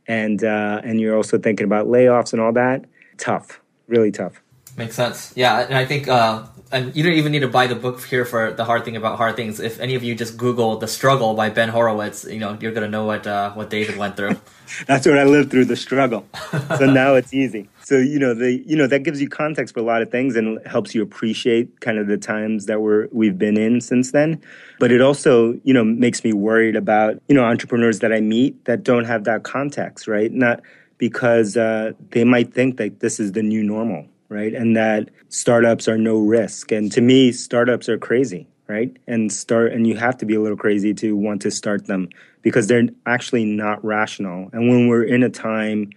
and 0.07 0.43
uh, 0.43 0.81
and 0.83 0.99
you're 0.99 1.15
also 1.15 1.37
thinking 1.37 1.65
about 1.65 1.85
layoffs 1.85 2.33
and 2.33 2.41
all 2.41 2.51
that, 2.53 2.85
tough, 3.17 3.61
really 3.87 4.11
tough. 4.11 4.41
Makes 4.77 4.95
sense. 4.95 5.33
Yeah, 5.35 5.59
and 5.59 5.75
I 5.75 5.85
think 5.85 6.07
uh, 6.07 6.43
and 6.71 6.95
you 6.95 7.03
don't 7.03 7.13
even 7.13 7.31
need 7.31 7.39
to 7.39 7.47
buy 7.47 7.67
the 7.67 7.75
book 7.75 8.03
here 8.03 8.25
for 8.25 8.51
the 8.51 8.65
hard 8.65 8.85
thing 8.85 8.95
about 8.95 9.17
hard 9.17 9.35
things. 9.35 9.59
If 9.59 9.79
any 9.79 9.95
of 9.95 10.03
you 10.03 10.15
just 10.15 10.37
Google 10.37 10.77
"The 10.77 10.87
Struggle" 10.87 11.33
by 11.33 11.49
Ben 11.49 11.69
Horowitz, 11.69 12.25
you 12.25 12.39
know 12.39 12.57
you're 12.59 12.71
gonna 12.71 12.87
know 12.87 13.05
what 13.05 13.25
uh, 13.25 13.51
what 13.53 13.69
David 13.69 13.97
went 13.97 14.17
through. 14.17 14.39
That's 14.87 15.05
what 15.05 15.17
I 15.17 15.23
lived 15.23 15.49
through, 15.51 15.65
the 15.65 15.77
struggle. 15.77 16.25
so 16.51 16.85
now 16.85 17.15
it's 17.15 17.33
easy. 17.33 17.69
So 17.83 17.97
you 17.97 18.19
know 18.19 18.33
the 18.33 18.53
you 18.65 18.75
know 18.75 18.87
that 18.87 19.03
gives 19.03 19.21
you 19.21 19.29
context 19.29 19.73
for 19.73 19.79
a 19.79 19.83
lot 19.83 20.01
of 20.01 20.11
things 20.11 20.35
and 20.35 20.59
helps 20.67 20.93
you 20.93 21.01
appreciate 21.01 21.79
kind 21.79 21.97
of 21.97 22.07
the 22.07 22.17
times 22.17 22.65
that 22.65 22.81
we're 22.81 23.07
we've 23.11 23.37
been 23.37 23.57
in 23.57 23.79
since 23.79 24.11
then. 24.11 24.41
But 24.79 24.91
it 24.91 25.01
also 25.01 25.59
you 25.63 25.73
know 25.73 25.83
makes 25.83 26.23
me 26.23 26.33
worried 26.33 26.75
about 26.75 27.21
you 27.27 27.35
know 27.35 27.43
entrepreneurs 27.43 27.99
that 27.99 28.11
I 28.11 28.19
meet 28.19 28.65
that 28.65 28.83
don't 28.83 29.05
have 29.05 29.23
that 29.23 29.43
context, 29.43 30.07
right? 30.07 30.31
Not 30.31 30.61
because 30.97 31.55
uh, 31.55 31.93
they 32.09 32.23
might 32.23 32.53
think 32.53 32.77
that 32.77 32.99
this 32.99 33.19
is 33.19 33.33
the 33.33 33.43
new 33.43 33.63
normal 33.63 34.07
right? 34.29 34.53
And 34.53 34.75
that 34.75 35.09
startups 35.29 35.87
are 35.87 35.97
no 35.97 36.17
risk. 36.19 36.71
And 36.71 36.91
to 36.91 37.01
me, 37.01 37.31
startups 37.31 37.89
are 37.89 37.97
crazy, 37.97 38.47
right? 38.67 38.95
And 39.07 39.31
start 39.31 39.71
and 39.73 39.87
you 39.87 39.95
have 39.97 40.17
to 40.17 40.25
be 40.25 40.35
a 40.35 40.41
little 40.41 40.57
crazy 40.57 40.93
to 40.95 41.15
want 41.15 41.41
to 41.43 41.51
start 41.51 41.87
them 41.87 42.09
because 42.41 42.67
they're 42.67 42.87
actually 43.05 43.45
not 43.45 43.83
rational. 43.83 44.49
And 44.53 44.69
when 44.69 44.87
we're 44.87 45.03
in 45.03 45.23
a 45.23 45.29
time 45.29 45.91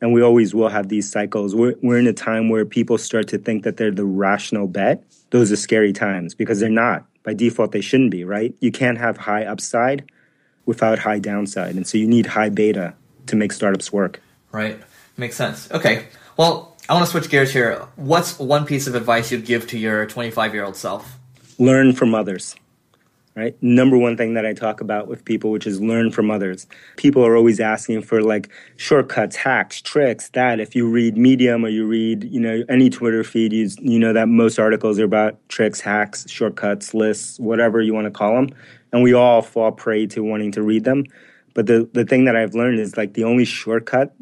and 0.00 0.12
we 0.12 0.22
always 0.22 0.54
will 0.54 0.68
have 0.68 0.88
these 0.88 1.10
cycles. 1.10 1.54
We're, 1.54 1.74
we're 1.82 1.98
in 1.98 2.06
a 2.06 2.12
time 2.12 2.48
where 2.48 2.64
people 2.64 2.98
start 2.98 3.28
to 3.28 3.38
think 3.38 3.64
that 3.64 3.76
they're 3.76 3.90
the 3.90 4.04
rational 4.04 4.66
bet. 4.66 5.02
Those 5.30 5.50
are 5.50 5.56
scary 5.56 5.92
times 5.92 6.34
because 6.34 6.60
they're 6.60 6.68
not. 6.68 7.06
By 7.22 7.34
default, 7.34 7.72
they 7.72 7.80
shouldn't 7.80 8.10
be, 8.10 8.24
right? 8.24 8.54
You 8.60 8.70
can't 8.70 8.98
have 8.98 9.16
high 9.16 9.44
upside 9.44 10.10
without 10.64 10.98
high 10.98 11.18
downside. 11.18 11.76
And 11.76 11.86
so 11.86 11.98
you 11.98 12.06
need 12.06 12.26
high 12.26 12.50
beta 12.50 12.94
to 13.26 13.36
make 13.36 13.52
startups 13.52 13.92
work. 13.92 14.20
Right. 14.52 14.78
Makes 15.16 15.36
sense. 15.36 15.70
Okay. 15.72 16.06
Well, 16.36 16.75
I 16.88 16.94
want 16.94 17.04
to 17.04 17.10
switch 17.10 17.28
gears 17.28 17.52
here. 17.52 17.84
What's 17.96 18.38
one 18.38 18.64
piece 18.64 18.86
of 18.86 18.94
advice 18.94 19.32
you'd 19.32 19.44
give 19.44 19.66
to 19.68 19.78
your 19.78 20.06
25 20.06 20.54
year 20.54 20.64
old 20.64 20.76
self? 20.76 21.18
Learn 21.58 21.92
from 21.92 22.14
others. 22.14 22.54
Right? 23.34 23.60
Number 23.60 23.98
one 23.98 24.16
thing 24.16 24.34
that 24.34 24.46
I 24.46 24.54
talk 24.54 24.80
about 24.80 25.08
with 25.08 25.24
people, 25.24 25.50
which 25.50 25.66
is 25.66 25.80
learn 25.80 26.10
from 26.10 26.30
others. 26.30 26.66
People 26.96 27.26
are 27.26 27.36
always 27.36 27.60
asking 27.60 28.02
for 28.02 28.22
like 28.22 28.48
shortcuts, 28.76 29.36
hacks, 29.36 29.82
tricks, 29.82 30.30
that. 30.30 30.58
If 30.60 30.74
you 30.74 30.88
read 30.88 31.18
Medium 31.18 31.64
or 31.64 31.68
you 31.68 31.86
read, 31.86 32.24
you 32.24 32.40
know, 32.40 32.62
any 32.68 32.88
Twitter 32.88 33.24
feed, 33.24 33.52
you, 33.52 33.68
you 33.80 33.98
know 33.98 34.14
that 34.14 34.28
most 34.28 34.58
articles 34.58 34.98
are 34.98 35.04
about 35.04 35.36
tricks, 35.48 35.80
hacks, 35.80 36.30
shortcuts, 36.30 36.94
lists, 36.94 37.38
whatever 37.38 37.82
you 37.82 37.92
want 37.92 38.06
to 38.06 38.10
call 38.10 38.34
them. 38.36 38.48
And 38.92 39.02
we 39.02 39.12
all 39.12 39.42
fall 39.42 39.72
prey 39.72 40.06
to 40.06 40.22
wanting 40.22 40.52
to 40.52 40.62
read 40.62 40.84
them. 40.84 41.04
But 41.52 41.66
the, 41.66 41.90
the 41.92 42.04
thing 42.06 42.24
that 42.26 42.36
I've 42.36 42.54
learned 42.54 42.78
is 42.78 42.96
like 42.96 43.14
the 43.14 43.24
only 43.24 43.44
shortcut 43.44 44.14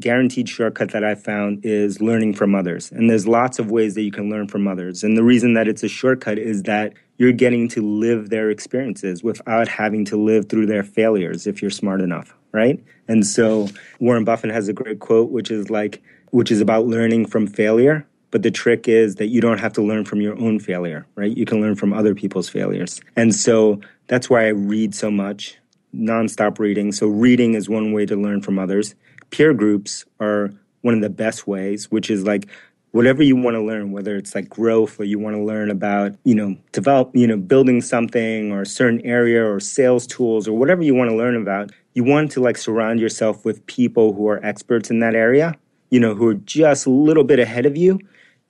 guaranteed 0.00 0.48
shortcut 0.48 0.90
that 0.90 1.04
I 1.04 1.14
found 1.14 1.64
is 1.64 2.00
learning 2.00 2.34
from 2.34 2.54
others. 2.54 2.90
And 2.90 3.08
there's 3.08 3.26
lots 3.26 3.58
of 3.58 3.70
ways 3.70 3.94
that 3.94 4.02
you 4.02 4.10
can 4.10 4.30
learn 4.30 4.48
from 4.48 4.66
others. 4.66 5.04
And 5.04 5.16
the 5.16 5.22
reason 5.22 5.54
that 5.54 5.68
it's 5.68 5.82
a 5.82 5.88
shortcut 5.88 6.38
is 6.38 6.62
that 6.64 6.94
you're 7.18 7.32
getting 7.32 7.68
to 7.68 7.82
live 7.82 8.30
their 8.30 8.50
experiences 8.50 9.22
without 9.22 9.68
having 9.68 10.04
to 10.06 10.16
live 10.16 10.48
through 10.48 10.66
their 10.66 10.82
failures 10.82 11.46
if 11.46 11.60
you're 11.60 11.70
smart 11.70 12.00
enough, 12.00 12.34
right? 12.52 12.82
And 13.08 13.26
so 13.26 13.68
Warren 13.98 14.24
Buffett 14.24 14.50
has 14.50 14.68
a 14.68 14.72
great 14.72 15.00
quote, 15.00 15.30
which 15.30 15.50
is 15.50 15.70
like, 15.70 16.02
which 16.30 16.50
is 16.50 16.60
about 16.60 16.86
learning 16.86 17.26
from 17.26 17.46
failure. 17.46 18.06
But 18.30 18.42
the 18.42 18.50
trick 18.50 18.88
is 18.88 19.16
that 19.16 19.26
you 19.26 19.40
don't 19.40 19.58
have 19.58 19.72
to 19.74 19.82
learn 19.82 20.04
from 20.04 20.20
your 20.20 20.38
own 20.40 20.60
failure, 20.60 21.06
right? 21.16 21.36
You 21.36 21.44
can 21.44 21.60
learn 21.60 21.74
from 21.74 21.92
other 21.92 22.14
people's 22.14 22.48
failures. 22.48 23.00
And 23.16 23.34
so 23.34 23.80
that's 24.06 24.30
why 24.30 24.46
I 24.46 24.50
read 24.50 24.94
so 24.94 25.10
much, 25.10 25.58
nonstop 25.94 26.58
reading. 26.58 26.92
So 26.92 27.08
reading 27.08 27.54
is 27.54 27.68
one 27.68 27.92
way 27.92 28.06
to 28.06 28.16
learn 28.16 28.40
from 28.40 28.58
others 28.58 28.94
peer 29.30 29.54
groups 29.54 30.04
are 30.20 30.50
one 30.82 30.94
of 30.94 31.00
the 31.00 31.10
best 31.10 31.46
ways, 31.46 31.90
which 31.90 32.10
is 32.10 32.24
like 32.24 32.46
whatever 32.92 33.22
you 33.22 33.36
want 33.36 33.54
to 33.54 33.62
learn, 33.62 33.92
whether 33.92 34.16
it's 34.16 34.34
like 34.34 34.48
growth 34.48 34.98
or 34.98 35.04
you 35.04 35.18
want 35.18 35.36
to 35.36 35.42
learn 35.42 35.70
about, 35.70 36.14
you 36.24 36.34
know, 36.34 36.56
develop, 36.72 37.10
you 37.14 37.26
know, 37.26 37.36
building 37.36 37.80
something 37.80 38.50
or 38.50 38.62
a 38.62 38.66
certain 38.66 39.00
area 39.02 39.44
or 39.44 39.60
sales 39.60 40.06
tools 40.06 40.48
or 40.48 40.56
whatever 40.56 40.82
you 40.82 40.94
want 40.94 41.10
to 41.10 41.16
learn 41.16 41.36
about, 41.36 41.70
you 41.94 42.02
want 42.02 42.30
to 42.32 42.40
like 42.40 42.56
surround 42.56 43.00
yourself 43.00 43.44
with 43.44 43.64
people 43.66 44.12
who 44.12 44.28
are 44.28 44.44
experts 44.44 44.90
in 44.90 45.00
that 45.00 45.14
area, 45.14 45.54
you 45.90 46.00
know, 46.00 46.14
who 46.14 46.28
are 46.28 46.34
just 46.34 46.86
a 46.86 46.90
little 46.90 47.24
bit 47.24 47.38
ahead 47.38 47.66
of 47.66 47.76
you 47.76 47.98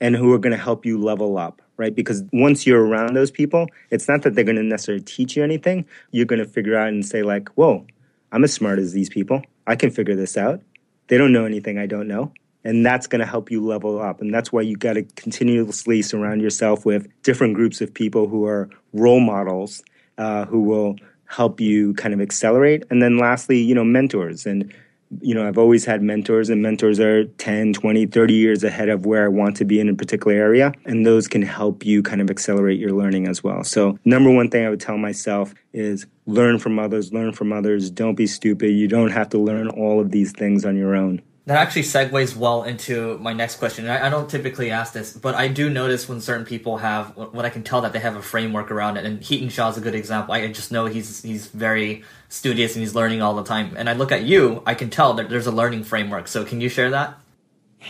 and 0.01 0.17
who 0.17 0.33
are 0.33 0.39
going 0.39 0.57
to 0.57 0.63
help 0.63 0.87
you 0.87 0.99
level 0.99 1.37
up, 1.37 1.61
right? 1.77 1.95
Because 1.95 2.23
once 2.33 2.67
you're 2.67 2.85
around 2.85 3.15
those 3.15 3.31
people, 3.31 3.67
it's 3.91 4.09
not 4.09 4.23
that 4.23 4.35
they're 4.35 4.45
going 4.45 4.57
to 4.57 4.63
necessarily 4.63 5.05
teach 5.05 5.37
you 5.37 5.45
anything. 5.45 5.85
You're 6.13 6.27
going 6.27 6.39
to 6.39 6.49
figure 6.49 6.77
out 6.77 6.89
and 6.89 7.05
say 7.05 7.23
like, 7.23 7.51
whoa, 7.51 7.87
I'm 8.33 8.45
as 8.45 8.55
smart 8.55 8.79
as 8.79 8.93
these 8.93 9.11
people. 9.11 9.43
I 9.67 9.77
can 9.77 9.91
figure 9.91 10.17
this 10.17 10.39
out. 10.39 10.63
They 11.11 11.19
don't 11.19 11.33
know 11.33 11.45
anything 11.45 11.77
I 11.77 11.87
don't 11.87 12.07
know. 12.07 12.33
And 12.63 12.87
that's 12.87 13.07
going 13.09 13.21
to 13.21 13.27
help 13.27 13.51
you 13.51 13.65
level 13.65 14.01
up. 14.01 14.21
And 14.21 14.33
that's 14.33 14.53
why 14.53 14.63
you 14.63 14.77
got 14.77 14.93
to 14.93 15.03
continuously 15.17 16.03
surround 16.03 16.41
yourself 16.41 16.87
with 16.87 17.09
different 17.23 17.55
groups 17.55 17.81
of 17.81 17.93
people 17.93 18.29
who 18.29 18.45
are 18.45 18.71
role 18.93 19.19
models 19.19 19.83
uh, 20.19 20.45
who 20.45 20.61
will 20.61 20.97
help 21.27 21.61
you 21.61 21.95
kind 21.95 22.15
of 22.15 22.21
accelerate. 22.21 22.85
And 22.91 23.03
then 23.03 23.19
lastly, 23.19 23.59
you 23.59 23.75
know, 23.75 23.85
mentors. 23.85 24.47
And, 24.47 24.73
you 25.21 25.35
know, 25.35 25.47
I've 25.47 25.59
always 25.59 25.85
had 25.85 26.03
mentors, 26.03 26.51
and 26.51 26.63
mentors 26.63 27.01
are 27.01 27.25
10, 27.25 27.73
20, 27.73 28.07
30 28.07 28.35
years 28.35 28.63
ahead 28.63 28.89
of 28.89 29.07
where 29.07 29.25
I 29.25 29.29
want 29.29 29.57
to 29.57 29.65
be 29.65 29.81
in 29.81 29.89
a 29.89 29.95
particular 29.95 30.37
area. 30.37 30.73
And 30.85 31.05
those 31.05 31.27
can 31.27 31.43
help 31.43 31.85
you 31.85 32.03
kind 32.03 32.21
of 32.21 32.31
accelerate 32.31 32.79
your 32.79 32.93
learning 32.93 33.27
as 33.27 33.43
well. 33.43 33.65
So, 33.65 33.99
number 34.05 34.31
one 34.31 34.51
thing 34.51 34.65
I 34.65 34.71
would 34.71 34.81
tell 34.81 34.99
myself 34.99 35.53
is 35.73 36.07
learn 36.27 36.59
from 36.59 36.79
others, 36.79 37.13
learn 37.13 37.33
from 37.33 37.53
others. 37.53 37.91
Don't 37.91 38.15
be 38.15 38.27
stupid. 38.27 38.71
You 38.71 38.87
don't 38.87 39.11
have 39.11 39.29
to 39.31 39.39
learn 39.39 39.69
all 39.69 40.01
of 40.01 40.11
these 40.11 40.33
things 40.33 40.65
on 40.65 40.77
your 40.77 40.95
own. 40.95 41.23
That 41.51 41.59
actually 41.59 41.83
segues 41.83 42.37
well 42.37 42.63
into 42.63 43.19
my 43.19 43.33
next 43.33 43.57
question. 43.57 43.89
I, 43.89 44.07
I, 44.07 44.09
don't 44.09 44.31
typically 44.31 44.71
ask 44.71 44.93
this, 44.93 45.13
but 45.13 45.35
I 45.35 45.49
do 45.49 45.69
notice 45.69 46.09
when 46.09 46.21
certain 46.21 46.47
people 46.47 46.79
have, 46.79 47.17
when 47.17 47.45
I 47.45 47.49
can 47.49 47.65
tell 47.65 47.81
that 47.81 47.93
they 47.93 47.99
have 47.99 48.15
a 48.15 48.23
framework 48.23 48.71
around 48.71 48.99
it, 48.99 49.05
and 49.05 49.19
Hiten 49.19 49.51
Shah 49.51 49.71
is 49.71 49.77
a 49.77 49.81
good 49.81 49.97
example. 49.97 50.33
I 50.33 50.47
just 50.53 50.71
know 50.71 50.87
he's 50.87 51.25
he's 51.25 51.49
very 51.49 52.05
studious 52.29 52.77
and 52.77 52.83
he's 52.83 52.95
learning 52.95 53.21
all 53.21 53.35
the 53.35 53.43
time. 53.43 53.75
And 53.77 53.91
I 53.91 53.95
look 53.95 54.13
at 54.13 54.23
you, 54.23 54.63
I 54.65 54.75
can 54.75 54.91
tell 54.91 55.13
that 55.15 55.29
there's 55.29 55.49
a 55.49 55.51
learning 55.51 55.83
framework. 55.83 56.29
So 56.29 56.45
can 56.45 56.61
you 56.61 56.69
share 56.69 56.91
that? 56.91 57.19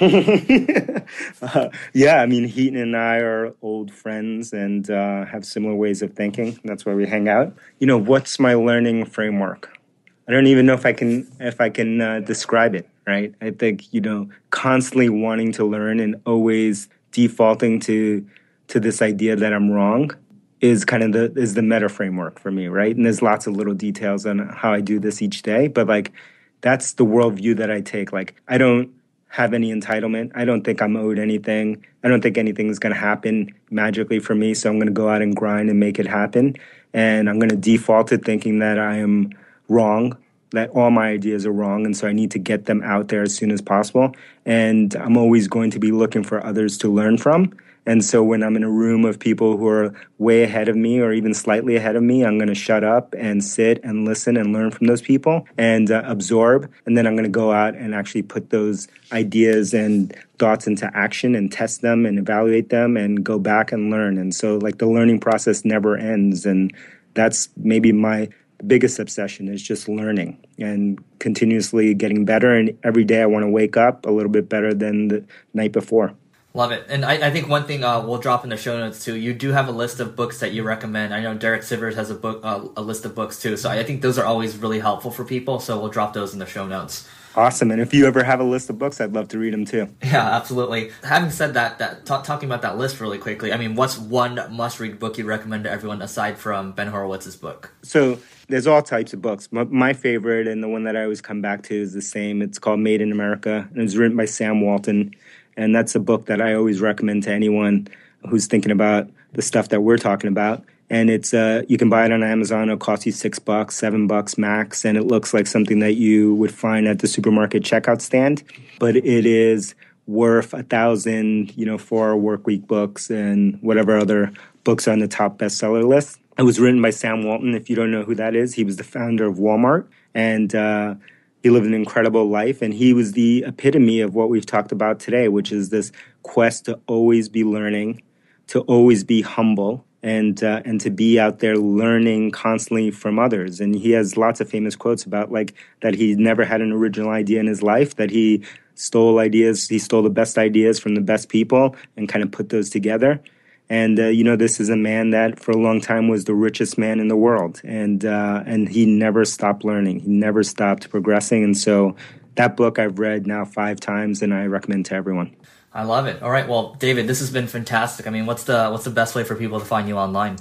uh, 1.43 1.69
yeah, 1.93 2.23
I 2.23 2.25
mean, 2.25 2.49
Hiten 2.49 2.81
and 2.81 2.97
I 2.97 3.17
are 3.17 3.53
old 3.61 3.93
friends 3.93 4.55
and 4.55 4.91
uh, 4.91 5.27
have 5.27 5.45
similar 5.45 5.75
ways 5.75 6.01
of 6.01 6.15
thinking. 6.15 6.59
That's 6.65 6.87
why 6.87 6.95
we 6.95 7.07
hang 7.07 7.29
out. 7.29 7.55
You 7.79 7.87
know, 7.87 7.99
what's 7.99 8.39
my 8.39 8.55
learning 8.55 9.05
framework? 9.05 9.79
I 10.27 10.33
don't 10.33 10.47
even 10.47 10.65
know 10.65 10.75
if 10.75 10.87
I 10.87 10.95
can 10.95 11.31
if 11.41 11.61
I 11.61 11.69
can 11.69 12.01
uh, 12.01 12.21
describe 12.21 12.75
it. 12.75 12.89
Right? 13.11 13.35
I 13.41 13.51
think 13.51 13.93
you 13.93 14.01
know, 14.01 14.29
constantly 14.51 15.09
wanting 15.09 15.53
to 15.53 15.65
learn 15.65 16.01
and 16.01 16.17
always 16.25 16.89
defaulting 17.13 17.81
to 17.81 18.25
to 18.69 18.79
this 18.79 19.03
idea 19.03 19.35
that 19.37 19.53
I'm 19.53 19.71
wrong 19.71 20.13
is 20.61 20.85
kind 20.85 21.03
of 21.03 21.13
the 21.13 21.41
is 21.41 21.55
the 21.55 21.63
meta 21.63 21.89
framework 21.89 22.39
for 22.39 22.51
me. 22.51 22.69
Right? 22.69 22.95
And 22.95 23.05
there's 23.05 23.23
lots 23.23 23.47
of 23.47 23.57
little 23.57 23.75
details 23.75 24.27
on 24.27 24.39
how 24.39 24.73
I 24.73 24.81
do 24.81 24.99
this 24.99 25.21
each 25.23 25.43
day, 25.43 25.69
but 25.69 25.89
like 25.89 26.13
that's 26.61 26.93
the 26.95 27.05
worldview 27.05 27.57
that 27.57 27.71
I 27.71 27.81
take. 27.81 28.13
Like 28.13 28.41
I 28.49 28.59
don't 28.59 28.91
have 29.31 29.55
any 29.55 29.73
entitlement. 29.73 30.33
I 30.35 30.45
don't 30.45 30.63
think 30.63 30.83
I'm 30.83 30.97
owed 30.97 31.19
anything. 31.19 31.85
I 32.03 32.09
don't 32.09 32.21
think 32.21 32.37
anything's 32.37 32.81
going 32.81 32.93
to 32.93 33.01
happen 33.01 33.55
magically 33.71 34.19
for 34.19 34.35
me. 34.35 34.55
So 34.55 34.69
I'm 34.69 34.77
going 34.77 34.89
to 34.89 34.93
go 34.93 35.09
out 35.09 35.23
and 35.23 35.37
grind 35.37 35.71
and 35.71 35.79
make 35.79 36.01
it 36.01 36.07
happen. 36.07 36.57
And 36.93 37.31
I'm 37.31 37.39
going 37.39 37.51
to 37.51 37.57
default 37.57 38.09
to 38.09 38.19
thinking 38.19 38.59
that 38.59 38.79
I 38.79 38.97
am 38.97 39.31
wrong, 39.69 40.17
that 40.53 40.71
all 40.71 40.91
my 40.91 41.09
ideas 41.09 41.47
are 41.47 41.53
wrong. 41.53 41.85
And 41.85 41.97
so 41.97 42.09
I 42.09 42.13
need 42.13 42.31
to 42.33 42.39
get 42.39 42.67
them 42.67 42.83
out 42.83 43.09
there 43.09 43.23
as 43.23 43.35
soon 43.35 43.51
as 43.51 43.61
possible. 43.61 44.15
And 44.45 44.95
I'm 44.97 45.17
always 45.17 45.49
going 45.49 45.71
to 45.73 45.79
be 45.79 45.93
looking 45.93 46.25
for 46.25 46.45
others 46.45 46.79
to 46.79 46.89
learn 46.89 47.19
from. 47.19 47.55
And 47.87 48.05
so 48.05 48.23
when 48.23 48.43
I'm 48.43 48.57
in 48.57 48.63
a 48.63 48.71
room 48.71 49.05
of 49.05 49.19
people 49.19 49.57
who 49.57 49.67
are 49.69 49.95
way 50.19 50.43
ahead 50.43 50.69
of 50.69 50.77
me 50.77 51.01
or 51.01 51.13
even 51.13 51.33
slightly 51.33 51.77
ahead 51.77 51.97
of 51.97 52.03
me, 52.03 52.25
I'm 52.25 52.37
going 52.37 52.49
to 52.49 52.55
shut 52.55 52.85
up 52.85 53.15
and 53.17 53.43
sit 53.43 53.81
and 53.83 54.05
listen 54.05 54.37
and 54.37 54.53
learn 54.53 54.71
from 54.71 54.87
those 54.87 55.01
people 55.01 55.47
and 55.57 55.91
uh, 55.91 56.03
absorb. 56.05 56.71
And 56.85 56.97
then 56.97 57.07
I'm 57.07 57.15
going 57.15 57.25
to 57.25 57.31
go 57.31 57.53
out 57.53 57.75
and 57.75 57.95
actually 57.95 58.23
put 58.23 58.51
those 58.51 58.87
ideas 59.13 59.73
and 59.73 60.15
thoughts 60.39 60.67
into 60.67 60.91
action 60.95 61.35
and 61.35 61.51
test 61.51 61.81
them 61.81 62.05
and 62.05 62.19
evaluate 62.19 62.69
them 62.69 62.97
and 62.97 63.25
go 63.25 63.39
back 63.39 63.73
and 63.73 63.91
learn. 63.91 64.19
And 64.19 64.35
so, 64.35 64.59
like, 64.59 64.79
the 64.79 64.87
learning 64.87 65.21
process 65.21 65.65
never 65.65 65.97
ends. 65.97 66.45
And 66.45 66.73
that's 67.15 67.49
maybe 67.57 67.93
my 67.93 68.29
biggest 68.67 68.99
obsession 68.99 69.49
is 69.49 69.63
just 69.63 69.89
learning 69.89 70.39
and 70.59 71.03
continuously 71.19 71.95
getting 71.95 72.25
better. 72.25 72.55
And 72.55 72.77
every 72.83 73.05
day 73.05 73.23
I 73.23 73.27
want 73.27 73.45
to 73.45 73.49
wake 73.49 73.77
up 73.77 74.07
a 74.07 74.11
little 74.11 74.31
bit 74.31 74.49
better 74.49 74.75
than 74.75 75.09
the 75.09 75.25
night 75.55 75.73
before. 75.73 76.15
Love 76.53 76.73
it. 76.73 76.85
And 76.89 77.05
I, 77.05 77.29
I 77.29 77.31
think 77.31 77.49
one 77.49 77.65
thing 77.65 77.85
uh, 77.85 78.05
we'll 78.05 78.19
drop 78.19 78.43
in 78.43 78.51
the 78.51 78.57
show 78.57 78.77
notes 78.77 79.05
too. 79.05 79.15
You 79.15 79.33
do 79.33 79.53
have 79.53 79.69
a 79.69 79.73
list 79.73 80.01
of 80.01 80.17
books 80.17 80.41
that 80.41 80.53
you 80.53 80.65
recommend. 80.65 81.15
I 81.15 81.21
know 81.23 81.33
Derek 81.35 81.63
Sivers 81.63 81.95
has 81.95 82.11
a 82.11 82.15
book, 82.15 82.41
uh, 82.43 82.67
a 82.77 82.83
list 82.83 83.05
of 83.05 83.15
books 83.15 83.41
too. 83.41 83.57
So 83.57 83.71
I 83.71 83.85
think 83.85 84.03
those 84.03 84.19
are 84.19 84.27
always 84.27 84.57
really 84.57 84.81
helpful 84.81 85.13
for 85.13 85.25
people. 85.25 85.61
So 85.61 85.79
we'll 85.79 85.91
drop 85.91 86.13
those 86.13 86.33
in 86.33 86.41
the 86.41 86.47
show 86.47 86.67
notes. 86.67 87.09
Awesome. 87.37 87.71
And 87.71 87.81
if 87.81 87.95
you 87.95 88.07
ever 88.07 88.23
have 88.25 88.41
a 88.41 88.45
list 88.45 88.71
of 88.71 88.79
books, 88.79 89.01
I'd 89.01 89.13
love 89.13 89.29
to 89.29 89.39
read 89.39 89.53
them 89.53 89.65
too. 89.65 89.89
Yeah, 90.03 90.37
absolutely. 90.37 90.91
Having 91.05 91.31
said 91.31 91.55
that, 91.55 91.79
that 91.79 92.05
t- 92.07 92.15
talking 92.25 92.49
about 92.49 92.63
that 92.63 92.77
list 92.77 93.01
really 93.01 93.19
quickly, 93.19 93.53
I 93.53 93.57
mean, 93.57 93.77
what's 93.77 93.99
one 93.99 94.41
must-read 94.51 94.99
book 94.99 95.19
you'd 95.19 95.27
recommend 95.27 95.65
to 95.65 95.71
everyone 95.71 96.03
aside 96.03 96.39
from 96.39 96.73
Ben 96.73 96.91
Horowitz's 96.91 97.37
book? 97.37 97.73
So 97.83 98.19
there's 98.49 98.67
all 98.67 98.83
types 98.83 99.13
of 99.13 99.23
books. 99.23 99.49
My, 99.53 99.65
my, 99.65 99.93
favorite 99.93 100.49
and 100.49 100.63
the 100.63 100.69
one 100.69 100.85
that 100.85 100.97
I 100.97 101.03
always 101.03 101.21
come 101.21 101.41
back 101.41 101.63
to 101.65 101.75
is 101.75 101.93
the 101.93 102.03
same. 102.03 102.43
It's 102.43 102.59
called 102.59 102.81
Made 102.81 103.01
in 103.01 103.13
America, 103.13 103.69
and 103.73 103.83
it's 103.83 103.97
written 103.97 104.17
by 104.17 104.25
Sam 104.25 104.61
Walton. 104.61 105.15
And 105.57 105.75
that's 105.75 105.95
a 105.95 106.01
book 106.01 106.27
that 106.27 106.41
I 106.41 106.55
always 106.55 106.81
recommend 106.81 107.25
to 107.25 107.33
anyone 107.33 107.89
who's 108.29 108.47
thinking 108.47 108.73
about 108.73 109.09
the 109.33 109.43
stuff 109.43 109.69
that 109.69 109.83
we're 109.83 109.99
talking 109.99 110.29
about. 110.29 110.65
And 110.91 111.09
it's 111.09 111.33
uh, 111.33 111.63
you 111.69 111.79
can 111.79 111.89
buy 111.89 112.05
it 112.05 112.13
on 112.13 112.25
Amazon. 112.25 112.65
It'll 112.65 112.77
cost 112.77 113.07
you 113.07 113.13
six 113.13 113.39
bucks, 113.39 113.77
seven 113.77 114.09
bucks 114.09 114.37
max, 114.37 114.85
and 114.85 114.99
it 114.99 115.05
looks 115.05 115.33
like 115.33 115.47
something 115.47 115.79
that 115.79 115.95
you 115.95 116.35
would 116.35 116.53
find 116.53 116.89
at 116.89 116.99
the 116.99 117.07
supermarket 117.07 117.63
checkout 117.63 118.01
stand. 118.01 118.43
But 118.81 118.97
it 118.97 119.25
is 119.25 119.77
worth 120.09 120.53
a 120.53 120.65
thousand, 120.65 121.57
you 121.57 121.65
know, 121.65 121.79
four 121.79 122.17
work 122.17 122.45
week 122.45 122.67
books 122.67 123.09
and 123.09 123.57
whatever 123.63 123.97
other 123.97 124.33
books 124.65 124.89
on 124.89 124.99
the 124.99 125.07
top 125.07 125.39
bestseller 125.39 125.85
list. 125.85 126.19
It 126.37 126.43
was 126.43 126.59
written 126.59 126.83
by 126.83 126.91
Sam 126.91 127.23
Walton. 127.23 127.55
If 127.55 127.71
you 127.71 127.77
don't 127.77 127.93
know 127.93 128.03
who 128.03 128.17
that 128.17 128.35
is, 128.35 128.55
he 128.55 128.65
was 128.65 128.77
the 128.77 128.85
founder 128.85 129.27
of 129.27 129.37
Walmart, 129.37 129.87
and 130.15 130.53
uh, 130.55 130.95
he 131.43 131.51
lived 131.51 131.67
an 131.67 131.75
incredible 131.75 132.29
life. 132.29 132.63
And 132.63 132.75
he 132.75 132.93
was 132.93 133.13
the 133.13 133.45
epitome 133.47 134.01
of 134.01 134.15
what 134.15 134.29
we've 134.29 134.47
talked 134.47 134.73
about 134.73 134.99
today, 134.99 135.29
which 135.29 135.53
is 135.53 135.69
this 135.69 135.93
quest 136.23 136.65
to 136.65 136.81
always 136.87 137.29
be 137.29 137.45
learning, 137.45 138.03
to 138.49 138.61
always 138.63 139.05
be 139.05 139.23
humble, 139.23 139.85
and 140.03 140.43
uh, 140.43 140.63
and 140.65 140.81
to 140.81 140.91
be 140.91 141.19
out 141.19 141.41
there 141.41 141.57
learning 141.57 142.31
constantly 142.31 142.91
from 142.91 143.19
others. 143.19 143.61
And 143.61 143.75
he 143.75 143.91
has 143.93 144.17
lots 144.17 144.41
of 144.41 144.49
famous 144.49 144.77
quotes 144.77 145.05
about 145.05 145.31
like 145.31 145.55
that 145.81 145.95
he 145.95 146.15
never 146.15 146.45
had 146.45 146.61
an 146.61 146.73
original 146.73 147.11
idea 147.11 147.41
in 147.41 147.47
his 147.47 147.63
life, 147.63 147.97
that 147.97 148.11
he 148.11 148.43
stole 148.75 149.19
ideas, 149.19 149.69
he 149.69 149.79
stole 149.79 150.03
the 150.03 150.11
best 150.11 150.39
ideas 150.39 150.81
from 150.81 150.95
the 150.95 151.01
best 151.01 151.29
people 151.29 151.77
and 151.97 152.09
kind 152.09 152.23
of 152.23 152.31
put 152.31 152.49
those 152.49 152.71
together. 152.71 153.21
And 153.69 154.01
uh, 154.01 154.07
you 154.07 154.25
know, 154.25 154.37
this 154.37 154.59
is 154.59 154.69
a 154.69 154.77
man 154.77 155.11
that 155.11 155.39
for 155.39 155.53
a 155.53 155.57
long 155.57 155.81
time 155.81 156.09
was 156.09 156.25
the 156.25 156.35
richest 156.35 156.77
man 156.77 156.99
in 156.99 157.07
the 157.07 157.17
world, 157.17 157.61
and 157.63 158.05
uh, 158.05 158.43
and 158.45 158.69
he 158.69 158.85
never 158.85 159.25
stopped 159.25 159.65
learning. 159.65 160.01
He 160.01 160.09
never 160.09 160.43
stopped 160.43 160.91
progressing. 160.91 161.45
And 161.45 161.57
so, 161.57 161.95
that 162.35 162.57
book 162.57 162.81
I've 162.81 162.99
read 162.99 163.29
now 163.29 163.45
five 163.45 163.79
times, 163.79 164.23
and 164.23 164.35
I 164.35 164.47
recommend 164.47 164.87
to 164.87 164.95
everyone. 164.95 165.37
I 165.73 165.85
love 165.85 166.07
it. 166.07 166.23
All 166.23 166.31
right, 166.31 166.49
well, 166.49 166.75
David, 166.79 167.07
this 167.07 167.21
has 167.21 167.31
been 167.31 167.47
fantastic. 167.47 168.07
I 168.07 168.11
mean, 168.11 168.27
what's 168.27 168.45
the 168.45 168.69
what's 168.71 168.85
the 168.85 168.91
best 168.91 169.15
way 169.15 169.25
for 169.25 169.37
people 169.37 169.61
to 169.61 169.65
find 169.65 169.89
you 169.89 169.97
online? 169.97 170.37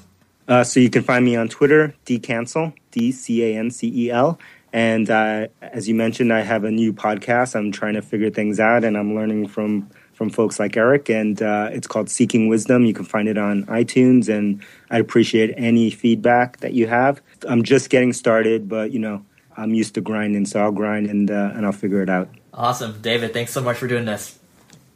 Uh, 0.47 0.63
so 0.63 0.79
you 0.79 0.89
can 0.89 1.03
find 1.03 1.23
me 1.23 1.35
on 1.35 1.47
Twitter, 1.47 1.93
dcancel, 2.05 2.73
D 2.91 3.11
C 3.11 3.43
A 3.43 3.57
N 3.57 3.69
C 3.69 3.91
E 4.05 4.09
L. 4.09 4.39
And 4.73 5.09
uh, 5.09 5.47
as 5.61 5.87
you 5.87 5.95
mentioned, 5.95 6.33
I 6.33 6.41
have 6.41 6.63
a 6.63 6.71
new 6.71 6.93
podcast. 6.93 7.55
I'm 7.55 7.71
trying 7.71 7.93
to 7.93 8.01
figure 8.01 8.29
things 8.29 8.59
out, 8.59 8.83
and 8.83 8.97
I'm 8.97 9.15
learning 9.15 9.47
from 9.47 9.89
from 10.13 10.29
folks 10.29 10.59
like 10.59 10.75
Eric, 10.75 11.09
and 11.09 11.41
uh, 11.41 11.69
it's 11.71 11.87
called 11.87 12.09
Seeking 12.09 12.49
Wisdom. 12.49 12.85
You 12.85 12.93
can 12.93 13.05
find 13.05 13.29
it 13.29 13.37
on 13.37 13.65
iTunes, 13.67 14.27
and 14.27 14.61
I'd 14.89 15.01
appreciate 15.01 15.53
any 15.55 15.91
feedback 15.91 16.57
that 16.57 16.73
you 16.73 16.87
have. 16.87 17.21
I'm 17.47 17.63
just 17.63 17.89
getting 17.89 18.13
started, 18.13 18.67
but 18.67 18.91
you 18.91 18.99
know, 18.99 19.23
I'm 19.55 19.75
used 19.75 19.93
to 19.95 20.01
grinding, 20.01 20.45
so 20.45 20.59
I'll 20.59 20.71
grind 20.71 21.07
and 21.07 21.29
uh, 21.29 21.51
and 21.53 21.65
I'll 21.65 21.71
figure 21.71 22.01
it 22.01 22.09
out. 22.09 22.29
Awesome, 22.53 22.99
David. 23.01 23.33
Thanks 23.33 23.51
so 23.51 23.61
much 23.61 23.77
for 23.77 23.87
doing 23.87 24.05
this. 24.05 24.38